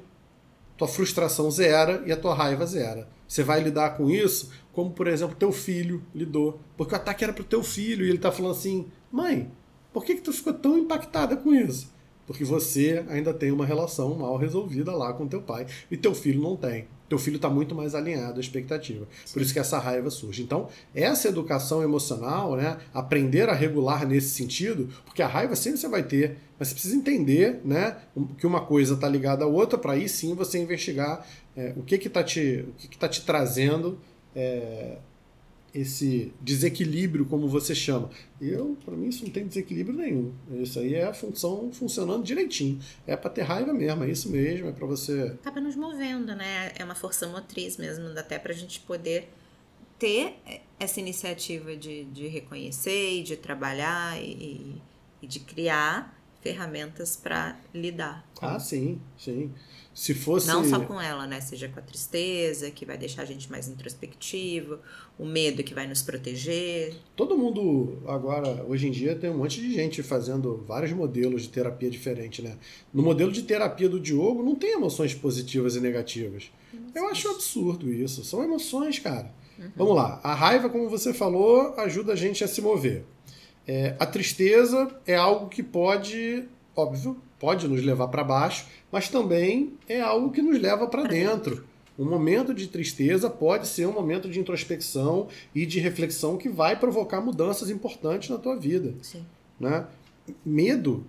tua 0.76 0.86
frustração 0.86 1.50
zera 1.50 2.02
e 2.06 2.12
a 2.12 2.16
tua 2.16 2.34
raiva 2.34 2.64
zera. 2.66 3.08
Você 3.26 3.42
vai 3.42 3.60
lidar 3.60 3.96
com 3.96 4.08
isso 4.08 4.52
como, 4.72 4.90
por 4.90 5.08
exemplo, 5.08 5.34
teu 5.34 5.50
filho 5.50 6.02
lidou. 6.14 6.60
Porque 6.76 6.94
o 6.94 6.96
ataque 6.96 7.24
era 7.24 7.32
pro 7.32 7.42
teu 7.42 7.64
filho 7.64 8.06
e 8.06 8.10
ele 8.10 8.18
tá 8.18 8.30
falando 8.30 8.52
assim: 8.52 8.86
mãe, 9.10 9.50
por 9.92 10.04
que, 10.04 10.14
que 10.14 10.20
tu 10.20 10.32
ficou 10.32 10.52
tão 10.52 10.78
impactada 10.78 11.36
com 11.36 11.52
isso? 11.52 11.92
Porque 12.26 12.44
você 12.44 13.04
ainda 13.08 13.32
tem 13.34 13.50
uma 13.50 13.66
relação 13.66 14.14
mal 14.14 14.36
resolvida 14.36 14.92
lá 14.92 15.12
com 15.12 15.26
teu 15.26 15.42
pai 15.42 15.66
e 15.90 15.96
teu 15.96 16.14
filho 16.14 16.42
não 16.42 16.56
tem 16.56 16.86
teu 17.08 17.18
filho 17.18 17.36
está 17.36 17.48
muito 17.48 17.74
mais 17.74 17.94
alinhado 17.94 18.38
à 18.38 18.40
expectativa. 18.40 19.06
Sim. 19.24 19.32
Por 19.34 19.42
isso 19.42 19.52
que 19.52 19.58
essa 19.58 19.78
raiva 19.78 20.10
surge. 20.10 20.42
Então, 20.42 20.68
essa 20.94 21.28
educação 21.28 21.82
emocional, 21.82 22.56
né, 22.56 22.78
aprender 22.92 23.48
a 23.48 23.52
regular 23.54 24.06
nesse 24.06 24.30
sentido, 24.30 24.88
porque 25.04 25.22
a 25.22 25.26
raiva 25.26 25.54
sempre 25.56 25.78
você 25.78 25.88
vai 25.88 26.02
ter, 26.02 26.38
mas 26.58 26.68
você 26.68 26.74
precisa 26.74 26.96
entender 26.96 27.60
né, 27.64 27.96
que 28.38 28.46
uma 28.46 28.60
coisa 28.60 28.94
está 28.94 29.08
ligada 29.08 29.44
à 29.44 29.46
outra, 29.46 29.78
para 29.78 29.92
aí 29.92 30.08
sim 30.08 30.34
você 30.34 30.58
investigar 30.58 31.26
é, 31.56 31.72
o 31.76 31.82
que 31.82 31.94
está 31.94 32.22
te, 32.22 32.64
o 32.68 32.72
que 32.72 32.88
que 32.88 32.98
tá 32.98 33.08
te 33.08 33.22
trazendo 33.22 33.98
é, 34.34 34.98
esse 35.76 36.32
desequilíbrio, 36.40 37.26
como 37.26 37.46
você 37.46 37.74
chama. 37.74 38.08
Eu, 38.40 38.76
para 38.84 38.96
mim, 38.96 39.08
isso 39.08 39.24
não 39.24 39.30
tem 39.30 39.46
desequilíbrio 39.46 39.96
nenhum. 39.96 40.32
Isso 40.50 40.78
aí 40.78 40.94
é 40.94 41.04
a 41.04 41.12
função 41.12 41.70
funcionando 41.70 42.24
direitinho. 42.24 42.80
É 43.06 43.14
para 43.14 43.28
ter 43.28 43.42
raiva 43.42 43.74
mesmo, 43.74 44.04
é 44.04 44.10
isso 44.10 44.30
mesmo, 44.30 44.68
é 44.68 44.72
para 44.72 44.86
você. 44.86 45.36
Acaba 45.40 45.60
nos 45.60 45.76
movendo, 45.76 46.34
né? 46.34 46.72
É 46.78 46.82
uma 46.82 46.94
força 46.94 47.28
motriz 47.28 47.76
mesmo, 47.76 48.08
até 48.18 48.38
para 48.38 48.52
a 48.52 48.56
gente 48.56 48.80
poder 48.80 49.28
ter 49.98 50.38
essa 50.80 50.98
iniciativa 50.98 51.76
de, 51.76 52.04
de 52.04 52.26
reconhecer 52.26 53.20
e 53.20 53.22
de 53.22 53.36
trabalhar 53.36 54.18
e, 54.22 54.80
e 55.20 55.26
de 55.26 55.40
criar 55.40 56.15
ferramentas 56.46 57.16
para 57.16 57.58
lidar. 57.74 58.24
Com... 58.34 58.46
Ah, 58.46 58.60
sim, 58.60 59.00
sim. 59.18 59.50
Se 59.92 60.12
fosse. 60.14 60.46
Não 60.46 60.62
só 60.62 60.78
com 60.80 61.00
ela, 61.00 61.26
né? 61.26 61.40
Seja 61.40 61.68
com 61.68 61.80
a 61.80 61.82
tristeza, 61.82 62.70
que 62.70 62.84
vai 62.84 62.98
deixar 62.98 63.22
a 63.22 63.24
gente 63.24 63.50
mais 63.50 63.66
introspectivo, 63.66 64.78
o 65.18 65.24
medo 65.24 65.64
que 65.64 65.74
vai 65.74 65.86
nos 65.86 66.02
proteger. 66.02 66.94
Todo 67.16 67.36
mundo 67.36 68.02
agora, 68.06 68.64
hoje 68.68 68.86
em 68.86 68.90
dia, 68.90 69.16
tem 69.16 69.30
um 69.30 69.38
monte 69.38 69.60
de 69.60 69.72
gente 69.72 70.02
fazendo 70.02 70.62
vários 70.68 70.92
modelos 70.92 71.42
de 71.42 71.48
terapia 71.48 71.90
diferente, 71.90 72.42
né? 72.42 72.58
No 72.92 73.02
modelo 73.02 73.32
de 73.32 73.42
terapia 73.42 73.88
do 73.88 73.98
Diogo 73.98 74.42
não 74.42 74.54
tem 74.54 74.72
emoções 74.72 75.14
positivas 75.14 75.76
e 75.76 75.80
negativas. 75.80 76.50
Eu 76.94 77.08
acho 77.08 77.28
absurdo 77.30 77.90
isso. 77.90 78.22
São 78.22 78.44
emoções, 78.44 78.98
cara. 78.98 79.34
Uhum. 79.58 79.70
Vamos 79.74 79.96
lá. 79.96 80.20
A 80.22 80.34
raiva, 80.34 80.68
como 80.68 80.90
você 80.90 81.14
falou, 81.14 81.74
ajuda 81.78 82.12
a 82.12 82.16
gente 82.16 82.44
a 82.44 82.48
se 82.48 82.60
mover. 82.60 83.04
É, 83.66 83.96
a 83.98 84.06
tristeza 84.06 84.88
é 85.06 85.16
algo 85.16 85.48
que 85.48 85.62
pode, 85.62 86.44
óbvio, 86.74 87.16
pode 87.38 87.66
nos 87.66 87.82
levar 87.84 88.08
para 88.08 88.22
baixo, 88.22 88.66
mas 88.92 89.08
também 89.08 89.74
é 89.88 90.00
algo 90.00 90.30
que 90.30 90.40
nos 90.40 90.60
leva 90.60 90.86
para 90.86 91.04
dentro. 91.04 91.64
Um 91.98 92.04
momento 92.04 92.52
de 92.52 92.68
tristeza 92.68 93.30
pode 93.30 93.66
ser 93.66 93.86
um 93.86 93.92
momento 93.92 94.28
de 94.28 94.38
introspecção 94.38 95.28
e 95.54 95.64
de 95.64 95.80
reflexão 95.80 96.36
que 96.36 96.48
vai 96.48 96.78
provocar 96.78 97.20
mudanças 97.20 97.70
importantes 97.70 98.28
na 98.28 98.36
tua 98.36 98.54
vida. 98.56 98.94
Sim. 99.02 99.24
Né? 99.58 99.86
Medo. 100.44 101.04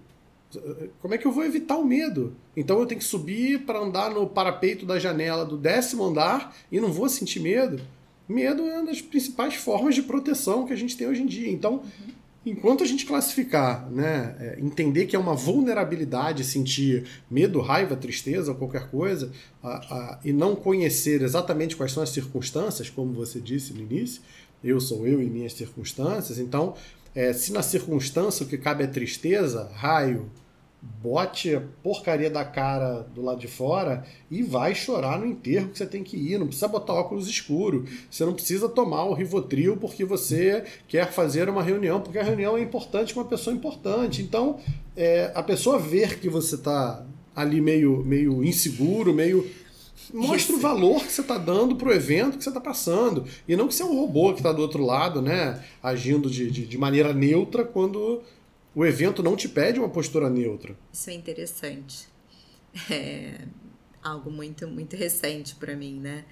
Como 1.02 1.14
é 1.14 1.18
que 1.18 1.28
eu 1.28 1.32
vou 1.32 1.44
evitar 1.44 1.76
o 1.76 1.86
medo? 1.86 2.34
Então 2.56 2.80
eu 2.80 2.86
tenho 2.86 3.00
que 3.00 3.06
subir 3.06 3.66
para 3.66 3.80
andar 3.80 4.10
no 4.10 4.26
parapeito 4.28 4.86
da 4.86 4.98
janela 4.98 5.46
do 5.46 5.58
décimo 5.58 6.06
andar 6.06 6.56
e 6.72 6.80
não 6.80 6.92
vou 6.92 7.10
sentir 7.10 7.42
medo? 7.42 7.82
Medo 8.28 8.64
é 8.64 8.78
uma 8.78 8.86
das 8.86 9.02
principais 9.02 9.56
formas 9.56 9.94
de 9.94 10.04
proteção 10.04 10.66
que 10.66 10.72
a 10.72 10.76
gente 10.76 10.96
tem 10.96 11.08
hoje 11.08 11.22
em 11.22 11.26
dia. 11.26 11.50
Então, 11.50 11.74
uhum. 11.74 12.17
Enquanto 12.50 12.84
a 12.84 12.88
gente 12.88 13.06
classificar, 13.06 13.90
né, 13.90 14.36
é, 14.40 14.60
entender 14.60 15.06
que 15.06 15.16
é 15.16 15.20
uma 15.20 15.36
vulnerabilidade 15.36 16.44
sentir 16.44 17.06
medo, 17.30 17.60
raiva, 17.62 17.96
tristeza 17.96 18.52
ou 18.52 18.58
qualquer 18.58 18.90
coisa, 18.90 19.32
a, 19.62 19.70
a, 19.70 20.20
e 20.24 20.32
não 20.32 20.56
conhecer 20.56 21.22
exatamente 21.22 21.76
quais 21.76 21.92
são 21.92 22.02
as 22.02 22.10
circunstâncias, 22.10 22.90
como 22.90 23.14
você 23.14 23.40
disse 23.40 23.74
no 23.74 23.82
início, 23.82 24.22
eu 24.64 24.80
sou 24.80 25.08
eu 25.08 25.22
e 25.22 25.30
minhas 25.30 25.54
circunstâncias, 25.54 26.40
então, 26.40 26.74
é, 27.14 27.34
se 27.34 27.52
na 27.52 27.62
circunstância 27.62 28.46
o 28.46 28.50
que 28.50 28.58
cabe 28.58 28.84
é 28.84 28.88
tristeza, 28.88 29.70
raio, 29.74 30.30
bote 31.02 31.56
a 31.56 31.62
porcaria 31.84 32.30
da 32.30 32.44
cara 32.44 33.08
do 33.14 33.22
lado 33.22 33.40
de 33.40 33.48
fora 33.48 34.04
e 34.30 34.42
vai 34.42 34.74
chorar 34.74 35.20
no 35.20 35.26
enterro 35.26 35.70
que 35.70 35.78
você 35.78 35.86
tem 35.86 36.04
que 36.04 36.18
ir. 36.18 36.40
Não 36.40 36.48
precisa 36.48 36.68
botar 36.68 36.94
óculos 36.94 37.28
escuro. 37.28 37.86
Você 38.10 38.26
não 38.26 38.34
precisa 38.34 38.68
tomar 38.68 39.06
o 39.06 39.14
Rivotril 39.14 39.78
porque 39.78 40.04
você 40.04 40.64
quer 40.88 41.12
fazer 41.12 41.50
uma 41.50 41.64
reunião, 41.64 42.02
porque 42.02 42.18
a 42.18 42.24
reunião 42.24 42.58
é 42.58 42.62
importante 42.62 43.14
com 43.14 43.20
uma 43.20 43.28
pessoa 43.28 43.56
importante. 43.56 44.22
Então, 44.22 44.60
é, 44.96 45.32
a 45.36 45.44
pessoa 45.44 45.78
ver 45.78 46.20
que 46.20 46.30
você 46.30 46.56
está 46.56 47.06
ali 47.36 47.62
meio, 47.62 48.04
meio 48.04 48.44
inseguro, 48.44 49.14
meio 49.14 49.48
mostra 50.14 50.56
o 50.56 50.60
valor 50.60 51.04
que 51.04 51.12
você 51.12 51.22
está 51.22 51.38
dando 51.38 51.76
para 51.76 51.90
o 51.90 51.94
evento 51.94 52.38
que 52.38 52.44
você 52.44 52.50
está 52.50 52.62
passando. 52.62 53.26
E 53.48 53.56
não 53.56 53.68
que 53.68 53.76
você 53.76 53.84
é 53.84 53.86
um 53.86 53.96
robô 54.00 54.32
que 54.34 54.40
está 54.40 54.52
do 54.52 54.62
outro 54.62 54.86
lado, 54.86 55.22
né? 55.22 55.62
Agindo 55.82 56.30
de, 56.30 56.50
de, 56.50 56.66
de 56.66 56.78
maneira 56.78 57.14
neutra 57.14 57.64
quando 57.64 58.22
o 58.78 58.86
evento 58.86 59.24
não 59.24 59.36
te 59.36 59.50
pede 59.50 59.80
uma 59.80 59.90
postura 59.90 60.30
neutra. 60.30 60.78
Isso 60.94 61.10
é 61.10 61.14
interessante. 61.14 62.08
É 62.92 63.40
algo 64.04 64.30
muito, 64.30 64.68
muito 64.68 64.96
recente 64.96 65.56
para 65.56 65.76
mim, 65.76 66.00
né? 66.00 66.24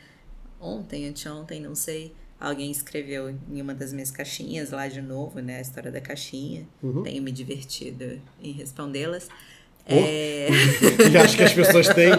Ontem, 0.62 1.08
anteontem, 1.08 1.60
não 1.60 1.74
sei, 1.74 2.14
alguém 2.40 2.70
escreveu 2.70 3.36
em 3.52 3.60
uma 3.60 3.74
das 3.74 3.92
minhas 3.92 4.12
caixinhas 4.12 4.70
lá 4.70 4.88
de 4.88 5.02
novo, 5.02 5.40
né? 5.40 5.58
A 5.58 5.62
história 5.62 5.92
da 5.92 6.00
caixinha. 6.00 6.68
Uhum. 6.84 7.02
Tenho 7.02 7.24
me 7.24 7.32
divertido 7.32 8.22
em 8.40 8.52
respondê-las. 8.52 9.28
Oh. 9.88 9.94
É... 9.94 10.48
e 11.12 11.18
acho 11.18 11.38
que 11.38 11.44
as 11.44 11.54
pessoas 11.54 11.88
têm 11.90 12.12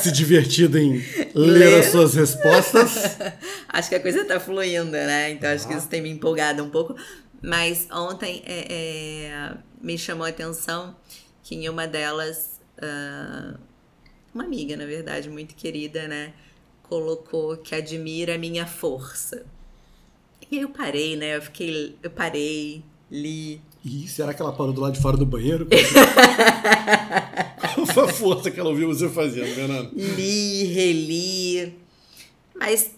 se 0.00 0.12
divertido 0.12 0.78
em 0.78 0.92
ler, 1.34 1.58
ler, 1.58 1.80
as 1.80 1.86
suas 1.86 2.14
respostas. 2.14 3.18
acho 3.68 3.88
que 3.88 3.96
a 3.96 4.00
coisa 4.00 4.24
tá 4.24 4.38
fluindo, 4.38 4.92
né? 4.92 5.32
Então 5.32 5.50
ah. 5.50 5.54
acho 5.54 5.66
que 5.66 5.74
ah. 5.74 5.78
isso 5.78 5.88
tem 5.88 6.00
me 6.00 6.08
empolgado 6.08 6.62
um 6.62 6.70
pouco. 6.70 6.94
Mas 7.42 7.88
ontem 7.90 8.42
é, 8.46 8.66
é, 8.70 9.56
me 9.80 9.98
chamou 9.98 10.24
a 10.24 10.28
atenção 10.28 10.94
que 11.42 11.56
em 11.56 11.68
uma 11.68 11.88
delas, 11.88 12.60
uh, 12.78 13.58
uma 14.32 14.44
amiga, 14.44 14.76
na 14.76 14.86
verdade, 14.86 15.28
muito 15.28 15.56
querida, 15.56 16.06
né? 16.06 16.32
Colocou 16.84 17.56
que 17.56 17.74
admira 17.74 18.36
a 18.36 18.38
minha 18.38 18.64
força. 18.66 19.44
E 20.50 20.56
aí 20.56 20.62
eu 20.62 20.68
parei, 20.68 21.16
né? 21.16 21.36
Eu 21.36 21.42
fiquei. 21.42 21.96
Eu 22.00 22.10
parei, 22.10 22.84
li. 23.10 23.60
E 23.84 24.06
será 24.06 24.32
que 24.32 24.40
ela 24.40 24.52
parou 24.52 24.72
do 24.72 24.80
lado 24.80 24.92
de 24.92 25.00
fora 25.00 25.16
do 25.16 25.26
banheiro? 25.26 25.66
Qual 27.74 27.86
foi 27.86 28.04
a 28.04 28.08
força 28.14 28.48
que 28.50 28.60
ela 28.60 28.70
ouviu 28.70 28.86
você 28.86 29.08
fazendo, 29.08 29.52
Fernando? 29.52 29.90
Li, 29.92 30.64
reli. 30.64 31.74
Mas, 32.54 32.92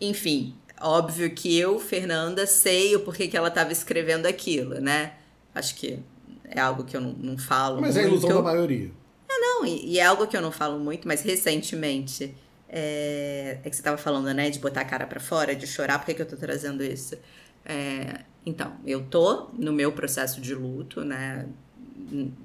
enfim, 0.00 0.54
óbvio 0.80 1.30
que 1.30 1.56
eu, 1.58 1.78
Fernanda, 1.78 2.46
sei 2.46 2.96
o 2.96 3.00
porquê 3.00 3.28
que 3.28 3.36
ela 3.36 3.48
estava 3.48 3.72
escrevendo 3.72 4.26
aquilo, 4.26 4.80
né? 4.80 5.14
Acho 5.54 5.74
que 5.76 6.00
é 6.44 6.60
algo 6.60 6.84
que 6.84 6.96
eu 6.96 7.00
não, 7.00 7.12
não 7.12 7.38
falo 7.38 7.80
mas 7.80 7.94
muito. 7.94 7.96
Mas 7.96 7.96
é 7.96 8.00
a 8.00 8.08
ilusão 8.08 8.42
da 8.42 8.42
maioria. 8.42 8.90
É, 9.28 9.38
não, 9.38 9.64
e, 9.64 9.86
e, 9.86 9.98
é 9.98 10.04
algo 10.04 10.26
que 10.26 10.36
eu 10.36 10.42
não 10.42 10.50
falo 10.50 10.78
muito, 10.78 11.06
mas 11.06 11.22
recentemente, 11.22 12.34
é, 12.68 13.58
é 13.62 13.70
que 13.70 13.76
você 13.76 13.80
estava 13.80 13.96
falando, 13.96 14.32
né, 14.34 14.50
de 14.50 14.58
botar 14.58 14.80
a 14.80 14.84
cara 14.84 15.06
para 15.06 15.20
fora, 15.20 15.54
de 15.54 15.66
chorar, 15.66 15.98
por 15.98 16.06
que, 16.06 16.14
que 16.14 16.22
eu 16.22 16.26
tô 16.26 16.36
trazendo 16.36 16.82
isso? 16.82 17.16
É, 17.64 18.22
então, 18.44 18.74
eu 18.84 19.04
tô 19.04 19.50
no 19.52 19.72
meu 19.72 19.92
processo 19.92 20.40
de 20.40 20.54
luto, 20.54 21.04
né, 21.04 21.46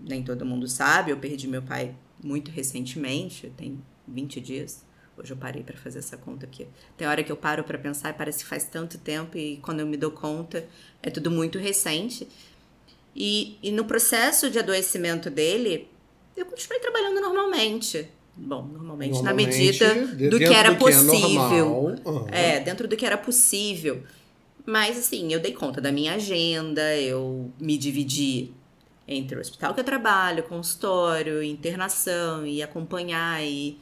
nem 0.03 0.23
todo 0.23 0.45
mundo 0.45 0.67
sabe, 0.67 1.11
eu 1.11 1.17
perdi 1.17 1.47
meu 1.47 1.61
pai 1.61 1.95
muito 2.23 2.51
recentemente, 2.51 3.51
tem 3.57 3.81
20 4.07 4.41
dias, 4.41 4.84
Hoje 5.17 5.31
eu 5.31 5.37
parei 5.37 5.63
para 5.63 5.77
fazer 5.77 5.99
essa 5.99 6.17
conta 6.17 6.45
aqui. 6.45 6.67
Tem 6.97 7.07
hora 7.07 7.23
que 7.23 7.31
eu 7.31 7.37
paro 7.37 7.63
para 7.63 7.77
pensar 7.77 8.09
e 8.09 8.13
parece 8.13 8.39
que 8.39 8.49
faz 8.49 8.65
tanto 8.65 8.97
tempo 8.97 9.37
e 9.37 9.57
quando 9.57 9.79
eu 9.79 9.87
me 9.87 9.95
dou 9.95 10.11
conta 10.11 10.65
é 11.01 11.09
tudo 11.09 11.31
muito 11.31 11.57
recente. 11.57 12.27
E, 13.15 13.57
e 13.63 13.71
no 13.71 13.85
processo 13.85 14.49
de 14.49 14.59
adoecimento 14.59 15.29
dele, 15.29 15.87
eu 16.35 16.45
continuei 16.45 16.81
trabalhando 16.81 17.21
normalmente. 17.21 18.09
Bom, 18.35 18.63
normalmente, 18.63 19.13
normalmente 19.13 19.23
na 19.23 19.33
medida 19.95 20.29
do 20.29 20.37
que 20.37 20.43
era 20.43 20.71
do 20.71 20.77
possível. 20.77 21.95
Que 21.95 22.07
é, 22.07 22.11
uhum. 22.11 22.27
é, 22.29 22.59
dentro 22.59 22.87
do 22.87 22.97
que 22.97 23.05
era 23.05 23.17
possível. 23.17 24.03
Mas 24.65 24.97
assim, 24.97 25.31
eu 25.31 25.39
dei 25.39 25.53
conta 25.53 25.79
da 25.79 25.91
minha 25.91 26.15
agenda, 26.15 26.97
eu 26.97 27.49
me 27.57 27.77
dividi 27.77 28.51
entre 29.07 29.37
o 29.37 29.39
hospital 29.39 29.73
que 29.73 29.79
eu 29.79 29.83
trabalho, 29.83 30.43
consultório, 30.43 31.41
internação 31.41 32.45
e 32.45 32.61
acompanhar 32.61 33.41
e 33.43 33.77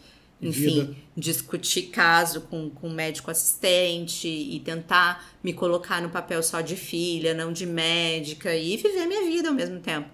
enfim, 0.49 0.85
Vida. 0.85 0.95
discutir 1.15 1.83
caso 1.83 2.41
com, 2.41 2.69
com 2.69 2.89
médico 2.89 3.31
assistente 3.31 4.27
e 4.27 4.59
tentar 4.59 5.33
me 5.43 5.53
colocar 5.53 6.01
no 6.01 6.09
papel 6.09 6.43
só 6.43 6.61
de 6.61 6.75
filha, 6.75 7.33
não 7.33 7.51
de 7.51 7.65
médica, 7.65 8.55
e 8.55 8.77
viver 8.77 9.05
minha 9.05 9.23
vida 9.23 9.49
ao 9.49 9.55
mesmo 9.55 9.79
tempo. 9.79 10.09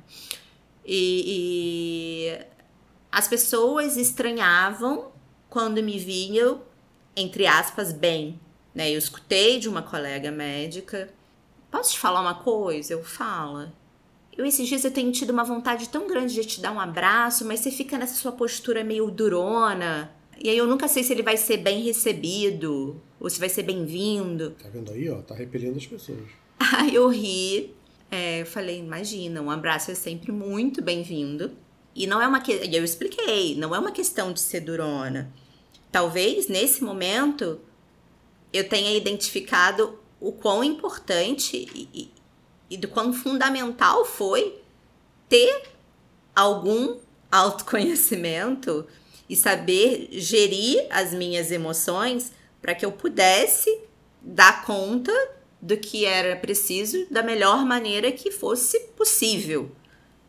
E, 0.86 1.24
e 1.26 2.46
as 3.12 3.28
pessoas 3.28 3.98
estranhavam 3.98 5.12
quando 5.50 5.82
me 5.82 5.98
viam, 5.98 6.62
entre 7.16 7.48
aspas, 7.48 7.92
bem. 7.92 8.40
Né? 8.74 8.92
Eu 8.92 9.00
escutei 9.00 9.60
de 9.60 9.68
uma 9.68 9.82
colega 9.82 10.32
médica. 10.32 11.10
Posso 11.72 11.94
te 11.94 12.00
falar 12.00 12.22
uma 12.22 12.36
coisa? 12.36 12.94
Eu 12.94 13.04
falo. 13.04 13.72
Eu 14.38 14.46
esses 14.46 14.68
dias 14.68 14.86
eu 14.86 14.92
tenho 14.92 15.12
tido 15.12 15.32
uma 15.32 15.44
vontade 15.44 15.90
tão 15.90 16.08
grande 16.08 16.34
de 16.34 16.46
te 16.46 16.62
dar 16.62 16.72
um 16.72 16.80
abraço, 16.80 17.44
mas 17.46 17.60
você 17.60 17.70
fica 17.70 17.98
nessa 17.98 18.16
sua 18.16 18.32
postura 18.32 18.84
meio 18.84 19.12
durona. 19.12 20.10
E 20.42 20.50
aí 20.50 20.58
eu 20.58 20.66
nunca 20.66 20.88
sei 20.88 21.04
se 21.04 21.12
ele 21.12 21.24
vai 21.24 21.36
ser 21.36 21.58
bem 21.58 21.84
recebido 21.84 23.02
ou 23.20 23.30
se 23.30 23.40
vai 23.40 23.50
ser 23.50 23.64
bem-vindo. 23.64 24.52
Tá 24.52 24.70
vendo 24.70 24.92
aí, 24.92 25.10
ó? 25.10 25.22
Tá 25.22 25.36
repelindo 25.36 25.78
as 25.78 25.86
pessoas. 25.86 26.30
Aí 26.78 26.96
eu 26.96 27.08
ri. 27.10 27.74
É, 28.12 28.42
eu 28.42 28.46
falei, 28.46 28.80
imagina, 28.80 29.42
um 29.42 29.52
abraço 29.52 29.92
é 29.92 29.96
sempre 29.96 30.32
muito 30.32 30.82
bem-vindo. 30.82 31.52
E 31.96 32.08
não 32.08 32.22
é 32.22 32.28
uma 32.28 32.40
que... 32.40 32.54
E 32.54 32.76
eu 32.76 32.84
expliquei, 32.84 33.56
não 33.56 33.76
é 33.76 33.80
uma 33.80 33.92
questão 33.92 34.34
de 34.34 34.40
ser 34.40 34.62
durona. 34.62 35.32
Talvez 35.92 36.48
nesse 36.48 36.84
momento 36.84 37.60
eu 38.52 38.68
tenha 38.68 38.96
identificado 38.96 40.00
o 40.20 40.32
quão 40.32 40.64
importante 40.64 41.68
e, 41.74 41.90
e, 41.94 42.12
e 42.70 42.78
do 42.78 42.88
quão 42.88 43.14
fundamental 43.14 44.06
foi 44.06 44.60
ter 45.28 45.64
algum 46.36 46.98
autoconhecimento 47.32 48.86
e 49.30 49.36
saber 49.36 50.10
gerir 50.12 50.88
as 50.90 51.14
minhas 51.14 51.52
emoções 51.52 52.32
para 52.62 52.74
que 52.74 52.86
eu 52.86 52.92
pudesse 52.92 53.80
dar 54.22 54.66
conta 54.66 55.14
do 55.62 55.78
que 55.78 56.06
era 56.06 56.36
preciso 56.36 57.06
da 57.12 57.22
melhor 57.22 57.66
maneira 57.66 58.12
que 58.12 58.32
fosse 58.32 58.80
possível, 58.98 59.72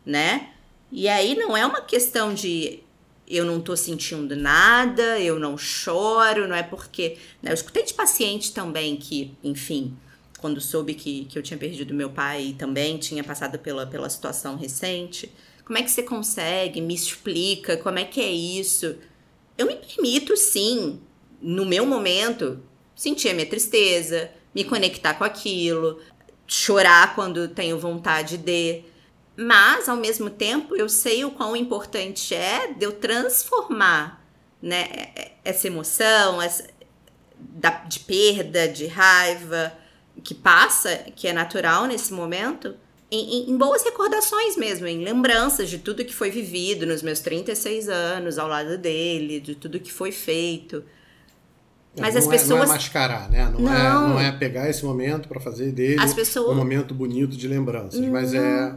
né? 0.05 0.51
E 0.93 1.09
aí 1.09 1.35
não 1.37 1.57
é 1.57 1.65
uma 1.65 1.81
questão 1.81 2.35
de 2.35 2.81
eu 3.27 3.45
não 3.45 3.61
tô 3.61 3.77
sentindo 3.77 4.35
nada, 4.35 5.21
eu 5.21 5.39
não 5.39 5.57
choro, 5.57 6.49
não 6.49 6.57
é 6.57 6.65
porque. 6.65 7.17
Né? 7.41 7.53
Eu 7.53 7.55
escutei 7.55 7.85
de 7.85 7.95
paciente 7.95 8.53
também 8.53 8.97
que, 8.97 9.33
enfim, 9.43 9.97
quando 10.39 10.61
soube 10.61 10.95
que, 10.95 11.27
que 11.27 11.39
eu 11.39 11.43
tinha 11.43 11.57
perdido 11.57 11.95
meu 11.95 12.11
pai 12.11 12.47
e 12.47 12.55
também 12.55 12.99
tinha 12.99 13.23
passado 13.23 13.57
pela, 13.59 13.87
pela 13.87 14.11
situação 14.11 14.57
recente. 14.57 15.33
Como 15.71 15.79
é 15.79 15.85
que 15.85 15.91
você 15.93 16.03
consegue? 16.03 16.81
Me 16.81 16.93
explica 16.93 17.77
como 17.77 17.97
é 18.01 18.05
que 18.05 18.21
é 18.21 18.29
isso. 18.29 18.97
Eu 19.57 19.68
me 19.68 19.77
permito, 19.77 20.37
sim, 20.37 21.01
no 21.41 21.64
meu 21.64 21.87
momento, 21.87 22.61
sentir 22.93 23.29
a 23.29 23.35
minha 23.35 23.47
tristeza, 23.47 24.33
me 24.53 24.64
conectar 24.64 25.14
com 25.14 25.23
aquilo, 25.23 26.01
chorar 26.45 27.14
quando 27.14 27.47
tenho 27.47 27.79
vontade 27.79 28.37
de. 28.37 28.83
Mas, 29.37 29.89
ao 29.89 29.97
mesmo 29.97 30.29
tempo, 30.29 30.75
eu 30.75 30.89
sei 30.89 31.25
o 31.25 31.31
quão 31.31 31.55
importante 31.55 32.35
é 32.35 32.73
de 32.73 32.85
eu 32.85 32.91
transformar 32.91 34.27
né, 34.61 34.89
essa 35.45 35.68
emoção 35.68 36.43
essa, 36.43 36.68
da, 37.39 37.71
de 37.71 38.01
perda, 38.01 38.66
de 38.66 38.89
raiva, 38.89 39.73
que 40.25 40.35
passa, 40.35 40.97
que 41.14 41.29
é 41.29 41.33
natural 41.33 41.87
nesse 41.87 42.12
momento, 42.12 42.75
em, 43.11 43.51
em, 43.51 43.57
boas 43.57 43.83
recordações 43.83 44.57
mesmo, 44.57 44.87
em 44.87 45.03
lembranças 45.03 45.69
de 45.69 45.79
tudo 45.79 46.05
que 46.05 46.15
foi 46.15 46.31
vivido 46.31 46.87
nos 46.87 47.03
meus 47.03 47.21
36 47.21 47.89
anos 47.89 48.39
ao 48.39 48.47
lado 48.47 48.79
dele, 48.79 49.41
de 49.41 49.55
tudo 49.55 49.81
que 49.81 49.93
foi 49.93 50.13
feito. 50.13 50.85
É, 51.97 52.01
Mas 52.01 52.15
não 52.15 52.21
as 52.21 52.27
é, 52.27 52.31
pessoas. 52.31 52.61
Não 52.61 52.63
é 52.63 52.67
mascarar, 52.67 53.31
né? 53.31 53.51
Não, 53.53 53.61
não. 53.61 53.73
É, 53.73 54.09
não 54.09 54.21
é 54.21 54.33
pegar 54.33 54.71
esse 54.71 54.85
momento 54.85 55.29
para 55.29 55.41
fazer 55.41 55.73
dele 55.73 56.15
pessoas... 56.15 56.53
um 56.53 56.55
momento 56.55 56.95
bonito 56.95 57.37
de 57.37 57.49
lembranças. 57.49 58.01
Mas 58.01 58.33
é 58.33 58.75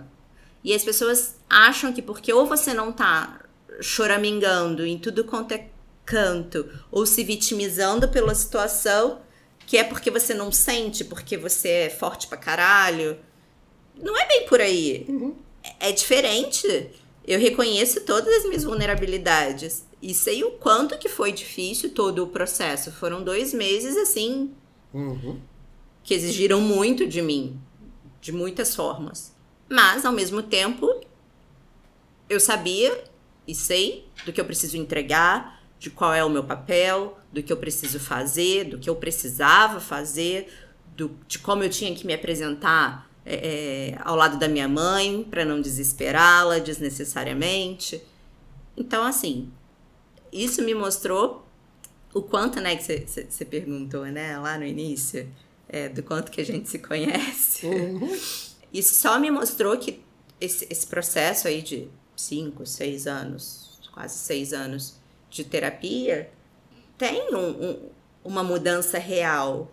e 0.64 0.74
as 0.74 0.84
pessoas 0.84 1.36
acham 1.50 1.92
que 1.92 2.02
porque 2.02 2.32
ou 2.32 2.48
você 2.48 2.74
não 2.74 2.92
tá 2.92 3.42
choramingando 3.82 4.86
em 4.86 4.98
tudo 4.98 5.26
quanto 5.26 5.54
é 5.54 5.68
canto, 6.06 6.70
ou 6.90 7.06
se 7.06 7.24
vitimizando 7.24 8.08
pela 8.08 8.34
situação, 8.34 9.20
que 9.66 9.78
é 9.78 9.84
porque 9.84 10.10
você 10.10 10.34
não 10.34 10.52
sente, 10.52 11.04
porque 11.04 11.38
você 11.38 11.70
é 11.70 11.90
forte 11.90 12.28
pra 12.28 12.38
caralho. 12.38 13.18
Não 13.96 14.18
é 14.18 14.28
bem 14.28 14.48
por 14.48 14.60
aí. 14.62 15.06
Uhum. 15.08 15.36
É 15.80 15.91
diferente. 15.91 16.89
Eu 17.26 17.39
reconheço 17.39 18.02
todas 18.02 18.34
as 18.36 18.46
minhas 18.46 18.64
vulnerabilidades. 18.64 19.86
E 20.02 20.14
sei 20.14 20.44
o 20.44 20.52
quanto 20.52 20.98
que 20.98 21.08
foi 21.08 21.32
difícil 21.32 21.91
todo 21.91 22.24
o 22.24 22.28
processo. 22.28 22.91
Foram 22.91 23.24
dois 23.24 23.54
meses, 23.54 23.96
assim, 23.96 24.52
uhum. 24.94 25.39
que 26.04 26.14
exigiram 26.14 26.60
muito 26.60 27.08
de 27.08 27.22
mim. 27.22 27.60
De 28.20 28.32
muitas 28.32 28.76
formas. 28.76 29.34
Mas, 29.70 30.06
ao 30.06 30.12
mesmo 30.12 30.44
tempo, 30.44 31.02
eu 32.30 32.39
sabia 32.39 33.04
e 33.48 33.56
sei 33.56 34.06
do 34.26 34.34
que 34.34 34.39
eu 34.39 34.46
preciso 34.46 34.78
entregar, 34.78 35.62
de 35.80 35.89
qual 35.89 36.14
é 36.14 36.24
o 36.24 36.30
meu 36.30 36.44
papel, 36.44 37.18
do 37.32 37.44
que 37.44 37.52
eu 37.52 37.58
preciso 37.58 38.00
fazer, 38.00 38.66
do 38.66 38.78
que 38.78 38.89
eu 38.89 38.96
precisava 38.96 39.80
fazer, 39.80 40.52
do, 40.96 41.18
de 41.28 41.39
como 41.39 41.64
eu 41.64 41.70
tinha 41.70 41.94
que 41.94 42.06
me 42.06 42.14
apresentar 42.14 43.10
é, 43.26 43.92
é 43.92 43.98
ao 44.02 44.16
lado 44.16 44.38
da 44.38 44.48
minha 44.48 44.68
mãe 44.68 45.26
para 45.30 45.46
não 45.46 45.62
desesperá-la 45.62 46.60
desnecessariamente. 46.60 48.02
Então, 48.76 49.04
assim, 49.04 49.52
isso 50.32 50.62
me 50.64 50.74
mostrou 50.74 51.46
o 52.14 52.22
quanto, 52.22 52.60
né, 52.62 52.76
que 52.76 52.84
você 52.84 53.46
perguntou, 53.46 54.06
né, 54.06 54.38
lá 54.38 54.58
no 54.58 54.66
início, 54.66 55.28
é, 55.68 55.90
do 55.90 56.04
quanto 56.04 56.32
que 56.32 56.42
a 56.42 56.46
gente 56.46 56.70
se 56.70 56.80
conhece. 56.80 57.66
Uhum. 57.66 58.16
Isso 58.72 58.96
só 58.96 59.20
me 59.20 59.32
mostrou 59.32 59.78
que 59.78 60.02
esse, 60.40 60.68
esse 60.70 60.86
processo 60.86 61.48
aí 61.48 61.62
de 61.62 61.88
cinco, 62.16 62.66
seis 62.66 63.08
anos, 63.08 63.80
quase 63.92 64.18
seis 64.18 64.54
anos 64.54 64.96
de 65.30 65.44
terapia, 65.44 66.30
tem 66.98 67.34
um, 67.36 67.50
um, 67.50 67.90
uma 68.24 68.44
mudança 68.44 68.98
real, 68.98 69.72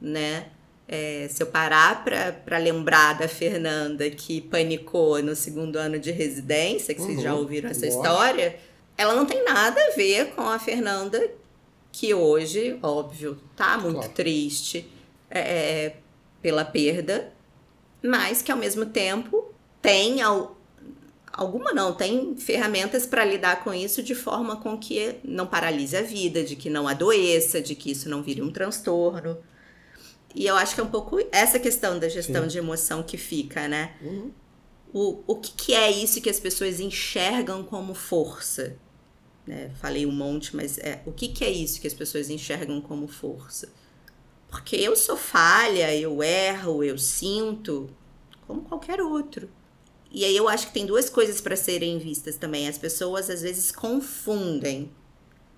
né? 0.00 0.48
É, 0.94 1.26
se 1.30 1.42
eu 1.42 1.46
parar 1.46 2.04
para 2.04 2.58
lembrar 2.58 3.14
da 3.14 3.26
Fernanda 3.26 4.10
que 4.10 4.42
panicou 4.42 5.22
no 5.22 5.34
segundo 5.34 5.76
ano 5.76 5.98
de 5.98 6.10
residência, 6.10 6.94
que 6.94 7.00
uhum, 7.00 7.06
vocês 7.06 7.22
já 7.22 7.32
uhum. 7.32 7.40
ouviram 7.40 7.70
essa 7.70 7.86
boa. 7.86 7.96
história, 7.96 8.58
ela 8.98 9.14
não 9.14 9.24
tem 9.24 9.42
nada 9.42 9.80
a 9.80 9.96
ver 9.96 10.34
com 10.34 10.42
a 10.42 10.58
Fernanda 10.58 11.30
que 11.90 12.12
hoje, 12.12 12.78
óbvio, 12.82 13.40
tá 13.56 13.78
muito 13.78 14.00
claro. 14.00 14.12
triste 14.12 14.86
é, 15.30 15.40
é 15.40 15.96
pela 16.42 16.62
perda, 16.62 17.32
mas 18.02 18.42
que 18.42 18.52
ao 18.52 18.58
mesmo 18.58 18.84
tempo 18.84 19.50
tem 19.80 20.20
al, 20.20 20.58
alguma 21.32 21.72
não, 21.72 21.94
tem 21.94 22.36
ferramentas 22.36 23.06
para 23.06 23.24
lidar 23.24 23.64
com 23.64 23.72
isso 23.72 24.02
de 24.02 24.14
forma 24.14 24.56
com 24.56 24.76
que 24.76 25.14
não 25.24 25.46
paralise 25.46 25.96
a 25.96 26.02
vida, 26.02 26.44
de 26.44 26.54
que 26.54 26.68
não 26.68 26.86
adoeça, 26.86 27.62
de 27.62 27.74
que 27.74 27.92
isso 27.92 28.10
não 28.10 28.22
vire 28.22 28.42
um 28.42 28.50
transtorno. 28.50 29.38
E 30.34 30.46
eu 30.46 30.56
acho 30.56 30.74
que 30.74 30.80
é 30.80 30.84
um 30.84 30.90
pouco 30.90 31.18
essa 31.30 31.58
questão 31.58 31.98
da 31.98 32.08
gestão 32.08 32.42
Sim. 32.42 32.48
de 32.48 32.58
emoção 32.58 33.02
que 33.02 33.16
fica, 33.16 33.68
né? 33.68 33.94
Uhum. 34.00 34.32
O, 34.92 35.22
o 35.26 35.36
que, 35.36 35.52
que 35.52 35.74
é 35.74 35.90
isso 35.90 36.20
que 36.20 36.28
as 36.28 36.38
pessoas 36.38 36.80
enxergam 36.80 37.62
como 37.64 37.94
força? 37.94 38.76
Né? 39.46 39.70
Falei 39.80 40.06
um 40.06 40.12
monte, 40.12 40.54
mas 40.54 40.78
é, 40.78 41.02
o 41.06 41.12
que, 41.12 41.28
que 41.28 41.44
é 41.44 41.50
isso 41.50 41.80
que 41.80 41.86
as 41.86 41.94
pessoas 41.94 42.30
enxergam 42.30 42.80
como 42.80 43.08
força? 43.08 43.72
Porque 44.48 44.76
eu 44.76 44.94
sou 44.94 45.16
falha, 45.16 45.94
eu 45.96 46.22
erro, 46.22 46.84
eu 46.84 46.98
sinto, 46.98 47.88
como 48.46 48.62
qualquer 48.62 49.00
outro. 49.00 49.48
E 50.10 50.26
aí 50.26 50.36
eu 50.36 50.46
acho 50.46 50.66
que 50.66 50.74
tem 50.74 50.84
duas 50.84 51.08
coisas 51.08 51.40
para 51.40 51.56
serem 51.56 51.98
vistas 51.98 52.36
também. 52.36 52.68
As 52.68 52.76
pessoas 52.76 53.30
às 53.30 53.40
vezes 53.40 53.72
confundem 53.72 54.90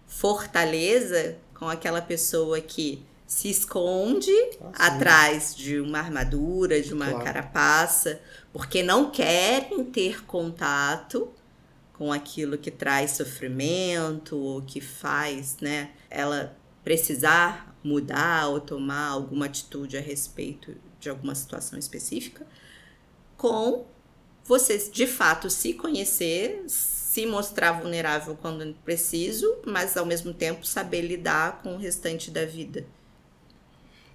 fortaleza 0.07 1.37
com 1.59 1.69
aquela 1.69 2.01
pessoa 2.01 2.61
que 2.61 3.05
se 3.27 3.49
esconde 3.49 4.33
ah, 4.61 4.89
atrás 4.89 5.55
de 5.55 5.81
uma 5.81 5.99
armadura, 5.99 6.81
de 6.81 6.93
uma 6.93 7.09
claro. 7.09 7.25
carapaça, 7.25 8.21
porque 8.53 8.83
não 8.83 9.11
querem 9.11 9.85
ter 9.85 10.25
contato 10.25 11.33
com 11.95 12.13
aquilo 12.13 12.59
que 12.59 12.71
traz 12.71 13.13
sofrimento 13.13 14.37
ou 14.37 14.63
que 14.63 14.81
faz, 14.81 15.57
né, 15.61 15.93
ela 16.11 16.57
precisar 16.83 17.75
mudar 17.83 18.49
ou 18.49 18.61
tomar 18.61 19.09
alguma 19.09 19.47
atitude 19.47 19.97
a 19.97 20.01
respeito 20.01 20.75
de 20.99 21.09
alguma 21.09 21.35
situação 21.35 21.79
específica, 21.79 22.47
com 23.37 23.87
você 24.45 24.79
de 24.91 25.07
fato 25.07 25.49
se 25.49 25.75
conhecer, 25.75 26.65
se 26.67 27.27
mostrar 27.27 27.73
vulnerável 27.73 28.37
quando 28.41 28.75
preciso, 28.85 29.59
mas 29.67 29.97
ao 29.97 30.05
mesmo 30.05 30.35
tempo 30.35 30.67
saber 30.67 31.03
lidar 31.03 31.63
com 31.63 31.75
o 31.75 31.79
restante 31.79 32.31
da 32.31 32.45
vida. 32.45 32.87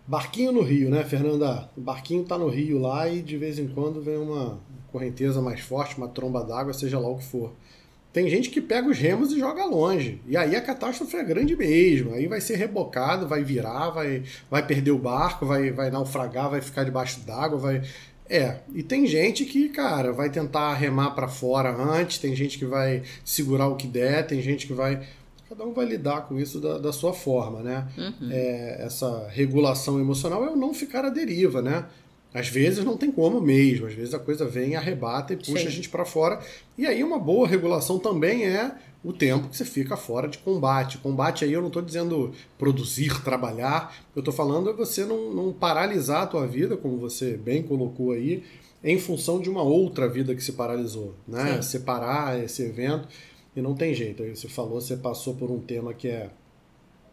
Barquinho 0.10 0.52
no 0.52 0.64
Rio, 0.64 0.90
né, 0.90 1.04
Fernanda? 1.04 1.70
O 1.78 1.82
barquinho 1.82 2.24
tá 2.24 2.36
no 2.36 2.50
Rio 2.50 2.80
lá 2.80 3.08
e 3.08 3.22
de 3.22 3.38
vez 3.38 3.60
em 3.60 3.68
quando 3.68 4.02
vem 4.02 4.18
uma 4.18 4.60
correnteza 4.92 5.40
mais 5.40 5.60
forte, 5.60 6.00
uma 6.00 6.08
tromba 6.08 6.44
d'água, 6.44 6.74
seja 6.74 6.98
lá 6.98 7.08
o 7.08 7.20
que 7.20 7.26
for. 7.26 7.54
Tem 8.12 8.28
gente 8.28 8.50
que 8.50 8.60
pega 8.60 8.90
os 8.90 8.98
remos 8.98 9.32
e 9.32 9.38
joga 9.38 9.64
longe. 9.66 10.20
E 10.26 10.36
aí 10.36 10.56
a 10.56 10.62
catástrofe 10.62 11.16
é 11.16 11.24
grande 11.24 11.56
mesmo. 11.56 12.16
Aí 12.16 12.26
vai 12.26 12.42
ser 12.42 12.56
rebocado, 12.56 13.28
vai 13.28 13.44
virar, 13.44 13.92
vai, 13.92 14.24
vai 14.50 14.66
perder 14.66 14.90
o 14.90 14.98
barco, 14.98 15.46
vai, 15.46 15.70
vai 15.70 15.92
naufragar, 15.92 16.50
vai 16.50 16.60
ficar 16.60 16.84
debaixo 16.84 17.20
d'água, 17.20 17.60
vai. 17.60 17.84
É, 18.28 18.62
e 18.74 18.82
tem 18.82 19.06
gente 19.06 19.46
que, 19.46 19.70
cara, 19.70 20.12
vai 20.12 20.32
tentar 20.32 20.74
remar 20.74 21.12
para 21.12 21.28
fora 21.28 21.70
antes, 21.70 22.18
tem 22.18 22.36
gente 22.36 22.58
que 22.58 22.66
vai 22.66 23.04
segurar 23.24 23.68
o 23.68 23.76
que 23.76 23.86
der, 23.86 24.26
tem 24.26 24.42
gente 24.42 24.66
que 24.66 24.74
vai. 24.74 25.02
Cada 25.50 25.66
um 25.66 25.74
vai 25.74 25.86
lidar 25.86 26.28
com 26.28 26.40
isso 26.40 26.60
da, 26.60 26.78
da 26.78 26.94
sua 26.94 27.12
forma, 27.12 27.62
né? 27.62 27.88
Uhum. 27.98 28.30
É, 28.32 28.84
essa 28.86 29.28
regulação 29.30 30.00
emocional 30.00 30.46
é 30.46 30.50
o 30.52 30.56
não 30.56 30.76
ficar 30.76 31.04
à 31.04 31.10
deriva, 31.10 31.60
né? 31.60 31.86
Às 32.32 32.48
vezes 32.48 32.86
não 32.86 32.96
tem 32.96 33.12
como 33.12 33.42
mesmo, 33.42 33.88
às 33.88 33.94
vezes 33.94 34.14
a 34.14 34.20
coisa 34.20 34.46
vem, 34.46 34.76
arrebata 34.76 35.34
e 35.34 35.38
puxa 35.38 35.62
Sim. 35.62 35.68
a 35.68 35.72
gente 35.72 35.90
para 35.90 36.06
fora. 36.06 36.40
E 36.78 36.86
aí 36.86 37.04
uma 37.04 37.18
boa 37.18 37.48
regulação 37.48 37.98
também 37.98 38.46
é 38.46 38.72
o 39.04 39.12
tempo 39.12 39.50
que 39.50 39.58
você 39.58 39.66
fica 39.66 39.98
fora 39.98 40.28
de 40.28 40.38
combate. 40.38 41.00
Combate 41.00 41.44
aí 41.44 41.54
eu 41.54 41.62
não 41.62 41.70
estou 41.70 41.82
dizendo 41.82 42.32
produzir, 42.58 43.24
trabalhar, 43.24 43.96
eu 44.16 44.20
estou 44.20 44.34
falando 44.34 44.70
é 44.70 44.74
você 44.74 45.04
não, 45.06 45.34
não 45.34 45.52
paralisar 45.52 46.24
a 46.24 46.28
tua 46.28 46.46
vida, 46.46 46.78
como 46.78 46.98
você 46.98 47.36
bem 47.36 47.64
colocou 47.64 48.12
aí, 48.12 48.44
em 48.84 49.00
função 49.00 49.42
de 49.42 49.50
uma 49.50 49.64
outra 49.64 50.08
vida 50.08 50.36
que 50.36 50.44
se 50.44 50.52
paralisou, 50.52 51.16
né? 51.28 51.56
Sim. 51.56 51.62
Separar 51.64 52.40
esse 52.40 52.62
evento 52.62 53.08
e 53.60 53.62
não 53.62 53.76
tem 53.76 53.94
jeito. 53.94 54.24
Aí 54.24 54.36
você 54.36 54.48
falou, 54.48 54.82
você 54.82 54.98
passou 54.98 55.36
por 55.36 55.52
um 55.52 55.60
tema 55.60 55.94
que 55.94 56.08
é 56.08 56.30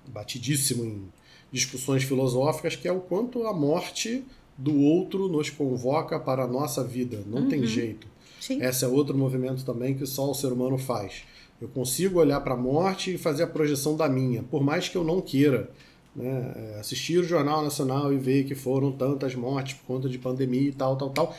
batidíssimo 0.08 0.84
em 0.84 1.08
discussões 1.52 2.04
filosóficas, 2.04 2.76
que 2.76 2.88
é 2.88 2.92
o 2.92 3.00
quanto 3.00 3.46
a 3.46 3.52
morte 3.52 4.24
do 4.56 4.80
outro 4.80 5.28
nos 5.28 5.50
convoca 5.50 6.18
para 6.18 6.44
a 6.44 6.46
nossa 6.46 6.82
vida. 6.82 7.22
Não 7.26 7.42
uhum. 7.42 7.48
tem 7.48 7.66
jeito. 7.66 8.06
Sim. 8.40 8.62
Esse 8.62 8.84
é 8.84 8.88
outro 8.88 9.16
movimento 9.16 9.64
também 9.64 9.94
que 9.94 10.06
só 10.06 10.30
o 10.30 10.34
ser 10.34 10.52
humano 10.52 10.78
faz. 10.78 11.24
Eu 11.60 11.68
consigo 11.68 12.20
olhar 12.20 12.40
para 12.40 12.54
a 12.54 12.56
morte 12.56 13.14
e 13.14 13.18
fazer 13.18 13.42
a 13.42 13.46
projeção 13.46 13.96
da 13.96 14.08
minha, 14.08 14.42
por 14.42 14.62
mais 14.62 14.88
que 14.88 14.96
eu 14.96 15.04
não 15.04 15.20
queira. 15.20 15.70
né, 16.14 16.52
é, 16.56 16.80
assistir 16.80 17.18
o 17.18 17.24
Jornal 17.24 17.62
Nacional 17.62 18.12
e 18.12 18.16
ver 18.16 18.44
que 18.44 18.54
foram 18.54 18.90
tantas 18.92 19.34
mortes 19.34 19.74
por 19.74 19.86
conta 19.86 20.08
de 20.08 20.18
pandemia 20.18 20.68
e 20.68 20.72
tal, 20.72 20.96
tal, 20.96 21.10
tal, 21.10 21.36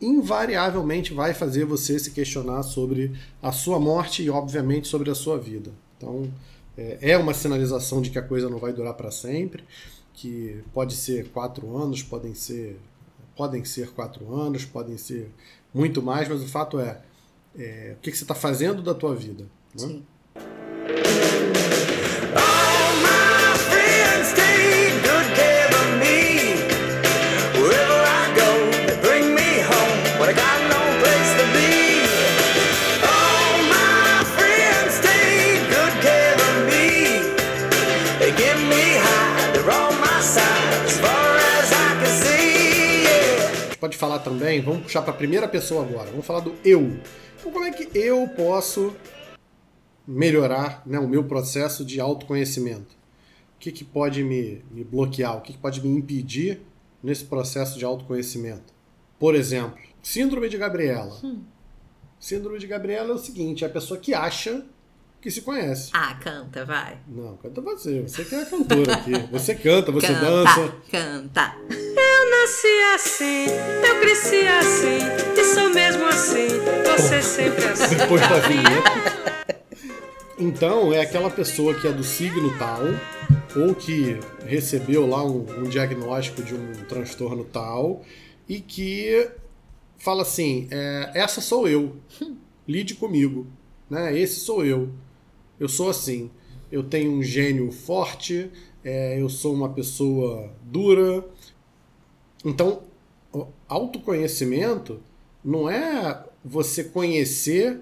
invariavelmente 0.00 1.12
vai 1.12 1.34
fazer 1.34 1.64
você 1.64 1.98
se 1.98 2.10
questionar 2.10 2.62
sobre 2.62 3.12
a 3.42 3.52
sua 3.52 3.78
morte 3.78 4.22
e, 4.22 4.30
obviamente, 4.30 4.88
sobre 4.88 5.10
a 5.10 5.14
sua 5.14 5.38
vida. 5.38 5.70
Então, 5.96 6.30
é, 6.76 7.12
é 7.12 7.18
uma 7.18 7.34
sinalização 7.34 8.00
de 8.00 8.10
que 8.10 8.18
a 8.18 8.22
coisa 8.22 8.48
não 8.48 8.58
vai 8.58 8.72
durar 8.72 8.94
para 8.94 9.10
sempre, 9.10 9.64
que 10.14 10.62
pode 10.72 10.94
ser 10.94 11.28
quatro 11.28 11.76
anos, 11.76 12.02
podem 12.02 12.34
ser, 12.34 12.78
podem 13.36 13.64
ser 13.64 13.90
quatro 13.90 14.34
anos, 14.34 14.64
podem 14.64 14.96
ser 14.96 15.30
muito 15.72 16.02
mais, 16.02 16.28
mas 16.28 16.42
o 16.42 16.48
fato 16.48 16.80
é, 16.80 17.00
é 17.58 17.94
o 17.96 18.00
que, 18.00 18.10
você 18.10 18.24
está 18.24 18.34
fazendo 18.34 18.82
da 18.82 18.94
tua 18.94 19.14
vida. 19.14 19.44
Né? 19.74 19.86
Sim. 19.86 20.02
Pode 43.80 43.96
falar 43.96 44.18
também, 44.20 44.60
vamos 44.60 44.82
puxar 44.82 45.02
para 45.02 45.12
a 45.12 45.16
primeira 45.16 45.48
pessoa 45.48 45.84
agora, 45.84 46.10
vamos 46.10 46.26
falar 46.26 46.40
do 46.40 46.54
eu. 46.64 46.98
Então, 47.38 47.50
como 47.50 47.64
é 47.64 47.72
que 47.72 47.98
eu 47.98 48.28
posso 48.28 48.94
melhorar 50.06 50.82
né, 50.86 50.98
o 50.98 51.08
meu 51.08 51.24
processo 51.24 51.84
de 51.84 52.00
autoconhecimento? 52.00 52.94
O 53.56 53.58
que, 53.58 53.72
que 53.72 53.84
pode 53.84 54.22
me, 54.22 54.62
me 54.70 54.84
bloquear? 54.84 55.36
O 55.36 55.40
que, 55.40 55.54
que 55.54 55.58
pode 55.58 55.80
me 55.82 55.88
impedir 55.88 56.60
nesse 57.02 57.24
processo 57.24 57.78
de 57.78 57.84
autoconhecimento? 57.84 58.72
Por 59.18 59.34
exemplo, 59.34 59.78
Síndrome 60.02 60.48
de 60.48 60.56
Gabriela. 60.56 61.18
Hum. 61.22 61.42
Síndrome 62.18 62.58
de 62.58 62.66
Gabriela 62.66 63.10
é 63.10 63.14
o 63.14 63.18
seguinte: 63.18 63.64
é 63.64 63.66
a 63.66 63.70
pessoa 63.70 63.98
que 63.98 64.14
acha 64.14 64.64
que 65.20 65.30
se 65.30 65.42
conhece. 65.42 65.90
Ah, 65.92 66.14
canta, 66.14 66.64
vai. 66.64 66.98
Não, 67.06 67.36
canta 67.36 67.60
você. 67.60 68.02
Você 68.02 68.24
que 68.24 68.34
é 68.34 68.42
a 68.42 68.46
cantora 68.46 68.94
aqui. 68.94 69.12
Você 69.30 69.54
canta, 69.54 69.92
você 69.92 70.06
canta, 70.06 70.20
dança. 70.20 70.74
Canta. 70.90 71.56
Eu 71.70 72.30
nasci 72.30 72.94
assim, 72.94 73.46
eu 73.86 74.00
cresci 74.00 74.46
assim, 74.46 74.98
e 75.38 75.44
sou 75.44 75.70
mesmo 75.70 76.04
assim, 76.06 76.48
você 76.86 77.22
sempre 77.22 77.64
assim. 77.68 77.96
Depois 77.96 78.20
da 78.22 78.38
vinheta. 78.40 79.60
Então, 80.38 80.90
é 80.90 81.02
aquela 81.02 81.30
pessoa 81.30 81.78
que 81.78 81.86
é 81.86 81.92
do 81.92 82.02
signo 82.02 82.56
tal, 82.58 82.80
ou 83.54 83.74
que 83.74 84.18
recebeu 84.46 85.06
lá 85.06 85.22
um, 85.22 85.44
um 85.58 85.64
diagnóstico 85.64 86.42
de 86.42 86.54
um 86.54 86.72
transtorno 86.88 87.44
tal, 87.44 88.02
e 88.48 88.58
que 88.58 89.28
fala 89.98 90.22
assim: 90.22 90.66
é, 90.70 91.10
essa 91.14 91.42
sou 91.42 91.68
eu, 91.68 91.96
lide 92.66 92.94
comigo, 92.94 93.46
né? 93.88 94.18
Esse 94.18 94.40
sou 94.40 94.64
eu. 94.64 94.90
Eu 95.60 95.68
sou 95.68 95.90
assim. 95.90 96.30
Eu 96.72 96.82
tenho 96.82 97.12
um 97.12 97.22
gênio 97.22 97.70
forte, 97.70 98.50
é, 98.82 99.20
eu 99.20 99.28
sou 99.28 99.52
uma 99.52 99.68
pessoa 99.68 100.50
dura. 100.62 101.28
Então, 102.44 102.82
autoconhecimento 103.68 105.00
não 105.44 105.68
é 105.68 106.24
você 106.42 106.82
conhecer 106.82 107.80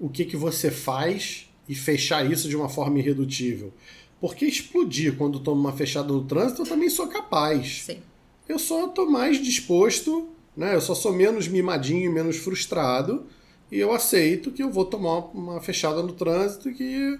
o 0.00 0.08
que, 0.08 0.24
que 0.24 0.36
você 0.36 0.70
faz 0.70 1.50
e 1.68 1.74
fechar 1.74 2.28
isso 2.30 2.48
de 2.48 2.56
uma 2.56 2.68
forma 2.68 2.98
irredutível. 2.98 3.72
Porque 4.20 4.46
explodir 4.46 5.16
quando 5.16 5.40
tomo 5.40 5.60
uma 5.60 5.72
fechada 5.72 6.12
no 6.12 6.24
trânsito, 6.24 6.62
eu 6.62 6.66
também 6.66 6.88
sou 6.88 7.08
capaz. 7.08 7.82
Sim. 7.84 7.98
Eu 8.48 8.58
só 8.58 8.86
estou 8.86 9.10
mais 9.10 9.42
disposto, 9.42 10.28
né? 10.56 10.74
eu 10.74 10.80
só 10.80 10.94
sou 10.94 11.12
menos 11.12 11.46
mimadinho, 11.46 12.10
menos 12.10 12.36
frustrado 12.36 13.26
e 13.70 13.78
eu 13.78 13.92
aceito 13.92 14.50
que 14.50 14.62
eu 14.62 14.70
vou 14.70 14.84
tomar 14.84 15.18
uma 15.34 15.60
fechada 15.60 16.02
no 16.02 16.12
trânsito 16.12 16.72
que 16.72 17.18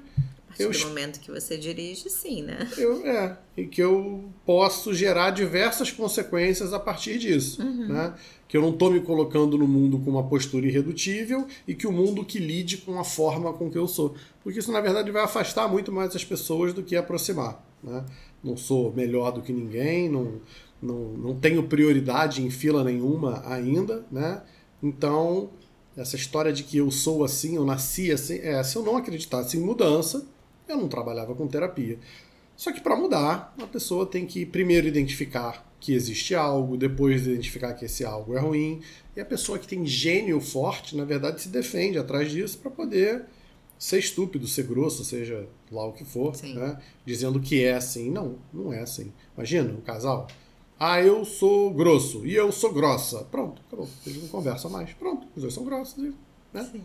eu, 0.59 0.72
do 0.72 0.78
momento 0.88 1.20
que 1.20 1.30
você 1.30 1.57
dirige, 1.57 2.11
sim, 2.11 2.42
né? 2.42 2.68
Eu, 2.76 3.07
é, 3.07 3.38
e 3.57 3.66
que 3.66 3.80
eu 3.80 4.24
posso 4.44 4.92
gerar 4.92 5.30
diversas 5.30 5.92
consequências 5.92 6.72
a 6.72 6.80
partir 6.80 7.18
disso, 7.18 7.62
uhum. 7.62 7.88
né? 7.88 8.14
Que 8.49 8.57
eu 8.57 8.62
não 8.62 8.70
estou 8.70 8.90
me 8.90 9.01
colocando 9.01 9.57
no 9.57 9.68
mundo 9.68 10.01
com 10.01 10.11
uma 10.11 10.26
postura 10.26 10.66
irredutível 10.66 11.46
e 11.66 11.74
que 11.74 11.86
o 11.86 11.92
mundo 11.92 12.24
que 12.24 12.38
lide 12.38 12.78
com 12.78 12.99
a 12.99 13.05
forma 13.05 13.53
com 13.53 13.70
que 13.70 13.78
eu 13.78 13.86
sou. 13.86 14.16
Porque 14.42 14.59
isso, 14.59 14.72
na 14.72 14.80
verdade, 14.80 15.11
vai 15.12 15.22
afastar 15.22 15.68
muito 15.68 15.92
mais 15.92 16.16
as 16.16 16.24
pessoas 16.24 16.72
do 16.72 16.82
que 16.82 16.96
aproximar, 16.96 17.64
né? 17.82 18.05
Não 18.42 18.57
sou 18.57 18.92
melhor 18.92 19.30
do 19.32 19.42
que 19.42 19.53
ninguém, 19.53 20.09
não, 20.09 20.40
não, 20.82 21.12
não 21.12 21.34
tenho 21.36 21.62
prioridade 21.64 22.42
em 22.42 22.51
fila 22.51 22.82
nenhuma 22.82 23.42
ainda, 23.46 24.05
né? 24.11 24.42
Então, 24.82 25.51
essa 25.99 26.16
história 26.16 26.53
de 26.53 26.62
que 26.62 26.78
eu 26.78 26.90
sou 26.90 27.24
assim, 27.24 27.57
eu 27.57 27.64
nasci 27.64 28.12
assim, 28.12 28.38
é, 28.38 28.62
se 28.62 28.76
eu 28.76 28.82
não 28.82 28.96
acreditasse 28.96 29.57
em 29.57 29.61
mudança, 29.61 30.24
eu 30.68 30.76
não 30.76 30.88
trabalhava 30.88 31.34
com 31.34 31.46
terapia. 31.46 31.99
Só 32.57 32.72
que 32.72 32.80
para 32.80 32.96
mudar, 32.96 33.55
a 33.61 33.66
pessoa 33.66 34.07
tem 34.07 34.26
que 34.26 34.44
primeiro 34.46 34.86
identificar 34.86 35.66
que 35.80 35.92
existe 35.92 36.34
algo, 36.34 36.76
depois 36.76 37.26
identificar 37.26 37.72
que 37.72 37.84
esse 37.84 38.05
algo 38.05 38.36
é 38.36 38.40
ruim. 38.40 38.80
E 39.16 39.20
a 39.20 39.24
pessoa 39.24 39.59
que 39.59 39.66
tem 39.66 39.86
gênio 39.86 40.40
forte, 40.40 40.96
na 40.96 41.05
verdade, 41.05 41.40
se 41.40 41.49
defende 41.49 41.99
atrás 41.99 42.30
disso 42.30 42.59
para 42.59 42.70
poder 42.70 43.24
ser 43.78 43.99
estúpido, 43.99 44.46
ser 44.49 44.64
grosso, 44.64 45.05
seja 45.05 45.46
lá 45.70 45.86
o 45.86 45.92
que 45.92 46.05
for, 46.05 46.34
né? 46.42 46.78
dizendo 47.07 47.38
que 47.38 47.62
é 47.62 47.74
assim. 47.74 48.11
Não, 48.11 48.36
não 48.53 48.72
é 48.72 48.80
assim. 48.80 49.12
Imagina 49.36 49.72
um 49.72 49.80
casal 49.80 50.26
ah, 50.79 51.03
eu 51.03 51.24
sou 51.24 51.72
grosso 51.72 52.24
e 52.24 52.35
eu 52.35 52.53
sou 52.53 52.72
grossa. 52.72 53.24
Pronto, 53.24 53.61
acabou. 53.66 53.89
Eles 54.07 54.22
não 54.22 54.29
conversam 54.29 54.70
mais. 54.70 54.93
Pronto, 54.93 55.26
os 55.35 55.43
dois 55.43 55.55
são 55.55 55.64
grossos. 55.64 55.97
Né? 56.53 56.70
Sim. 56.70 56.83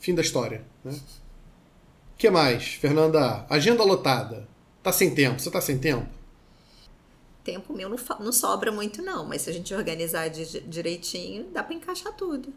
Fim 0.00 0.14
da 0.14 0.22
história. 0.22 0.64
Né? 0.82 0.98
que 2.16 2.30
mais, 2.30 2.74
Fernanda? 2.74 3.44
Agenda 3.50 3.82
lotada. 3.82 4.48
Tá 4.82 4.92
sem 4.92 5.12
tempo? 5.12 5.40
Você 5.40 5.50
tá 5.50 5.60
sem 5.60 5.76
tempo? 5.78 6.06
Tempo 7.42 7.72
meu 7.72 7.88
não, 7.88 7.98
não 8.20 8.32
sobra 8.32 8.70
muito, 8.70 9.02
não. 9.02 9.26
Mas 9.26 9.42
se 9.42 9.50
a 9.50 9.52
gente 9.52 9.74
organizar 9.74 10.28
direitinho, 10.28 11.48
dá 11.52 11.62
para 11.62 11.74
encaixar 11.74 12.12
tudo. 12.12 12.52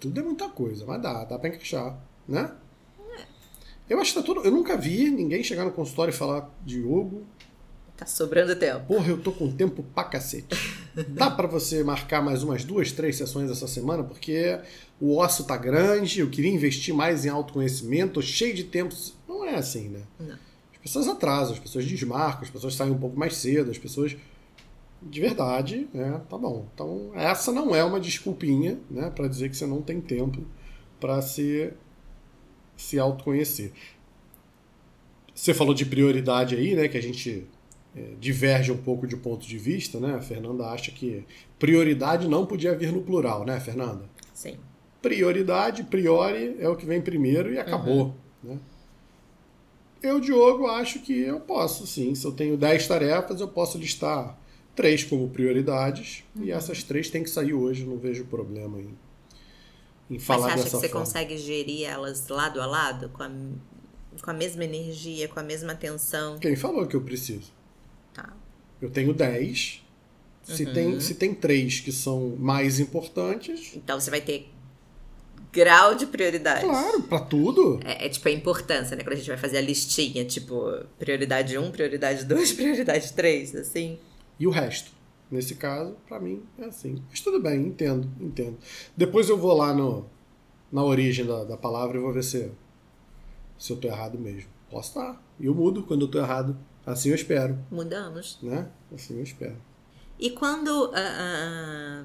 Tudo 0.00 0.20
é 0.20 0.22
muita 0.22 0.48
coisa, 0.48 0.84
mas 0.84 1.00
dá, 1.00 1.24
dá 1.24 1.38
pra 1.38 1.48
encaixar, 1.48 1.98
né? 2.28 2.52
É. 3.16 3.24
Eu 3.88 4.00
acho 4.00 4.12
que 4.12 4.20
tá 4.20 4.26
tudo. 4.26 4.40
Eu 4.42 4.50
nunca 4.50 4.76
vi 4.76 5.08
ninguém 5.08 5.42
chegar 5.44 5.64
no 5.64 5.72
consultório 5.72 6.12
e 6.12 6.16
falar, 6.16 6.50
Diogo, 6.64 7.24
Tá 7.96 8.04
sobrando 8.04 8.54
tempo. 8.54 8.86
Porra, 8.86 9.08
eu 9.08 9.18
tô 9.18 9.32
com 9.32 9.50
tempo 9.50 9.82
pra 9.82 10.04
cacete. 10.04 10.48
Dá 11.08 11.30
para 11.30 11.46
você 11.46 11.82
marcar 11.82 12.22
mais 12.22 12.42
umas 12.42 12.62
duas, 12.62 12.92
três 12.92 13.16
sessões 13.16 13.50
essa 13.50 13.66
semana, 13.66 14.04
porque 14.04 14.58
o 15.00 15.16
osso 15.18 15.44
tá 15.44 15.56
grande, 15.56 16.20
eu 16.20 16.28
queria 16.28 16.52
investir 16.52 16.94
mais 16.94 17.24
em 17.24 17.30
autoconhecimento, 17.30 18.14
tô 18.14 18.22
cheio 18.22 18.54
de 18.54 18.64
tempo. 18.64 18.94
Não 19.26 19.46
é 19.46 19.54
assim, 19.54 19.88
né? 19.88 20.02
Não. 20.20 20.34
As 20.74 20.78
pessoas 20.82 21.08
atrasam, 21.08 21.54
as 21.54 21.58
pessoas 21.58 21.86
desmarcam, 21.86 22.42
as 22.42 22.50
pessoas 22.50 22.74
saem 22.74 22.92
um 22.92 22.98
pouco 22.98 23.18
mais 23.18 23.34
cedo, 23.36 23.70
as 23.70 23.78
pessoas. 23.78 24.14
De 25.02 25.20
verdade, 25.20 25.88
né? 25.92 26.20
Tá 26.28 26.36
bom. 26.36 26.66
Então, 26.74 27.12
essa 27.14 27.52
não 27.52 27.74
é 27.74 27.84
uma 27.84 28.00
desculpinha, 28.00 28.78
né? 28.90 29.10
Pra 29.10 29.28
dizer 29.28 29.48
que 29.48 29.56
você 29.56 29.66
não 29.66 29.80
tem 29.80 30.00
tempo 30.00 30.44
para 30.98 31.20
se, 31.22 31.72
se 32.76 32.98
autoconhecer. 32.98 33.72
Você 35.34 35.52
falou 35.52 35.74
de 35.74 35.84
prioridade 35.84 36.56
aí, 36.56 36.74
né? 36.74 36.88
Que 36.88 36.96
a 36.96 37.02
gente 37.02 37.46
diverge 38.18 38.70
um 38.70 38.76
pouco 38.76 39.06
de 39.06 39.16
ponto 39.16 39.46
de 39.46 39.56
vista, 39.56 39.98
né? 39.98 40.14
A 40.14 40.20
Fernanda 40.20 40.66
acha 40.66 40.90
que 40.90 41.24
prioridade 41.58 42.28
não 42.28 42.44
podia 42.44 42.74
vir 42.74 42.92
no 42.92 43.02
plural, 43.02 43.44
né, 43.44 43.58
Fernanda? 43.58 44.04
Sim. 44.34 44.56
Prioridade, 45.00 45.84
priori, 45.84 46.56
é 46.58 46.68
o 46.68 46.76
que 46.76 46.84
vem 46.84 47.00
primeiro 47.00 47.52
e 47.52 47.58
acabou. 47.58 48.14
Uhum. 48.44 48.54
Né? 48.54 48.58
Eu, 50.02 50.20
Diogo, 50.20 50.66
acho 50.66 51.00
que 51.00 51.20
eu 51.20 51.40
posso, 51.40 51.86
sim. 51.86 52.14
Se 52.14 52.26
eu 52.26 52.32
tenho 52.32 52.56
10 52.56 52.86
tarefas, 52.86 53.40
eu 53.40 53.48
posso 53.48 53.78
listar 53.78 54.38
três 54.74 55.02
como 55.02 55.30
prioridades 55.30 56.22
uhum. 56.34 56.44
e 56.44 56.50
essas 56.50 56.82
três 56.82 57.08
têm 57.08 57.22
que 57.22 57.30
sair 57.30 57.54
hoje, 57.54 57.86
não 57.86 57.96
vejo 57.96 58.26
problema 58.26 58.78
em, 58.78 58.94
em 60.10 60.18
falar 60.18 60.48
Mas 60.48 60.52
você 60.52 60.60
acha 60.60 60.64
que 60.64 60.70
você 60.70 60.88
forma. 60.90 61.06
consegue 61.06 61.38
gerir 61.38 61.88
elas 61.88 62.28
lado 62.28 62.60
a 62.60 62.66
lado, 62.66 63.08
com 63.08 63.22
a, 63.22 63.30
com 64.22 64.30
a 64.30 64.34
mesma 64.34 64.64
energia, 64.64 65.28
com 65.28 65.40
a 65.40 65.42
mesma 65.42 65.72
atenção? 65.72 66.38
Quem 66.38 66.54
falou 66.54 66.86
que 66.86 66.94
eu 66.94 67.00
preciso? 67.00 67.55
Eu 68.80 68.90
tenho 68.90 69.12
10. 69.12 69.82
Se, 70.42 70.64
uhum. 70.64 70.72
tem, 70.72 71.00
se 71.00 71.14
tem 71.14 71.34
três 71.34 71.80
que 71.80 71.90
são 71.90 72.36
mais 72.38 72.78
importantes. 72.78 73.72
Então 73.74 73.98
você 73.98 74.10
vai 74.10 74.20
ter 74.20 74.48
grau 75.52 75.94
de 75.94 76.06
prioridade. 76.06 76.60
Claro, 76.60 77.02
para 77.02 77.20
tudo. 77.20 77.80
É, 77.84 78.06
é, 78.06 78.08
tipo 78.08 78.28
a 78.28 78.30
importância, 78.30 78.96
né? 78.96 79.02
Quando 79.02 79.14
a 79.14 79.16
gente 79.16 79.28
vai 79.28 79.38
fazer 79.38 79.58
a 79.58 79.60
listinha, 79.60 80.24
tipo, 80.24 80.70
prioridade 80.98 81.56
1, 81.56 81.70
prioridade 81.70 82.24
2, 82.24 82.52
prioridade 82.54 83.12
3, 83.12 83.56
assim. 83.56 83.98
E 84.38 84.46
o 84.46 84.50
resto. 84.50 84.94
Nesse 85.28 85.56
caso, 85.56 85.96
para 86.06 86.20
mim, 86.20 86.42
é 86.58 86.66
assim. 86.66 87.02
Mas 87.10 87.20
tudo 87.20 87.40
bem, 87.40 87.66
entendo, 87.66 88.08
entendo. 88.20 88.56
Depois 88.96 89.28
eu 89.28 89.36
vou 89.36 89.56
lá 89.56 89.74
no, 89.74 90.06
na 90.70 90.84
origem 90.84 91.26
da, 91.26 91.42
da 91.42 91.56
palavra 91.56 91.98
e 91.98 92.00
vou 92.00 92.12
ver 92.12 92.22
se, 92.22 92.52
se 93.58 93.72
eu 93.72 93.76
tô 93.76 93.88
errado 93.88 94.18
mesmo. 94.18 94.48
Posso 94.70 94.90
estar. 94.90 95.20
E 95.40 95.46
eu 95.46 95.54
mudo 95.54 95.82
quando 95.82 96.02
eu 96.02 96.08
tô 96.08 96.18
errado. 96.18 96.56
Assim 96.86 97.08
eu 97.08 97.14
espero, 97.16 97.58
Mudamos. 97.70 98.38
né? 98.40 98.68
Assim 98.94 99.16
eu 99.16 99.24
espero. 99.24 99.56
E 100.18 100.30
quando 100.30 100.92
ah, 100.94 100.96
ah, 100.96 102.04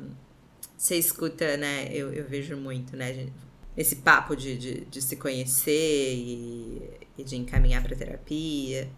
você 0.76 0.96
escuta, 0.98 1.56
né? 1.58 1.88
Eu, 1.92 2.12
eu 2.12 2.26
vejo 2.26 2.58
muito, 2.58 2.98
né? 2.98 3.14
gente, 3.14 3.32
Esse 3.78 3.98
papo 3.98 4.36
de, 4.36 4.58
de, 4.58 4.82
de 4.86 5.02
se 5.02 5.16
conhecer 5.16 6.16
e, 6.16 6.82
e 7.18 7.24
de 7.24 7.36
encaminhar 7.38 7.84
para 7.84 7.96
terapia. 7.96 8.90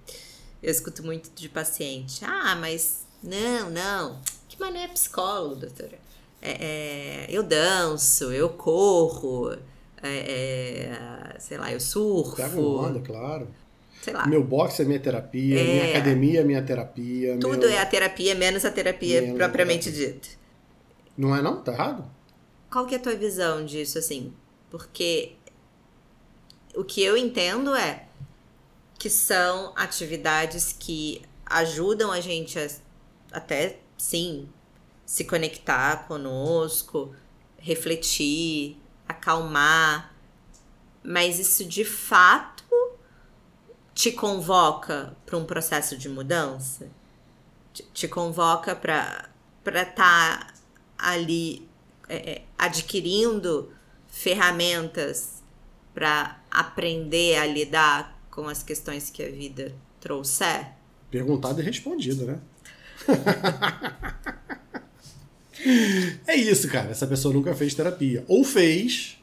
Eu 0.62 0.72
escuto 0.72 1.04
muito 1.04 1.30
de 1.36 1.50
paciente. 1.50 2.24
Ah, 2.24 2.56
mas 2.56 3.06
não, 3.22 3.70
não. 3.70 4.22
Que 4.48 4.58
mané 4.60 4.86
é 4.86 4.88
psicólogo, 4.88 5.56
doutora? 5.58 6.00
É, 6.42 6.52
é, 6.52 7.26
eu 7.30 7.44
danço, 7.44 8.32
eu 8.32 8.50
corro, 8.50 9.52
é, 10.02 10.18
é, 11.34 11.36
sei 11.40 11.58
lá, 11.58 11.72
eu 11.72 11.80
surfo. 11.80 12.36
Pega 12.36 12.60
onda, 12.60 13.00
claro. 13.00 13.48
Sei 14.04 14.14
lá. 14.14 14.28
Meu 14.28 14.44
boxe 14.44 14.82
é 14.82 14.86
minha 14.86 15.00
terapia, 15.00 15.60
É. 15.60 15.64
minha 15.64 15.90
academia 15.92 16.42
é 16.42 16.44
minha 16.44 16.62
terapia. 16.62 17.38
Tudo 17.40 17.60
meu- 17.60 17.70
é 17.70 17.80
a 17.80 17.86
terapia, 17.86 18.36
menos 18.36 18.66
a 18.66 18.72
terapia 18.72 19.22
Menos 19.22 19.38
propriamente 19.38 19.92
dita. 19.92 20.28
Não 21.18 21.34
é 21.36 21.42
não? 21.42 21.62
Tá 21.64 21.72
errado? 21.72 22.12
Qual 22.70 22.86
que 22.86 22.96
é 22.96 22.98
a 22.98 23.02
tua 23.02 23.16
visão 23.16 23.66
disso, 23.66 23.98
assim? 23.98 24.34
Porque 24.70 25.34
o 26.76 26.84
que 26.84 27.02
eu 27.02 27.16
entendo 27.16 27.74
é 27.76 28.08
que 29.00 29.10
são 29.10 29.72
atividades 29.76 30.76
que 30.78 31.22
ajudam 31.46 32.12
a 32.12 32.20
gente 32.20 32.60
a 32.60 32.68
até, 33.32 33.80
sim, 33.98 34.50
se 35.06 35.24
conectar 35.24 36.08
conosco, 36.08 37.14
refletir, 37.58 38.78
acalmar, 39.08 40.14
mas 41.04 41.40
isso 41.40 41.64
de 41.66 41.86
fato 41.86 42.53
te 43.94 44.12
convoca 44.12 45.16
para 45.26 45.38
um 45.38 45.46
processo 45.46 45.98
de 45.98 46.10
mudança? 46.10 46.90
Te, 47.74 47.84
te 47.94 48.08
convoca 48.08 48.76
para 48.76 49.82
estar 49.82 50.54
ali 50.98 51.68
é, 52.08 52.32
é, 52.32 52.42
adquirindo 52.58 53.72
ferramentas 54.08 55.44
para 55.94 56.42
aprender 56.50 57.38
a 57.38 57.46
lidar 57.46 58.20
com 58.30 58.48
as 58.48 58.64
questões 58.64 59.10
que 59.10 59.24
a 59.24 59.30
vida 59.30 59.76
trouxer? 60.00 60.72
Perguntado 61.10 61.62
e 61.62 61.64
respondido, 61.64 62.26
né? 62.26 62.40
é 66.28 66.36
isso, 66.36 66.68
cara. 66.68 66.92
Essa 66.92 67.08
pessoa 67.08 67.34
nunca 67.34 67.56
fez 67.56 67.74
terapia. 67.74 68.26
Ou 68.28 68.44
fez. 68.44 69.18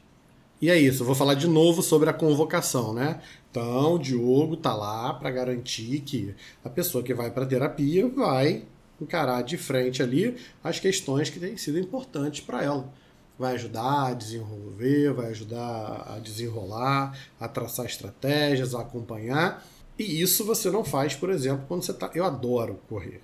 E 0.61 0.68
é 0.68 0.78
isso. 0.78 1.02
Eu 1.02 1.06
vou 1.06 1.14
falar 1.14 1.34
de 1.34 1.48
novo 1.48 1.82
sobre 1.82 2.11
a 2.11 2.12
convocação, 2.12 2.92
né? 2.92 3.20
Então, 3.50 3.94
o 3.94 3.98
Diogo 3.98 4.56
tá 4.56 4.74
lá 4.74 5.14
para 5.14 5.30
garantir 5.30 6.00
que 6.00 6.34
a 6.64 6.68
pessoa 6.68 7.02
que 7.02 7.14
vai 7.14 7.30
para 7.30 7.46
terapia 7.46 8.06
vai 8.08 8.64
encarar 9.00 9.42
de 9.42 9.56
frente 9.56 10.02
ali 10.02 10.36
as 10.62 10.78
questões 10.78 11.30
que 11.30 11.40
têm 11.40 11.56
sido 11.56 11.78
importantes 11.78 12.40
para 12.42 12.62
ela. 12.62 12.92
Vai 13.38 13.54
ajudar 13.54 14.08
a 14.08 14.14
desenvolver, 14.14 15.14
vai 15.14 15.30
ajudar 15.30 16.04
a 16.14 16.18
desenrolar, 16.18 17.18
a 17.40 17.48
traçar 17.48 17.86
estratégias, 17.86 18.74
a 18.74 18.82
acompanhar. 18.82 19.66
E 19.98 20.20
isso 20.20 20.44
você 20.44 20.70
não 20.70 20.84
faz, 20.84 21.14
por 21.14 21.30
exemplo, 21.30 21.64
quando 21.66 21.82
você 21.82 21.94
tá. 21.94 22.11
Eu 22.14 22.24
adoro 22.24 22.78
correr. 22.88 23.22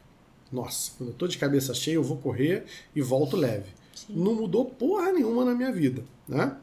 Nossa, 0.51 0.93
quando 0.97 1.11
eu 1.11 1.15
tô 1.15 1.29
de 1.29 1.37
cabeça 1.37 1.75
cheia, 1.75 1.97
eu 1.97 2.03
vou 2.03 2.17
correr 2.17 2.65
e 2.95 3.03
volto 3.03 3.37
leve. 3.37 3.71
Não 4.09 4.35
mudou 4.35 4.65
porra 4.65 5.13
nenhuma 5.13 5.45
na 5.45 5.55
minha 5.55 5.73
vida, 5.73 6.03
né? 6.27 6.57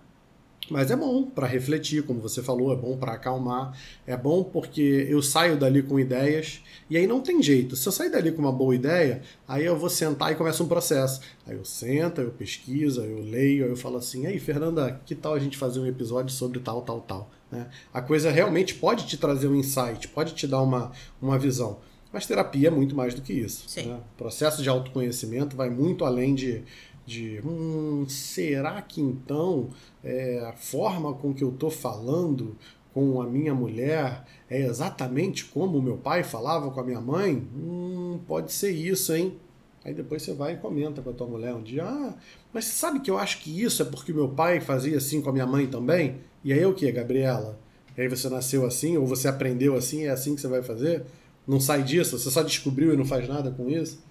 Mas 0.70 0.90
é 0.92 0.96
bom 0.96 1.24
para 1.24 1.46
refletir, 1.46 2.04
como 2.04 2.22
você 2.22 2.42
falou, 2.42 2.72
é 2.72 2.76
bom 2.76 2.98
para 2.98 3.14
acalmar, 3.14 3.78
é 4.08 4.16
bom 4.16 4.44
porque 4.44 5.08
eu 5.10 5.22
saio 5.22 5.58
dali 5.58 5.84
com 5.84 6.00
ideias 6.00 6.62
e 6.90 6.98
aí 6.98 7.06
não 7.06 7.22
tem 7.22 7.42
jeito. 7.42 7.76
Se 7.76 7.88
eu 7.88 7.92
sair 7.92 8.10
dali 8.10 8.32
com 8.32 8.42
uma 8.42 8.52
boa 8.52 8.74
ideia, 8.74 9.22
aí 9.48 9.66
eu 9.66 9.78
vou 9.78 9.90
sentar 9.90 10.32
e 10.32 10.36
começa 10.36 10.64
um 10.64 10.68
processo. 10.68 11.22
Aí 11.46 11.56
eu 11.56 11.66
sento, 11.66 12.22
eu 12.22 12.32
pesquiso, 12.32 13.02
eu 13.02 13.22
leio, 13.24 13.66
aí 13.66 13.72
eu 13.72 13.76
falo 13.76 13.98
assim: 13.98 14.26
"Aí, 14.26 14.40
Fernanda, 14.40 15.00
que 15.06 15.16
tal 15.16 15.34
a 15.34 15.40
gente 15.40 15.58
fazer 15.58 15.80
um 15.80 15.86
episódio 15.86 16.34
sobre 16.34 16.60
tal, 16.60 16.82
tal, 16.82 17.02
tal?", 17.02 17.30
né? 17.52 17.68
A 17.94 18.02
coisa 18.02 18.32
realmente 18.32 18.76
pode 18.76 19.06
te 19.06 19.18
trazer 19.18 19.48
um 19.48 19.56
insight, 19.56 20.08
pode 20.08 20.34
te 20.34 20.48
dar 20.48 20.62
uma, 20.62 20.92
uma 21.22 21.38
visão. 21.38 21.80
Mas 22.14 22.28
terapia 22.28 22.68
é 22.68 22.72
muito 22.72 22.96
mais 22.96 23.16
do 23.16 23.24
que 23.24 23.34
isso. 23.34 23.68
Sim. 23.68 23.88
né? 23.88 24.00
O 24.14 24.18
processo 24.18 24.62
de 24.62 24.70
autoconhecimento 24.70 25.58
vai 25.58 25.70
muito 25.72 26.06
além 26.06 26.36
de, 26.36 26.64
de 27.06 27.42
hum, 27.46 28.06
será 28.08 28.82
que 28.82 29.02
então 29.02 29.70
é, 30.04 30.40
a 30.48 30.54
forma 30.54 31.14
com 31.14 31.34
que 31.34 31.44
eu 31.44 31.50
estou 31.50 31.70
falando 31.70 32.56
com 32.94 33.22
a 33.22 33.28
minha 33.28 33.54
mulher 33.54 34.24
é 34.50 34.62
exatamente 34.62 35.46
como 35.46 35.80
o 35.80 35.82
meu 35.82 35.98
pai 35.98 36.24
falava 36.24 36.70
com 36.72 36.80
a 36.80 36.84
minha 36.84 37.02
mãe? 37.02 37.48
Hum, 37.56 38.20
pode 38.28 38.52
ser 38.52 38.72
isso, 38.72 39.14
hein? 39.14 39.38
Aí 39.84 39.94
depois 39.94 40.24
você 40.24 40.34
vai 40.34 40.54
e 40.54 40.58
comenta 40.58 41.02
com 41.02 41.10
a 41.10 41.14
tua 41.14 41.28
mulher 41.28 41.54
um 41.54 41.62
dia, 41.62 41.84
ah, 41.84 42.14
mas 42.54 42.66
você 42.66 42.74
sabe 42.74 43.02
que 43.02 43.12
eu 43.12 43.18
acho 43.18 43.40
que 43.40 43.62
isso 43.62 43.82
é 43.82 43.86
porque 43.86 44.14
meu 44.14 44.30
pai 44.30 44.62
fazia 44.62 44.98
assim 44.98 45.22
com 45.22 45.30
a 45.30 45.34
minha 45.34 45.46
mãe 45.46 45.68
também? 45.68 46.22
E 46.44 46.54
aí 46.54 46.60
é 46.60 46.68
o 46.68 46.74
que, 46.74 46.90
Gabriela? 46.92 47.60
E 47.98 48.02
aí 48.02 48.08
você 48.08 48.30
nasceu 48.30 48.66
assim, 48.66 48.96
ou 48.96 49.06
você 49.06 49.28
aprendeu 49.28 49.76
assim, 49.76 50.06
é 50.06 50.10
assim 50.10 50.36
que 50.36 50.42
você 50.42 50.48
vai 50.48 50.64
fazer? 50.64 51.04
Não 51.46 51.60
sai 51.60 51.84
disso? 51.84 52.18
Você 52.18 52.32
só 52.32 52.42
descobriu 52.42 52.94
e 52.94 52.98
não 52.98 53.06
faz 53.06 53.28
nada 53.28 53.52
com 53.52 53.70
isso? 53.70 54.02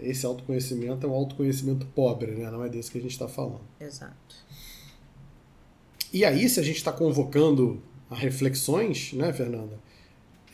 Esse 0.00 0.26
autoconhecimento 0.26 1.06
é 1.06 1.08
um 1.08 1.12
autoconhecimento 1.12 1.86
pobre, 1.86 2.32
né? 2.32 2.50
Não 2.50 2.64
é 2.64 2.68
desse 2.68 2.90
que 2.90 2.98
a 2.98 3.00
gente 3.00 3.12
está 3.12 3.28
falando. 3.28 3.60
Exato. 3.80 4.36
E 6.12 6.24
aí, 6.24 6.48
se 6.48 6.58
a 6.58 6.62
gente 6.62 6.76
está 6.76 6.92
convocando 6.92 7.82
a 8.10 8.14
reflexões, 8.14 9.12
né, 9.12 9.32
Fernanda? 9.32 9.78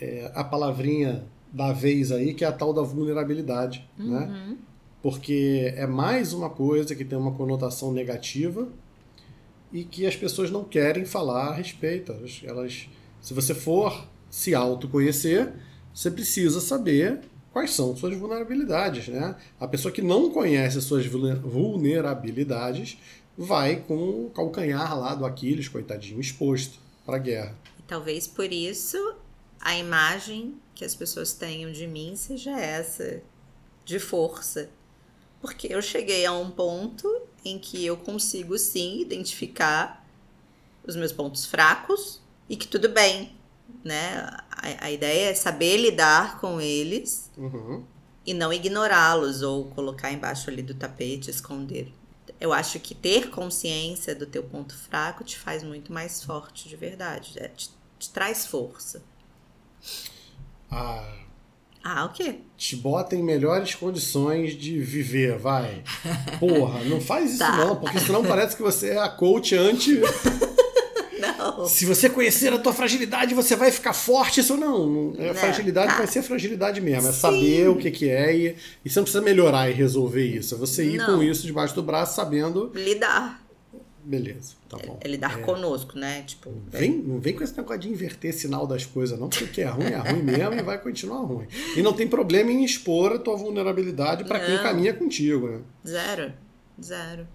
É, 0.00 0.30
a 0.34 0.42
palavrinha 0.42 1.24
da 1.52 1.72
vez 1.72 2.10
aí, 2.10 2.34
que 2.34 2.44
é 2.44 2.48
a 2.48 2.52
tal 2.52 2.72
da 2.72 2.82
vulnerabilidade, 2.82 3.88
né? 3.96 4.56
Porque 5.00 5.72
é 5.76 5.86
mais 5.86 6.32
uma 6.32 6.50
coisa 6.50 6.94
que 6.94 7.04
tem 7.04 7.16
uma 7.16 7.32
conotação 7.32 7.92
negativa 7.92 8.68
e 9.72 9.84
que 9.84 10.06
as 10.06 10.16
pessoas 10.16 10.50
não 10.50 10.64
querem 10.64 11.04
falar 11.04 11.48
a 11.48 11.54
respeito. 11.54 12.10
Elas, 12.10 12.42
elas 12.44 12.88
se 13.20 13.32
você 13.32 13.54
for 13.54 14.08
se 14.28 14.54
autoconhecer, 14.54 15.52
você 15.92 16.10
precisa 16.10 16.60
saber 16.60 17.20
quais 17.54 17.70
são 17.70 17.96
suas 17.96 18.16
vulnerabilidades, 18.16 19.06
né? 19.06 19.36
A 19.60 19.68
pessoa 19.68 19.92
que 19.94 20.02
não 20.02 20.28
conhece 20.28 20.82
suas 20.82 21.06
vulner- 21.06 21.38
vulnerabilidades 21.38 22.98
vai 23.38 23.76
com 23.76 24.26
o 24.26 24.30
calcanhar 24.34 24.98
lá 24.98 25.14
do 25.14 25.24
Aquiles, 25.24 25.68
coitadinho, 25.68 26.20
exposto 26.20 26.80
para 27.06 27.14
a 27.14 27.20
guerra. 27.20 27.56
E 27.78 27.82
talvez 27.84 28.26
por 28.26 28.52
isso 28.52 28.98
a 29.60 29.76
imagem 29.76 30.56
que 30.74 30.84
as 30.84 30.96
pessoas 30.96 31.32
tenham 31.32 31.70
de 31.70 31.86
mim 31.86 32.16
seja 32.16 32.58
essa, 32.58 33.22
de 33.84 34.00
força. 34.00 34.68
Porque 35.40 35.72
eu 35.72 35.80
cheguei 35.80 36.26
a 36.26 36.32
um 36.32 36.50
ponto 36.50 37.08
em 37.44 37.56
que 37.56 37.86
eu 37.86 37.96
consigo 37.96 38.58
sim 38.58 39.00
identificar 39.00 40.04
os 40.84 40.96
meus 40.96 41.12
pontos 41.12 41.46
fracos 41.46 42.20
e 42.48 42.56
que 42.56 42.66
tudo 42.66 42.88
bem, 42.88 43.36
né? 43.84 44.26
A, 44.80 44.86
a 44.86 44.90
ideia 44.90 45.30
é 45.30 45.34
saber 45.34 45.76
lidar 45.76 46.40
com 46.40 46.60
eles 46.60 47.30
Uhum. 47.36 47.84
e 48.26 48.32
não 48.32 48.52
ignorá-los 48.52 49.42
ou 49.42 49.66
colocar 49.66 50.10
embaixo 50.12 50.48
ali 50.50 50.62
do 50.62 50.74
tapete, 50.74 51.30
esconder. 51.30 51.92
Eu 52.40 52.52
acho 52.52 52.80
que 52.80 52.94
ter 52.94 53.30
consciência 53.30 54.14
do 54.14 54.26
teu 54.26 54.42
ponto 54.42 54.74
fraco 54.76 55.22
te 55.24 55.38
faz 55.38 55.62
muito 55.62 55.92
mais 55.92 56.22
forte 56.24 56.68
de 56.68 56.76
verdade, 56.76 57.34
é, 57.36 57.48
te, 57.48 57.70
te 57.98 58.10
traz 58.10 58.46
força. 58.46 59.02
Ah, 60.70 61.18
Ah, 61.82 62.04
o 62.06 62.08
quê? 62.12 62.40
te 62.56 62.76
bota 62.76 63.14
em 63.14 63.22
melhores 63.22 63.74
condições 63.74 64.54
de 64.58 64.78
viver, 64.80 65.36
vai. 65.38 65.84
Porra, 66.40 66.82
não 66.84 67.00
faz 67.00 67.30
isso 67.30 67.38
Tá. 67.40 67.56
não, 67.58 67.76
porque 67.76 68.00
senão 68.00 68.22
parece 68.24 68.56
que 68.56 68.62
você 68.62 68.90
é 68.90 68.98
a 68.98 69.08
coach 69.10 69.54
anti. 69.54 70.00
Não. 71.58 71.66
Se 71.66 71.84
você 71.84 72.08
conhecer 72.08 72.52
a 72.52 72.58
tua 72.58 72.72
fragilidade, 72.72 73.34
você 73.34 73.54
vai 73.56 73.70
ficar 73.70 73.92
forte. 73.92 74.40
Isso 74.40 74.56
não. 74.56 74.86
não- 74.88 75.14
A 75.14 75.22
Né, 75.22 75.34
fragilidade 75.34 75.92
tá. 75.92 75.98
vai 75.98 76.06
ser 76.06 76.22
fragilidade 76.22 76.80
mesmo. 76.80 77.08
É 77.08 77.12
Sim. 77.12 77.18
saber 77.20 77.68
o 77.68 77.76
que, 77.76 77.90
que 77.90 78.08
é 78.08 78.34
e, 78.36 78.56
e 78.84 78.90
você 78.90 78.98
não 78.98 79.04
precisa 79.04 79.22
melhorar 79.22 79.68
e 79.70 79.72
resolver 79.72 80.24
isso. 80.26 80.54
É 80.54 80.58
você 80.58 80.84
ir 80.84 80.98
Não. 80.98 81.16
com 81.18 81.22
isso 81.22 81.46
debaixo 81.46 81.74
do 81.74 81.82
braço, 81.82 82.14
sabendo. 82.16 82.70
Lidar. 82.74 83.42
Beleza, 84.06 84.52
tá 84.68 84.76
bom. 84.76 84.98
É 85.00 85.08
lidar 85.08 85.40
conosco, 85.40 85.98
né? 85.98 86.22
Tipo, 86.26 86.52
Vem, 86.68 86.90
não 86.90 87.18
vem 87.20 87.34
com 87.34 87.42
esse 87.42 87.56
negócio 87.56 87.80
de 87.80 87.88
inverter 87.88 88.34
sinal 88.34 88.66
das 88.66 88.84
coisas, 88.84 89.18
não, 89.18 89.30
porque 89.30 89.44
o 89.44 89.48
que 89.48 89.62
é 89.62 89.64
ruim 89.66 89.86
é 89.86 89.96
ruim 89.96 90.22
mesmo 90.22 90.52
e 90.52 90.62
vai 90.62 90.76
continuar 90.78 91.20
ruim. 91.22 91.46
E 91.74 91.80
não 91.80 91.94
tem 91.94 92.06
problema 92.06 92.50
em 92.52 92.62
expor 92.62 93.12
a 93.12 93.18
tua 93.18 93.34
vulnerabilidade 93.34 94.24
para 94.24 94.40
quem 94.40 94.58
caminha 94.58 94.92
contigo, 94.92 95.48
né? 95.48 95.60
Zero. 95.88 96.32
Zero. 96.82 97.26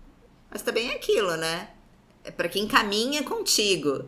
Mas 0.52 0.62
também 0.62 0.90
é 0.92 0.96
aquilo, 0.96 1.36
né? 1.38 1.70
É 2.24 2.32
pra 2.32 2.50
quem 2.50 2.68
caminha 2.68 3.24
contigo. 3.24 4.06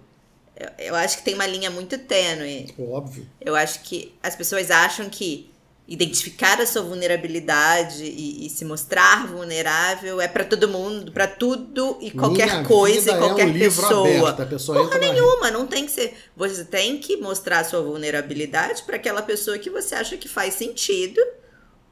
Eu, 0.56 0.70
eu 0.88 0.96
acho 0.96 1.18
que 1.18 1.24
tem 1.24 1.34
uma 1.34 1.48
linha 1.48 1.70
muito 1.72 1.98
tênue. 1.98 2.74
Óbvio. 2.78 3.28
Eu 3.40 3.56
acho 3.56 3.82
que 3.84 4.14
as 4.22 4.36
pessoas 4.36 4.70
acham 4.70 5.10
que 5.10 5.50
identificar 5.88 6.62
a 6.62 6.66
sua 6.66 6.84
vulnerabilidade 6.84 8.06
e, 8.06 8.46
e 8.46 8.50
se 8.50 8.64
mostrar 8.64 9.28
vulnerável 9.28 10.22
é 10.22 10.28
para 10.28 10.46
todo 10.46 10.70
mundo, 10.70 11.12
para 11.12 11.28
tudo 11.28 11.98
e 12.00 12.12
qualquer 12.12 12.46
Minha 12.48 12.64
coisa 12.64 13.12
e 13.12 13.18
qualquer 13.18 13.42
é 13.42 13.50
um 13.50 13.52
livro 13.52 13.82
pessoa. 13.82 14.08
Aberto, 14.30 14.42
a 14.42 14.46
pessoa 14.46 14.78
Porra 14.78 15.00
na- 15.00 15.12
nenhuma, 15.12 15.52
não 15.52 15.68
tem 15.68 15.86
que 15.86 15.92
ser. 15.92 16.16
Você 16.38 16.64
tem 16.64 16.98
que 16.98 17.18
mostrar 17.18 17.60
a 17.60 17.64
sua 17.66 17.82
vulnerabilidade 17.82 18.84
para 18.84 18.96
aquela 18.96 19.22
pessoa 19.22 19.58
que 19.58 19.70
você 19.70 19.96
acha 19.96 20.16
que 20.16 20.30
faz 20.30 20.54
sentido, 20.54 21.20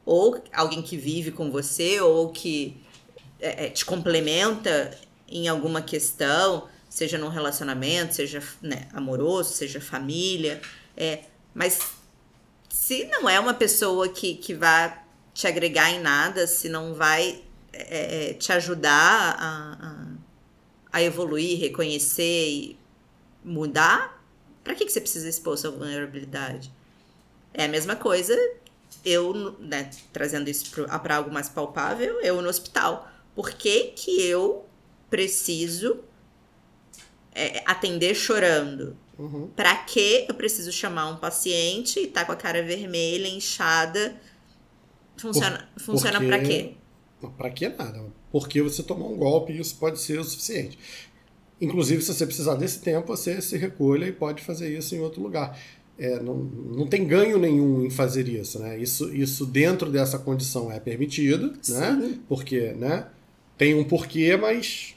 ou 0.06 0.42
alguém 0.52 0.80
que 0.80 0.96
vive 0.96 1.30
com 1.30 1.50
você, 1.50 2.00
ou 2.00 2.30
que 2.30 2.80
é, 3.38 3.66
é, 3.66 3.68
te 3.70 3.84
complementa 3.84 4.96
em 5.30 5.48
alguma 5.48 5.80
questão, 5.80 6.68
seja 6.88 7.16
num 7.16 7.28
relacionamento, 7.28 8.16
seja 8.16 8.42
né, 8.60 8.88
amoroso, 8.92 9.52
seja 9.54 9.80
família. 9.80 10.60
É, 10.96 11.24
mas 11.54 11.78
se 12.68 13.04
não 13.04 13.28
é 13.28 13.38
uma 13.38 13.54
pessoa 13.54 14.08
que, 14.08 14.34
que 14.34 14.54
vai 14.54 15.00
te 15.32 15.46
agregar 15.46 15.90
em 15.90 16.00
nada, 16.00 16.46
se 16.46 16.68
não 16.68 16.94
vai 16.94 17.42
é, 17.72 18.30
é, 18.30 18.34
te 18.34 18.52
ajudar 18.52 19.36
a, 19.38 19.86
a, 19.86 20.06
a 20.92 21.02
evoluir, 21.02 21.60
reconhecer 21.60 22.48
e 22.48 22.78
mudar, 23.44 24.22
pra 24.64 24.74
que, 24.74 24.84
que 24.84 24.92
você 24.92 25.00
precisa 25.00 25.28
expor 25.28 25.56
sua 25.56 25.70
vulnerabilidade? 25.70 26.72
É 27.54 27.64
a 27.64 27.68
mesma 27.68 27.96
coisa, 27.96 28.36
eu, 29.04 29.56
né, 29.60 29.90
trazendo 30.12 30.48
isso 30.50 30.70
para 30.70 31.16
algo 31.16 31.32
mais 31.32 31.48
palpável, 31.48 32.20
eu 32.20 32.42
no 32.42 32.48
hospital. 32.48 33.08
Por 33.34 33.50
que, 33.52 33.92
que 33.96 34.22
eu 34.22 34.66
preciso 35.10 35.98
é, 37.34 37.62
atender 37.66 38.14
chorando? 38.14 38.96
Uhum. 39.18 39.48
Pra 39.54 39.76
que 39.76 40.24
eu 40.28 40.34
preciso 40.34 40.72
chamar 40.72 41.08
um 41.10 41.16
paciente 41.16 42.00
e 42.00 42.06
tá 42.06 42.24
com 42.24 42.32
a 42.32 42.36
cara 42.36 42.62
vermelha, 42.62 43.28
inchada? 43.28 44.16
Funciona, 45.16 45.68
funciona 45.76 46.18
porque- 46.18 46.26
pra 46.28 46.38
quê? 46.40 46.74
Pra 47.36 47.50
que 47.50 47.68
nada? 47.68 48.02
Porque 48.32 48.62
você 48.62 48.82
tomou 48.82 49.12
um 49.12 49.16
golpe 49.18 49.52
e 49.52 49.60
isso 49.60 49.76
pode 49.76 50.00
ser 50.00 50.18
o 50.18 50.24
suficiente. 50.24 50.78
Inclusive, 51.60 52.00
se 52.00 52.14
você 52.14 52.24
precisar 52.24 52.54
desse 52.54 52.78
tempo, 52.80 53.08
você 53.08 53.42
se 53.42 53.58
recolha 53.58 54.06
e 54.06 54.12
pode 54.12 54.42
fazer 54.42 54.74
isso 54.74 54.94
em 54.94 55.00
outro 55.00 55.20
lugar. 55.22 55.58
É, 55.98 56.18
não, 56.18 56.34
não 56.36 56.86
tem 56.86 57.06
ganho 57.06 57.38
nenhum 57.38 57.84
em 57.84 57.90
fazer 57.90 58.26
isso, 58.26 58.58
né? 58.58 58.78
Isso, 58.78 59.14
isso 59.14 59.44
dentro 59.44 59.90
dessa 59.90 60.18
condição 60.18 60.72
é 60.72 60.80
permitido, 60.80 61.52
né? 61.68 62.18
Porque, 62.26 62.72
né? 62.72 63.06
Tem 63.58 63.74
um 63.74 63.84
porquê, 63.84 64.34
mas 64.38 64.94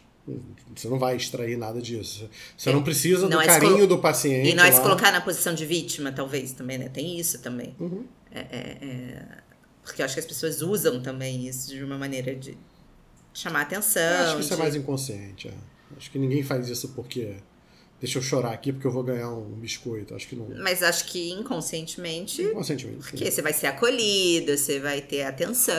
você 0.76 0.88
não 0.88 0.98
vai 0.98 1.16
extrair 1.18 1.58
nada 1.58 1.82
disso. 1.82 2.30
Você 2.58 2.72
não 2.72 2.82
precisa 2.84 3.24
Não 3.28 3.38
do 3.38 3.42
é 3.42 3.46
carinho 3.46 3.74
colo- 3.74 3.88
do 3.88 4.00
paciente. 4.00 4.50
E 4.50 4.56
não 4.56 4.64
é 4.64 4.72
se 4.72 4.80
colocar 4.82 5.12
na 5.12 5.20
posição 5.22 5.54
de 5.54 5.66
vítima, 5.66 6.12
talvez, 6.12 6.54
também, 6.54 6.78
né? 6.78 6.90
Tem 6.90 7.20
isso 7.20 7.40
também. 7.42 7.76
Uhum. 7.80 8.06
Porque 9.84 10.02
eu 10.02 10.06
acho 10.06 10.14
que 10.14 10.20
as 10.22 10.26
pessoas 10.26 10.62
usam 10.62 11.02
também 11.02 11.46
isso 11.48 11.68
de 11.70 11.84
uma 11.84 11.98
maneira 11.98 12.34
de 12.36 12.58
chamar 13.34 13.62
atenção. 13.64 14.02
Eu 14.02 14.24
acho 14.24 14.36
que 14.38 14.42
isso 14.44 14.54
é 14.54 14.56
de- 14.56 14.62
mais 14.62 14.76
inconsciente. 14.76 15.48
é. 15.50 15.54
Acho 15.98 16.10
que 16.10 16.18
ninguém 16.18 16.42
faz 16.42 16.68
isso 16.70 16.90
porque. 16.90 17.36
Deixa 18.02 18.18
eu 18.18 18.22
chorar 18.22 18.52
aqui 18.52 18.74
porque 18.74 18.86
eu 18.86 18.92
vou 18.92 19.02
ganhar 19.04 19.30
um 19.32 19.52
biscoito. 19.56 20.14
Acho 20.14 20.28
que 20.28 20.36
não. 20.36 20.50
Mas 20.62 20.84
acho 20.84 21.06
que 21.06 21.32
inconscientemente. 21.32 22.42
Inconscientemente. 22.42 23.04
sim. 23.04 23.10
Porque 23.12 23.32
você 23.32 23.42
vai 23.42 23.54
ser 23.54 23.68
acolhido, 23.68 24.58
você 24.58 24.80
vai 24.80 25.00
ter 25.02 25.24
atenção. 25.24 25.74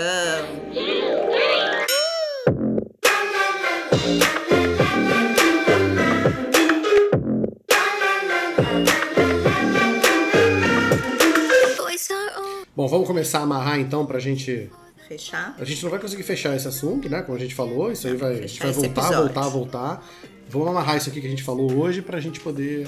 Bom, 12.85 12.89
vamos 12.89 13.07
começar 13.07 13.39
a 13.39 13.43
amarrar 13.45 13.81
então 13.81 14.05
pra 14.05 14.19
gente. 14.19 14.71
Fechar? 15.09 15.57
A 15.59 15.65
gente 15.65 15.83
não 15.83 15.91
vai 15.91 15.99
conseguir 15.99 16.23
fechar 16.23 16.55
esse 16.55 16.69
assunto, 16.69 17.09
né? 17.09 17.23
Como 17.23 17.35
a 17.35 17.41
gente 17.41 17.55
falou, 17.55 17.91
isso 17.91 18.07
aí 18.07 18.15
vai, 18.15 18.33
a 18.35 18.47
gente 18.47 18.61
vai 18.61 18.73
voltar, 18.73 18.89
episódio. 18.91 19.23
voltar, 19.23 19.49
voltar. 19.49 20.09
Vamos 20.51 20.69
amarrar 20.69 20.99
isso 20.99 21.09
aqui 21.09 21.19
que 21.19 21.27
a 21.27 21.31
gente 21.31 21.43
falou 21.43 21.73
hoje 21.79 22.03
pra 22.03 22.21
gente 22.21 22.41
poder 22.41 22.87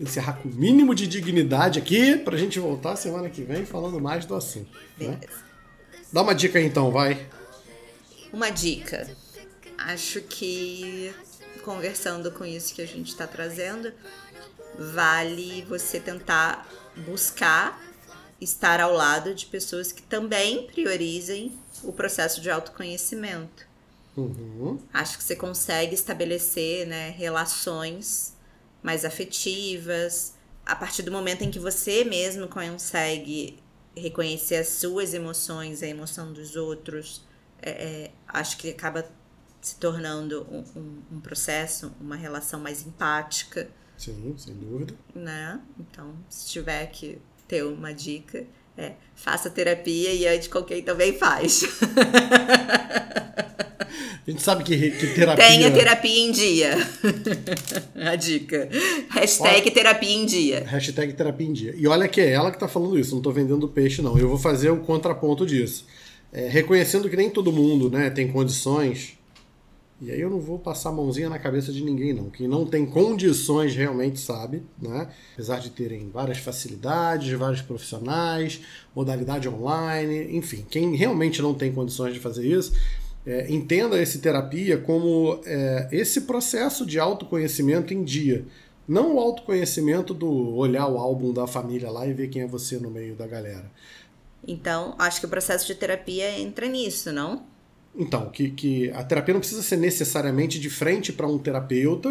encerrar 0.00 0.38
com 0.38 0.48
o 0.48 0.54
mínimo 0.54 0.94
de 0.94 1.06
dignidade 1.06 1.78
aqui, 1.78 2.16
pra 2.16 2.38
gente 2.38 2.58
voltar 2.58 2.96
semana 2.96 3.28
que 3.28 3.42
vem 3.42 3.66
falando 3.66 4.00
mais 4.00 4.24
do 4.24 4.34
assunto. 4.34 4.70
Né? 4.98 5.18
Beleza. 5.20 5.44
Dá 6.10 6.22
uma 6.22 6.34
dica 6.34 6.58
aí 6.58 6.64
então, 6.64 6.90
vai. 6.90 7.26
Uma 8.32 8.48
dica. 8.48 9.06
Acho 9.76 10.22
que 10.22 11.12
conversando 11.62 12.32
com 12.32 12.42
isso 12.42 12.74
que 12.74 12.80
a 12.80 12.86
gente 12.86 13.08
está 13.08 13.26
trazendo, 13.26 13.92
vale 14.78 15.62
você 15.68 16.00
tentar 16.00 16.66
buscar 17.06 17.87
estar 18.40 18.80
ao 18.80 18.92
lado 18.92 19.34
de 19.34 19.46
pessoas 19.46 19.90
que 19.92 20.02
também 20.02 20.66
priorizem 20.68 21.58
o 21.82 21.92
processo 21.92 22.40
de 22.40 22.50
autoconhecimento. 22.50 23.66
Uhum. 24.16 24.78
Acho 24.92 25.16
que 25.18 25.24
você 25.24 25.36
consegue 25.36 25.94
estabelecer 25.94 26.86
né, 26.86 27.10
relações 27.10 28.36
mais 28.82 29.04
afetivas 29.04 30.34
a 30.66 30.74
partir 30.76 31.02
do 31.02 31.10
momento 31.12 31.42
em 31.42 31.50
que 31.50 31.58
você 31.58 32.04
mesmo 32.04 32.48
consegue 32.48 33.58
reconhecer 33.96 34.56
as 34.56 34.68
suas 34.68 35.14
emoções, 35.14 35.82
a 35.82 35.86
emoção 35.86 36.32
dos 36.32 36.56
outros. 36.56 37.24
É, 37.60 37.70
é, 37.70 38.10
acho 38.28 38.56
que 38.58 38.70
acaba 38.70 39.04
se 39.60 39.76
tornando 39.76 40.46
um, 40.50 40.58
um- 40.78 41.02
um 41.16 41.20
processo, 41.20 41.92
uma 42.00 42.14
relação 42.16 42.60
mais 42.60 42.86
empática, 42.86 43.68
Sim, 43.96 44.34
sem 44.38 44.54
dúvida. 44.54 44.94
né? 45.14 45.60
Então, 45.78 46.14
se 46.30 46.48
tiver 46.48 46.86
que 46.86 47.18
ter 47.48 47.64
uma 47.64 47.92
dica, 47.92 48.44
é 48.76 48.92
faça 49.16 49.50
terapia 49.50 50.12
e 50.14 50.48
com 50.48 50.62
quem 50.62 50.82
também 50.82 51.12
faz. 51.14 51.64
A 54.26 54.30
gente 54.30 54.42
sabe 54.42 54.62
que, 54.62 54.90
que 54.90 55.06
terapia. 55.14 55.42
Tenha 55.42 55.70
terapia 55.70 56.20
em 56.20 56.30
dia. 56.30 56.76
A 57.96 58.14
dica. 58.14 58.68
Hashtag 59.08 59.70
terapia 59.70 60.12
em 60.14 60.26
dia. 60.26 60.64
Hashtag 60.66 61.14
terapia 61.14 61.46
em 61.46 61.52
dia. 61.54 61.74
E 61.74 61.86
olha 61.86 62.06
que 62.06 62.20
é 62.20 62.30
ela 62.30 62.50
que 62.52 62.60
tá 62.60 62.68
falando 62.68 62.98
isso, 62.98 63.14
não 63.14 63.22
tô 63.22 63.32
vendendo 63.32 63.66
peixe, 63.66 64.02
não. 64.02 64.18
Eu 64.18 64.28
vou 64.28 64.36
fazer 64.36 64.68
o 64.68 64.80
contraponto 64.80 65.46
disso. 65.46 65.86
É, 66.30 66.46
reconhecendo 66.46 67.08
que 67.08 67.16
nem 67.16 67.30
todo 67.30 67.50
mundo 67.50 67.90
né, 67.90 68.10
tem 68.10 68.28
condições. 68.28 69.17
E 70.00 70.12
aí 70.12 70.20
eu 70.20 70.30
não 70.30 70.38
vou 70.38 70.60
passar 70.60 70.90
a 70.90 70.92
mãozinha 70.92 71.28
na 71.28 71.40
cabeça 71.40 71.72
de 71.72 71.82
ninguém, 71.82 72.12
não. 72.12 72.30
Quem 72.30 72.46
não 72.46 72.64
tem 72.64 72.86
condições 72.86 73.74
realmente 73.74 74.20
sabe, 74.20 74.62
né? 74.80 75.08
Apesar 75.32 75.58
de 75.58 75.70
terem 75.70 76.08
várias 76.08 76.38
facilidades, 76.38 77.32
vários 77.32 77.62
profissionais, 77.62 78.60
modalidade 78.94 79.48
online, 79.48 80.36
enfim, 80.36 80.64
quem 80.70 80.94
realmente 80.94 81.42
não 81.42 81.52
tem 81.52 81.72
condições 81.72 82.14
de 82.14 82.20
fazer 82.20 82.46
isso, 82.46 82.72
é, 83.26 83.52
entenda 83.52 84.00
esse 84.00 84.20
terapia 84.20 84.78
como 84.78 85.40
é, 85.44 85.88
esse 85.90 86.20
processo 86.22 86.86
de 86.86 87.00
autoconhecimento 87.00 87.92
em 87.92 88.04
dia. 88.04 88.46
Não 88.86 89.16
o 89.16 89.18
autoconhecimento 89.18 90.14
do 90.14 90.54
olhar 90.54 90.86
o 90.86 90.96
álbum 90.96 91.32
da 91.32 91.46
família 91.46 91.90
lá 91.90 92.06
e 92.06 92.12
ver 92.14 92.28
quem 92.28 92.42
é 92.42 92.46
você 92.46 92.78
no 92.78 92.88
meio 92.88 93.16
da 93.16 93.26
galera. 93.26 93.70
Então, 94.46 94.94
acho 94.96 95.18
que 95.18 95.26
o 95.26 95.28
processo 95.28 95.66
de 95.66 95.74
terapia 95.74 96.38
entra 96.38 96.68
nisso, 96.68 97.12
não? 97.12 97.42
Então, 98.00 98.30
que, 98.30 98.50
que 98.50 98.90
a 98.92 99.02
terapia 99.02 99.34
não 99.34 99.40
precisa 99.40 99.60
ser 99.62 99.76
necessariamente 99.76 100.60
de 100.60 100.70
frente 100.70 101.12
para 101.12 101.26
um 101.26 101.36
terapeuta, 101.36 102.08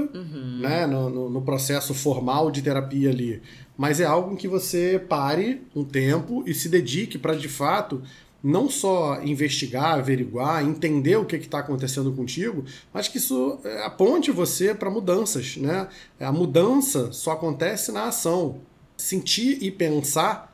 né, 0.59 0.85
no, 0.85 1.09
no- 1.09 1.29
no 1.29 1.41
processo 1.41 1.93
formal 1.93 2.51
de 2.51 2.61
terapia 2.61 3.09
ali. 3.09 3.41
Mas 3.77 4.01
é 4.01 4.05
algo 4.05 4.33
em 4.33 4.35
que 4.35 4.47
você 4.49 4.99
pare 5.07 5.61
um 5.73 5.85
tempo 5.85 6.43
e 6.45 6.53
se 6.53 6.67
dedique 6.67 7.17
para, 7.17 7.35
de 7.35 7.47
fato, 7.47 8.01
não 8.43 8.69
só 8.69 9.21
investigar, 9.23 9.93
averiguar, 9.97 10.63
entender 10.63 11.15
o 11.15 11.23
que 11.25 11.37
está 11.37 11.59
acontecendo 11.59 12.11
contigo, 12.11 12.65
mas 12.93 13.07
que 13.07 13.17
isso 13.17 13.57
é, 13.63 13.85
aponte 13.85 14.29
você 14.29 14.73
para 14.75 14.89
mudanças. 14.89 15.55
Né? 15.55 15.87
A 16.19 16.31
mudança 16.33 17.11
só 17.13 17.31
acontece 17.31 17.91
na 17.93 18.07
ação. 18.07 18.57
Sentir 18.97 19.57
e 19.61 19.71
pensar 19.71 20.53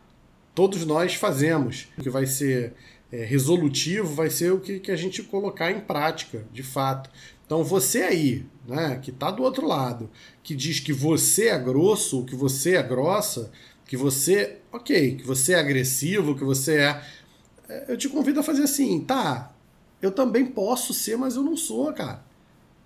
todos 0.53 0.86
nós 0.86 1.15
fazemos. 1.15 1.88
O 1.97 2.03
que 2.03 2.09
vai 2.09 2.25
ser 2.27 2.73
é, 3.14 3.24
resolutivo 3.24 4.11
vai 4.16 4.32
ser 4.32 4.51
o 4.51 4.59
que, 4.59 4.80
que 4.80 4.91
a 4.91 4.95
gente 4.95 5.22
colocar 5.22 5.72
em 5.72 5.80
prática, 5.80 6.43
de 6.51 6.64
fato. 6.64 7.11
Então 7.45 7.64
você 7.64 8.01
aí, 8.01 8.43
né, 8.68 8.99
que 8.99 9.11
está 9.11 9.30
do 9.30 9.43
outro 9.43 9.68
lado, 9.68 10.09
que 10.41 10.55
diz 10.55 10.80
que 10.80 10.91
você 10.91 11.49
é 11.49 11.59
grosso, 11.59 12.26
que 12.26 12.36
você 12.36 12.76
é 12.76 12.82
grossa, 12.82 13.51
que 13.86 13.95
você, 13.95 14.57
ok, 14.72 15.18
que 15.18 15.24
você 15.24 15.53
é 15.53 15.59
agressivo, 15.59 16.36
que 16.36 16.43
você 16.43 16.78
é, 16.78 17.03
é, 17.70 17.86
eu 17.89 17.97
te 17.97 18.09
convido 18.09 18.39
a 18.39 18.43
fazer 18.43 18.64
assim, 18.64 19.01
tá? 19.01 19.53
Eu 20.01 20.11
também 20.11 20.47
posso 20.47 20.91
ser, 20.91 21.16
mas 21.16 21.36
eu 21.36 21.43
não 21.43 21.55
sou, 21.55 21.93
cara. 21.93 22.26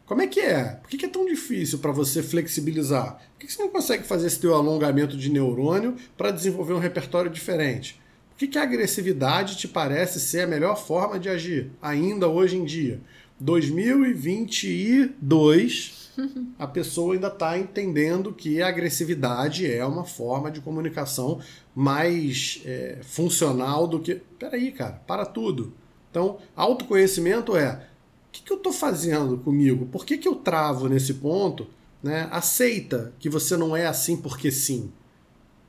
Como 0.05 0.21
é 0.21 0.27
que 0.27 0.41
é? 0.41 0.63
Por 0.81 0.89
que 0.89 1.05
é 1.05 1.09
tão 1.09 1.25
difícil 1.25 1.79
para 1.79 1.93
você 1.93 2.21
flexibilizar? 2.21 3.17
Por 3.31 3.45
que 3.45 3.53
você 3.53 3.61
não 3.61 3.69
consegue 3.69 4.03
fazer 4.03 4.27
esse 4.27 4.39
teu 4.39 4.53
alongamento 4.53 5.15
de 5.15 5.29
neurônio 5.29 5.95
para 6.17 6.31
desenvolver 6.31 6.73
um 6.73 6.79
repertório 6.79 7.31
diferente? 7.31 7.97
Por 8.37 8.41
que, 8.41 8.47
que 8.49 8.59
a 8.59 8.61
agressividade 8.61 9.57
te 9.57 9.67
parece 9.67 10.19
ser 10.19 10.41
a 10.41 10.47
melhor 10.47 10.77
forma 10.77 11.17
de 11.17 11.27
agir, 11.27 11.71
ainda 11.81 12.27
hoje 12.27 12.55
em 12.55 12.63
dia? 12.63 13.01
2022, 13.39 16.11
a 16.59 16.67
pessoa 16.67 17.15
ainda 17.15 17.29
está 17.29 17.57
entendendo 17.57 18.31
que 18.31 18.61
a 18.61 18.67
agressividade 18.67 19.65
é 19.65 19.83
uma 19.83 20.03
forma 20.03 20.51
de 20.51 20.61
comunicação 20.61 21.39
mais 21.73 22.61
é, 22.63 22.99
funcional 23.01 23.87
do 23.87 23.99
que. 23.99 24.21
Peraí, 24.37 24.71
cara, 24.71 25.01
para 25.07 25.25
tudo. 25.25 25.73
Então, 26.11 26.37
autoconhecimento 26.55 27.57
é 27.57 27.87
o 28.29 28.31
que, 28.31 28.43
que 28.43 28.53
eu 28.53 28.57
estou 28.57 28.71
fazendo 28.71 29.39
comigo? 29.39 29.87
Por 29.87 30.05
que, 30.05 30.15
que 30.15 30.27
eu 30.27 30.35
travo 30.35 30.87
nesse 30.87 31.15
ponto? 31.15 31.65
Né? 32.03 32.27
Aceita 32.29 33.15
que 33.17 33.31
você 33.31 33.57
não 33.57 33.75
é 33.75 33.87
assim 33.87 34.15
porque 34.15 34.51
sim. 34.51 34.91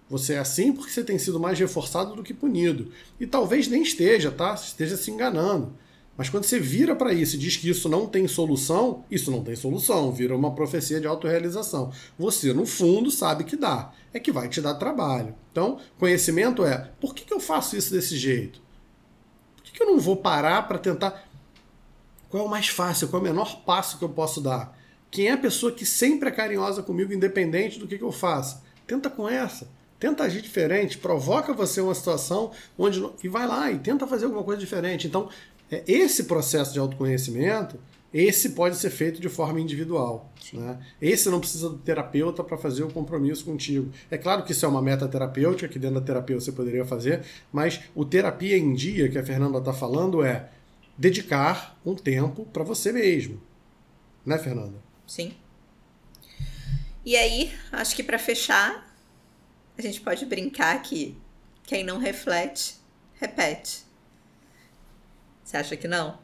Você 0.09 0.34
é 0.34 0.38
assim 0.38 0.72
porque 0.72 0.90
você 0.90 1.04
tem 1.04 1.18
sido 1.18 1.38
mais 1.38 1.59
reforçado 1.59 2.14
do 2.14 2.22
que 2.22 2.32
punido. 2.32 2.90
E 3.20 3.26
talvez 3.26 3.68
nem 3.68 3.82
esteja, 3.82 4.30
tá? 4.30 4.54
Esteja 4.54 4.96
se 4.96 5.11
enganando. 5.11 5.74
Mas 6.18 6.28
quando 6.28 6.44
você 6.44 6.59
vira 6.59 6.96
para 6.96 7.12
isso 7.12 7.36
e 7.36 7.38
diz 7.38 7.56
que 7.56 7.70
isso 7.70 7.88
não 7.88 8.04
tem 8.04 8.26
solução, 8.26 9.04
isso 9.09 9.30
não 9.30 9.44
tem 9.44 9.54
solução, 9.54 10.11
vira 10.11 10.36
uma 10.36 10.52
profecia 10.52 11.00
de 11.00 11.06
autorrealização. 11.06 11.92
Você, 12.18 12.52
no 12.52 12.66
fundo, 12.66 13.09
sabe 13.09 13.44
que 13.44 13.54
dá. 13.54 13.92
É 14.12 14.18
que 14.18 14.32
vai 14.32 14.48
te 14.48 14.61
dar 14.61 14.74
trabalho. 14.74 15.32
Então, 15.52 15.78
conhecimento 15.96 16.64
é: 16.64 16.90
por 17.00 17.14
que, 17.14 17.24
que 17.24 17.32
eu 17.32 17.38
faço 17.38 17.76
isso 17.76 17.92
desse 17.92 18.16
jeito? 18.16 18.61
Por 19.54 19.62
que, 19.62 19.72
que 19.72 19.82
eu 19.82 19.86
não 19.86 20.00
vou 20.00 20.16
parar 20.16 20.66
para 20.66 20.78
tentar. 20.78 21.24
Qual 22.28 22.42
é 22.42 22.46
o 22.46 22.50
mais 22.50 22.66
fácil? 22.66 23.06
Qual 23.09 23.20
é 23.20 23.24
o 23.24 23.28
menor 23.28 23.62
passo 23.64 23.96
que 23.96 24.04
eu 24.04 24.09
posso 24.09 24.40
dar? 24.40 24.76
Quem 25.12 25.28
é 25.28 25.32
a 25.32 25.38
pessoa 25.38 25.70
que 25.70 25.86
sempre 25.86 26.28
é 26.28 26.32
carinhosa 26.32 26.82
comigo, 26.82 27.12
independente 27.12 27.78
do 27.78 27.86
que, 27.86 27.96
que 27.96 28.04
eu 28.04 28.12
faça? 28.12 28.62
Tenta 28.88 29.09
com 29.09 29.28
essa. 29.28 29.68
Tenta 29.99 30.24
agir 30.24 30.40
diferente, 30.40 30.99
provoca 30.99 31.53
você 31.53 31.80
uma 31.80 31.94
situação 31.94 32.53
onde. 32.76 33.05
E 33.22 33.28
vai 33.28 33.46
lá 33.46 33.70
e 33.70 33.78
tenta 33.78 34.07
fazer 34.07 34.26
alguma 34.26 34.44
coisa 34.44 34.61
diferente. 34.61 35.07
Então, 35.07 35.28
é, 35.70 35.82
esse 35.86 36.24
processo 36.24 36.72
de 36.72 36.78
autoconhecimento, 36.78 37.78
esse 38.12 38.51
pode 38.51 38.76
ser 38.76 38.90
feito 38.90 39.20
de 39.20 39.28
forma 39.28 39.61
individual. 39.61 40.32
Né? 40.53 40.78
Esse 41.01 41.28
não 41.28 41.40
precisa 41.40 41.68
do 41.68 41.78
terapeuta 41.78 42.42
para 42.42 42.57
fazer 42.57 42.82
o 42.82 42.90
compromisso 42.90 43.44
contigo. 43.44 43.90
É 44.11 44.16
claro 44.16 44.44
que 44.44 44.53
isso 44.53 44.64
é 44.64 44.68
uma 44.68 44.80
meta 44.80 45.07
terapêutica, 45.07 45.68
que 45.68 45.78
dentro 45.78 46.01
da 46.01 46.07
terapia 46.07 46.38
você 46.40 46.51
poderia 46.51 46.84
fazer, 46.84 47.22
mas 47.53 47.80
o 47.94 48.05
terapia 48.05 48.57
em 48.57 48.72
dia 48.72 49.09
que 49.09 49.18
a 49.18 49.24
Fernanda 49.24 49.59
está 49.59 49.72
falando 49.72 50.22
é 50.22 50.49
dedicar 50.96 51.78
um 51.84 51.94
tempo 51.94 52.46
para 52.46 52.64
você 52.64 52.92
mesmo. 52.92 53.40
Né, 54.24 54.38
Fernanda? 54.38 54.78
Sim. 55.07 55.34
E 57.05 57.16
aí, 57.16 57.53
acho 57.72 57.94
que 57.94 58.03
para 58.03 58.18
fechar, 58.18 58.88
a 59.78 59.82
gente 59.82 60.00
pode 60.00 60.26
brincar 60.26 60.82
que 60.82 61.16
quem 61.64 61.84
não 61.84 61.98
reflete, 61.98 62.74
repete. 63.14 63.82
Você 65.44 65.56
acha 65.56 65.76
que 65.76 65.86
não? 65.86 66.18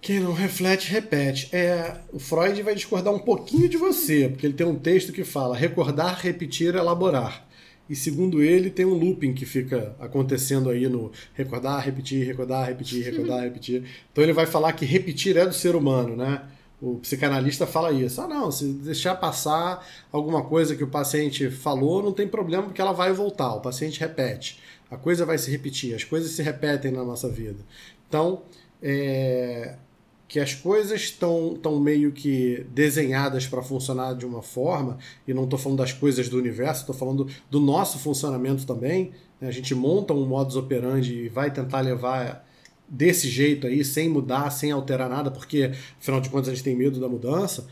Quem 0.00 0.20
não 0.20 0.32
reflete, 0.32 0.90
repete. 0.90 1.48
É, 1.54 2.00
o 2.12 2.18
Freud 2.18 2.60
vai 2.62 2.74
discordar 2.74 3.14
um 3.14 3.18
pouquinho 3.18 3.68
de 3.68 3.78
você, 3.78 4.28
porque 4.28 4.44
ele 4.44 4.54
tem 4.54 4.66
um 4.66 4.78
texto 4.78 5.12
que 5.12 5.24
fala 5.24 5.56
recordar, 5.56 6.20
repetir, 6.20 6.74
elaborar. 6.74 7.48
E 7.88 7.96
segundo 7.96 8.42
ele, 8.42 8.70
tem 8.70 8.84
um 8.84 8.94
looping 8.94 9.32
que 9.32 9.46
fica 9.46 9.96
acontecendo 9.98 10.68
aí 10.68 10.88
no 10.88 11.10
recordar, 11.34 11.82
repetir, 11.84 12.26
recordar, 12.26 12.66
repetir, 12.66 13.04
recordar, 13.04 13.42
repetir. 13.42 13.84
Então 14.10 14.22
ele 14.22 14.32
vai 14.32 14.46
falar 14.46 14.72
que 14.72 14.84
repetir 14.84 15.36
é 15.36 15.46
do 15.46 15.54
ser 15.54 15.74
humano, 15.74 16.14
né? 16.16 16.42
O 16.82 16.98
psicanalista 16.98 17.64
fala 17.64 17.92
isso. 17.92 18.20
Ah, 18.20 18.26
não, 18.26 18.50
se 18.50 18.64
deixar 18.64 19.14
passar 19.14 19.86
alguma 20.10 20.42
coisa 20.42 20.74
que 20.74 20.82
o 20.82 20.88
paciente 20.88 21.48
falou, 21.48 22.02
não 22.02 22.12
tem 22.12 22.26
problema, 22.26 22.64
porque 22.64 22.80
ela 22.80 22.92
vai 22.92 23.12
voltar. 23.12 23.54
O 23.54 23.60
paciente 23.60 24.00
repete. 24.00 24.60
A 24.90 24.96
coisa 24.96 25.24
vai 25.24 25.38
se 25.38 25.48
repetir, 25.48 25.94
as 25.94 26.02
coisas 26.02 26.32
se 26.32 26.42
repetem 26.42 26.90
na 26.90 27.04
nossa 27.04 27.28
vida. 27.28 27.64
Então, 28.08 28.42
é, 28.82 29.76
que 30.26 30.40
as 30.40 30.54
coisas 30.54 31.00
estão 31.00 31.56
tão 31.62 31.78
meio 31.78 32.10
que 32.10 32.66
desenhadas 32.70 33.46
para 33.46 33.62
funcionar 33.62 34.14
de 34.14 34.26
uma 34.26 34.42
forma, 34.42 34.98
e 35.26 35.32
não 35.32 35.44
estou 35.44 35.58
falando 35.58 35.78
das 35.78 35.92
coisas 35.92 36.28
do 36.28 36.36
universo, 36.36 36.80
estou 36.80 36.94
falando 36.96 37.28
do 37.48 37.60
nosso 37.60 37.98
funcionamento 38.00 38.66
também. 38.66 39.12
Né? 39.40 39.46
A 39.46 39.52
gente 39.52 39.72
monta 39.72 40.12
um 40.12 40.26
modus 40.26 40.56
operandi 40.56 41.14
e 41.14 41.28
vai 41.28 41.52
tentar 41.52 41.80
levar 41.80 42.44
desse 42.92 43.26
jeito 43.26 43.66
aí, 43.66 43.82
sem 43.82 44.06
mudar, 44.06 44.50
sem 44.50 44.70
alterar 44.70 45.08
nada, 45.08 45.30
porque 45.30 45.72
afinal 45.98 46.20
de 46.20 46.28
contas 46.28 46.50
a 46.50 46.54
gente 46.54 46.62
tem 46.62 46.76
medo 46.76 47.00
da 47.00 47.08
mudança. 47.08 47.66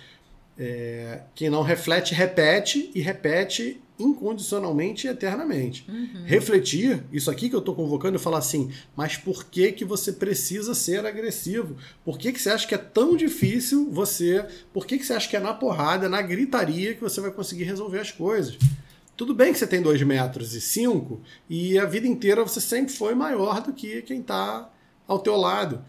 É, 0.59 1.23
quem 1.35 1.51
não 1.51 1.63
reflete, 1.63 2.15
repete 2.15 2.91
e 2.95 3.01
repete 3.01 3.79
incondicionalmente 3.99 5.07
e 5.07 5.11
eternamente. 5.11 5.85
Uhum. 5.87 6.25
Refletir, 6.25 7.05
isso 7.13 7.31
aqui 7.31 7.51
que 7.51 7.55
eu 7.55 7.61
estou 7.61 7.75
convocando, 7.75 8.17
e 8.17 8.19
falar 8.19 8.39
assim, 8.39 8.71
mas 8.97 9.15
por 9.19 9.45
que 9.45 9.73
que 9.73 9.85
você 9.85 10.11
precisa 10.11 10.75
ser 10.75 11.05
agressivo? 11.05 11.77
Por 12.03 12.19
que 12.19 12.33
que 12.33 12.41
você 12.41 12.49
acha 12.49 12.67
que 12.67 12.75
é 12.75 12.79
tão 12.79 13.15
difícil 13.15 13.91
você... 13.91 14.47
Por 14.73 14.87
que 14.87 14.97
que 14.97 15.05
você 15.05 15.13
acha 15.13 15.29
que 15.29 15.37
é 15.37 15.41
na 15.41 15.53
porrada, 15.53 16.09
na 16.09 16.23
gritaria 16.23 16.95
que 16.95 17.01
você 17.03 17.21
vai 17.21 17.31
conseguir 17.31 17.65
resolver 17.65 18.01
as 18.01 18.11
coisas? 18.11 18.57
Tudo 19.19 19.35
bem 19.35 19.53
que 19.53 19.59
você 19.59 19.67
tem 19.67 19.83
2 19.83 20.03
metros 20.03 20.55
e 20.55 20.63
5 20.63 21.21
e 21.49 21.79
a 21.79 21.85
vida 21.85 22.07
inteira 22.07 22.43
você 22.43 22.59
sempre 22.59 22.95
foi 22.95 23.15
maior 23.15 23.61
do 23.61 23.71
que 23.71 24.01
quem 24.01 24.21
está 24.21 24.71
ao 25.11 25.19
teu 25.19 25.37
lado. 25.37 25.83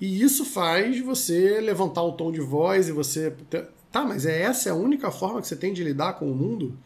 E 0.00 0.22
isso 0.22 0.44
faz 0.44 1.00
você 1.00 1.60
levantar 1.60 2.02
o 2.02 2.12
tom 2.12 2.30
de 2.30 2.40
voz 2.40 2.88
e 2.88 2.92
você... 2.92 3.34
Tá, 3.90 4.04
mas 4.04 4.24
é 4.24 4.42
essa 4.42 4.68
é 4.68 4.72
a 4.72 4.74
única 4.74 5.10
forma 5.10 5.40
que 5.40 5.48
você 5.48 5.56
tem 5.56 5.72
de 5.72 5.82
lidar 5.82 6.12
com 6.12 6.30
o 6.30 6.34
mundo? 6.34 6.78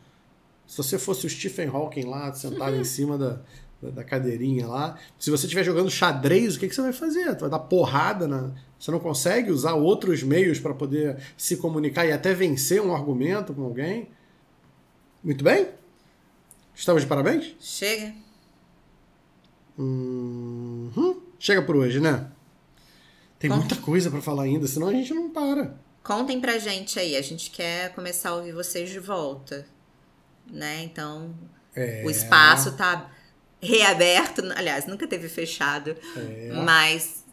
Se 0.67 0.79
você 0.79 0.99
fosse 0.99 1.27
o 1.27 1.31
Stephen 1.31 1.69
Hawking 1.69 2.07
lá, 2.07 2.33
sentado 2.33 2.77
em 2.77 2.85
cima 2.85 3.19
da, 3.19 3.41
da, 3.83 4.03
cadeirinha 4.03 4.67
lá, 4.67 4.97
se 5.19 5.31
você 5.31 5.45
estiver 5.45 5.65
jogando 5.65 5.91
xadrez, 5.91 6.57
o 6.57 6.61
que, 6.61 6.69
que 6.69 6.75
você 6.75 6.81
vai 6.81 6.93
fazer? 6.93 7.25
Você 7.25 7.41
vai 7.41 7.51
dar 7.51 7.59
porrada 7.59 8.27
na. 8.27 8.53
Você 8.79 8.91
não 8.91 9.01
consegue 9.01 9.51
usar 9.51 9.75
outros 9.75 10.23
meios 10.23 10.59
para 10.59 10.73
poder 10.73 11.19
se 11.37 11.57
comunicar 11.57 12.07
e 12.07 12.13
até 12.13 12.33
vencer 12.33 12.81
um 12.81 12.95
argumento 12.95 13.53
com 13.53 13.65
alguém? 13.65 14.09
Muito 15.23 15.45
bem? 15.45 15.69
Estamos 16.75 17.03
de 17.03 17.09
parabéns? 17.09 17.55
Chega. 17.61 18.15
Uhum. 19.77 21.22
Chega 21.43 21.61
por 21.61 21.75
hoje, 21.75 21.99
né? 21.99 22.31
Tem 23.39 23.51
muita 23.51 23.75
coisa 23.77 24.09
para 24.11 24.23
falar 24.23 24.45
ainda, 24.45 24.69
senão 24.69 24.89
a 24.89 24.93
gente 24.93 25.13
não 25.13 25.31
para. 25.31 25.77
Contem 26.03 26.41
pra 26.41 26.59
gente 26.59 26.99
aí, 27.01 27.17
a 27.17 27.23
gente 27.23 27.51
quer 27.51 27.93
começar 27.95 28.31
a 28.31 28.37
ouvir 28.37 28.53
vocês 28.53 28.89
de 28.89 29.01
volta 29.01 29.67
né? 30.51 30.83
Então, 30.85 31.35
é. 31.75 32.03
o 32.05 32.11
espaço 32.11 32.71
está 32.71 33.11
reaberto, 33.61 34.43
aliás, 34.57 34.87
nunca 34.87 35.07
teve 35.07 35.29
fechado, 35.29 35.97
é. 36.17 36.53
mas 36.65 37.25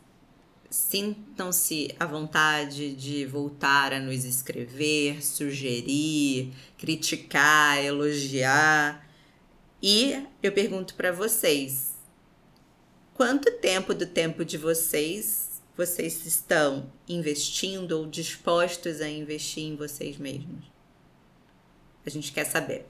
sintam-se 0.69 1.93
à 1.99 2.05
vontade 2.05 2.93
de 2.93 3.25
voltar 3.25 3.91
a 3.91 3.99
nos 3.99 4.23
escrever, 4.23 5.23
sugerir, 5.23 6.53
criticar, 6.77 7.83
elogiar. 7.83 9.05
E 9.81 10.23
eu 10.43 10.51
pergunto 10.51 10.93
para 10.93 11.11
vocês: 11.11 11.88
quanto 13.19 13.51
tempo 13.51 13.93
do 13.93 14.05
tempo 14.05 14.45
de 14.45 14.57
vocês 14.57 15.61
vocês 15.75 16.25
estão 16.25 16.89
investindo 17.07 17.91
ou 17.91 18.07
dispostos 18.07 19.01
a 19.01 19.09
investir 19.09 19.65
em 19.65 19.75
vocês 19.75 20.17
mesmos? 20.17 20.63
A 22.05 22.09
gente 22.09 22.31
quer 22.31 22.45
saber. 22.45 22.85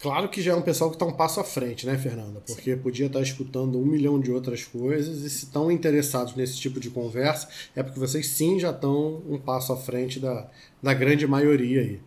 Claro 0.00 0.28
que 0.28 0.42
já 0.42 0.52
é 0.52 0.54
um 0.56 0.62
pessoal 0.62 0.90
que 0.90 0.96
está 0.96 1.06
um 1.06 1.12
passo 1.12 1.38
à 1.38 1.44
frente, 1.44 1.86
né, 1.86 1.96
Fernanda? 1.96 2.40
Porque 2.44 2.74
Sim. 2.74 2.82
podia 2.82 3.06
estar 3.06 3.20
tá 3.20 3.24
escutando 3.24 3.78
um 3.78 3.86
milhão 3.86 4.18
de 4.18 4.32
outras 4.32 4.64
coisas 4.64 5.22
e 5.22 5.30
se 5.30 5.44
estão 5.44 5.70
interessados 5.70 6.34
nesse 6.34 6.56
tipo 6.56 6.80
de 6.80 6.90
conversa, 6.90 7.48
é 7.76 7.82
porque 7.82 8.00
vocês 8.00 8.26
sim 8.26 8.58
já 8.58 8.70
estão 8.70 9.22
um 9.28 9.38
passo 9.38 9.72
à 9.72 9.76
frente 9.76 10.18
da, 10.18 10.50
da 10.82 10.92
grande 10.92 11.28
maioria 11.28 11.80
aí. 11.80 12.00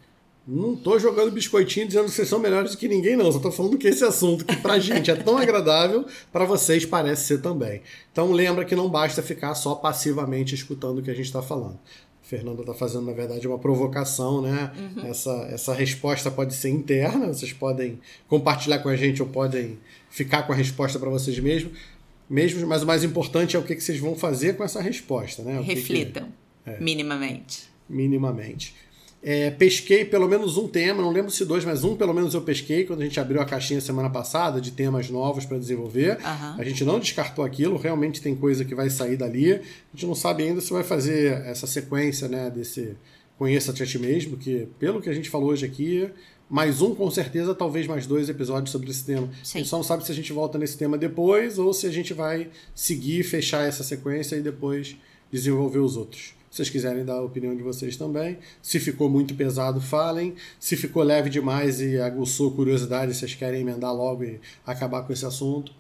Não 0.48 0.76
estou 0.76 0.98
jogando 0.98 1.30
biscoitinho 1.30 1.88
dizendo 1.88 2.06
que 2.06 2.12
vocês 2.12 2.30
são 2.30 2.40
melhores 2.40 2.72
do 2.72 2.78
que 2.78 2.88
ninguém, 2.88 3.18
não. 3.18 3.30
Só 3.32 3.38
estou 3.38 3.52
falando 3.52 3.78
que 3.78 3.88
esse 3.88 4.06
assunto 4.06 4.46
que 4.46 4.56
pra 4.56 4.80
gente 4.80 5.12
é 5.12 5.16
tão 5.16 5.36
agradável, 5.38 6.06
para 6.32 6.46
vocês 6.46 6.86
parece 6.86 7.26
ser 7.26 7.42
também. 7.42 7.82
Então 8.12 8.32
lembra 8.32 8.64
que 8.64 8.76
não 8.76 8.90
basta 8.90 9.22
ficar 9.22 9.54
só 9.56 9.76
passivamente 9.76 10.56
escutando 10.56 11.00
o 11.00 11.02
que 11.02 11.12
a 11.12 11.14
gente 11.14 11.26
está 11.26 11.42
falando. 11.42 11.78
Fernanda 12.22 12.62
está 12.62 12.74
fazendo, 12.74 13.06
na 13.06 13.14
verdade, 13.14 13.48
uma 13.48 13.58
provocação, 13.58 14.42
né? 14.42 14.72
Uhum. 14.78 15.06
Essa, 15.06 15.32
essa 15.50 15.74
resposta 15.74 16.30
pode 16.30 16.54
ser 16.54 16.70
interna, 16.70 17.28
vocês 17.28 17.54
podem 17.54 18.00
compartilhar 18.28 18.80
com 18.80 18.90
a 18.90 18.96
gente 18.96 19.22
ou 19.22 19.30
podem 19.30 19.78
ficar 20.10 20.44
com 20.44 20.52
a 20.52 20.56
resposta 20.56 21.00
para 21.00 21.10
vocês 21.10 21.40
mesmos, 21.40 21.72
mesmos, 22.30 22.64
mas 22.64 22.84
o 22.84 22.86
mais 22.86 23.04
importante 23.04 23.56
é 23.56 23.60
o 23.60 23.64
que, 23.64 23.76
que 23.76 23.82
vocês 23.82 24.00
vão 24.00 24.14
fazer 24.14 24.58
com 24.58 24.64
essa 24.64 24.82
resposta, 24.82 25.42
né? 25.42 25.60
O 25.60 25.64
Reflitam, 25.64 26.26
que 26.64 26.72
que 26.72 26.78
é. 26.78 26.80
minimamente. 26.82 27.70
Minimamente. 27.90 28.76
É, 29.22 29.50
pesquei 29.50 30.06
pelo 30.06 30.28
menos 30.28 30.58
um 30.58 30.68
tema, 30.68 31.02
não 31.02 31.12
lembro 31.12 31.32
se 31.32 31.44
dois, 31.44 31.66
mas 31.66 31.84
um 31.84 31.96
pelo 31.96 32.14
menos 32.14 32.34
eu 32.34 32.42
pesquei 32.42 32.86
quando 32.86 33.02
a 33.02 33.04
gente 33.04 33.20
abriu 33.20 33.42
a 33.42 33.46
caixinha 33.46 33.82
semana 33.82 34.10
passada 34.10 34.62
de 34.62 34.72
temas 34.72 35.10
novos 35.10 35.44
para 35.44 35.58
desenvolver. 35.58 36.18
Uhum. 36.18 36.56
A 36.60 36.64
gente 36.64 36.84
não 36.84 37.00
descartou 37.00 37.44
aquilo, 37.44 37.78
realmente 37.78 38.22
tem 38.22 38.36
coisa 38.36 38.64
que 38.64 38.76
vai 38.76 38.90
sair 38.90 39.18
dali. 39.18 39.54
A 39.54 39.62
gente 39.94 40.06
não 40.06 40.16
sabe 40.16 40.44
ainda 40.44 40.62
se 40.62 40.72
vai 40.72 40.84
fazer 40.84 41.42
essa 41.46 41.66
sequência 41.66 42.28
né, 42.28 42.50
desse 42.50 42.96
Conheça-te 43.38 43.84
a 43.84 43.86
ti 43.86 44.00
mesmo, 44.00 44.36
que 44.36 44.68
pelo 44.80 45.00
que 45.00 45.10
a 45.10 45.14
gente 45.14 45.30
falou 45.30 45.50
hoje 45.50 45.64
aqui, 45.64 46.10
mais 46.50 46.82
um 46.82 46.96
com 46.96 47.10
certeza, 47.12 47.54
talvez 47.54 47.86
mais 47.86 48.08
dois 48.08 48.30
episódios 48.30 48.72
sobre 48.72 48.90
esse 48.90 49.06
tema. 49.06 49.30
Sim. 49.44 49.60
A 49.60 49.62
gente 49.62 49.70
só 49.70 49.78
não 49.78 49.84
sabe 49.84 50.04
se 50.04 50.12
a 50.12 50.16
gente 50.16 50.34
volta 50.34 50.58
nesse 50.58 50.76
tema 50.76 50.98
depois 50.98 51.60
ou 51.60 51.72
se 51.72 51.86
a 51.86 51.92
gente 51.92 52.16
vai 52.16 52.50
seguir, 52.74 53.24
fechar 53.24 53.68
essa 53.68 53.84
sequência 53.84 54.36
e 54.36 54.42
depois 54.42 54.96
desenvolver 55.32 55.80
os 55.80 55.96
outros. 55.96 56.34
Se 56.58 56.64
vocês 56.64 56.70
quiserem 56.72 57.06
dar 57.06 57.14
a 57.14 57.22
opinião 57.22 57.56
de 57.56 57.62
vocês 57.62 57.96
também. 57.98 58.40
Se 58.64 58.80
ficou 58.80 59.08
muito 59.08 59.36
pesado, 59.36 59.80
falem. 59.80 60.34
Se 60.60 60.76
ficou 60.76 61.04
leve 61.04 61.30
demais 61.30 61.80
e 61.80 62.00
aguçou 62.00 62.52
curiosidade, 62.52 63.14
vocês 63.14 63.36
querem 63.36 63.62
emendar 63.62 63.94
logo 63.94 64.24
e 64.24 64.42
acabar 64.66 65.04
com 65.04 65.14
esse 65.14 65.24
assunto, 65.24 65.72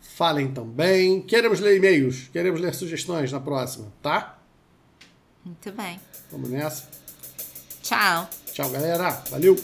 falem 0.00 0.52
também. 0.52 1.20
Queremos 1.22 1.58
ler 1.58 1.78
e-mails, 1.78 2.28
queremos 2.32 2.60
ler 2.60 2.72
sugestões 2.72 3.32
na 3.32 3.40
próxima, 3.40 3.92
tá? 4.00 4.38
Muito 5.44 5.72
bem. 5.72 5.98
Vamos 6.30 6.50
nessa. 6.50 6.88
Tchau. 7.82 8.30
Tchau, 8.52 8.70
galera. 8.70 9.10
Valeu. 9.28 9.56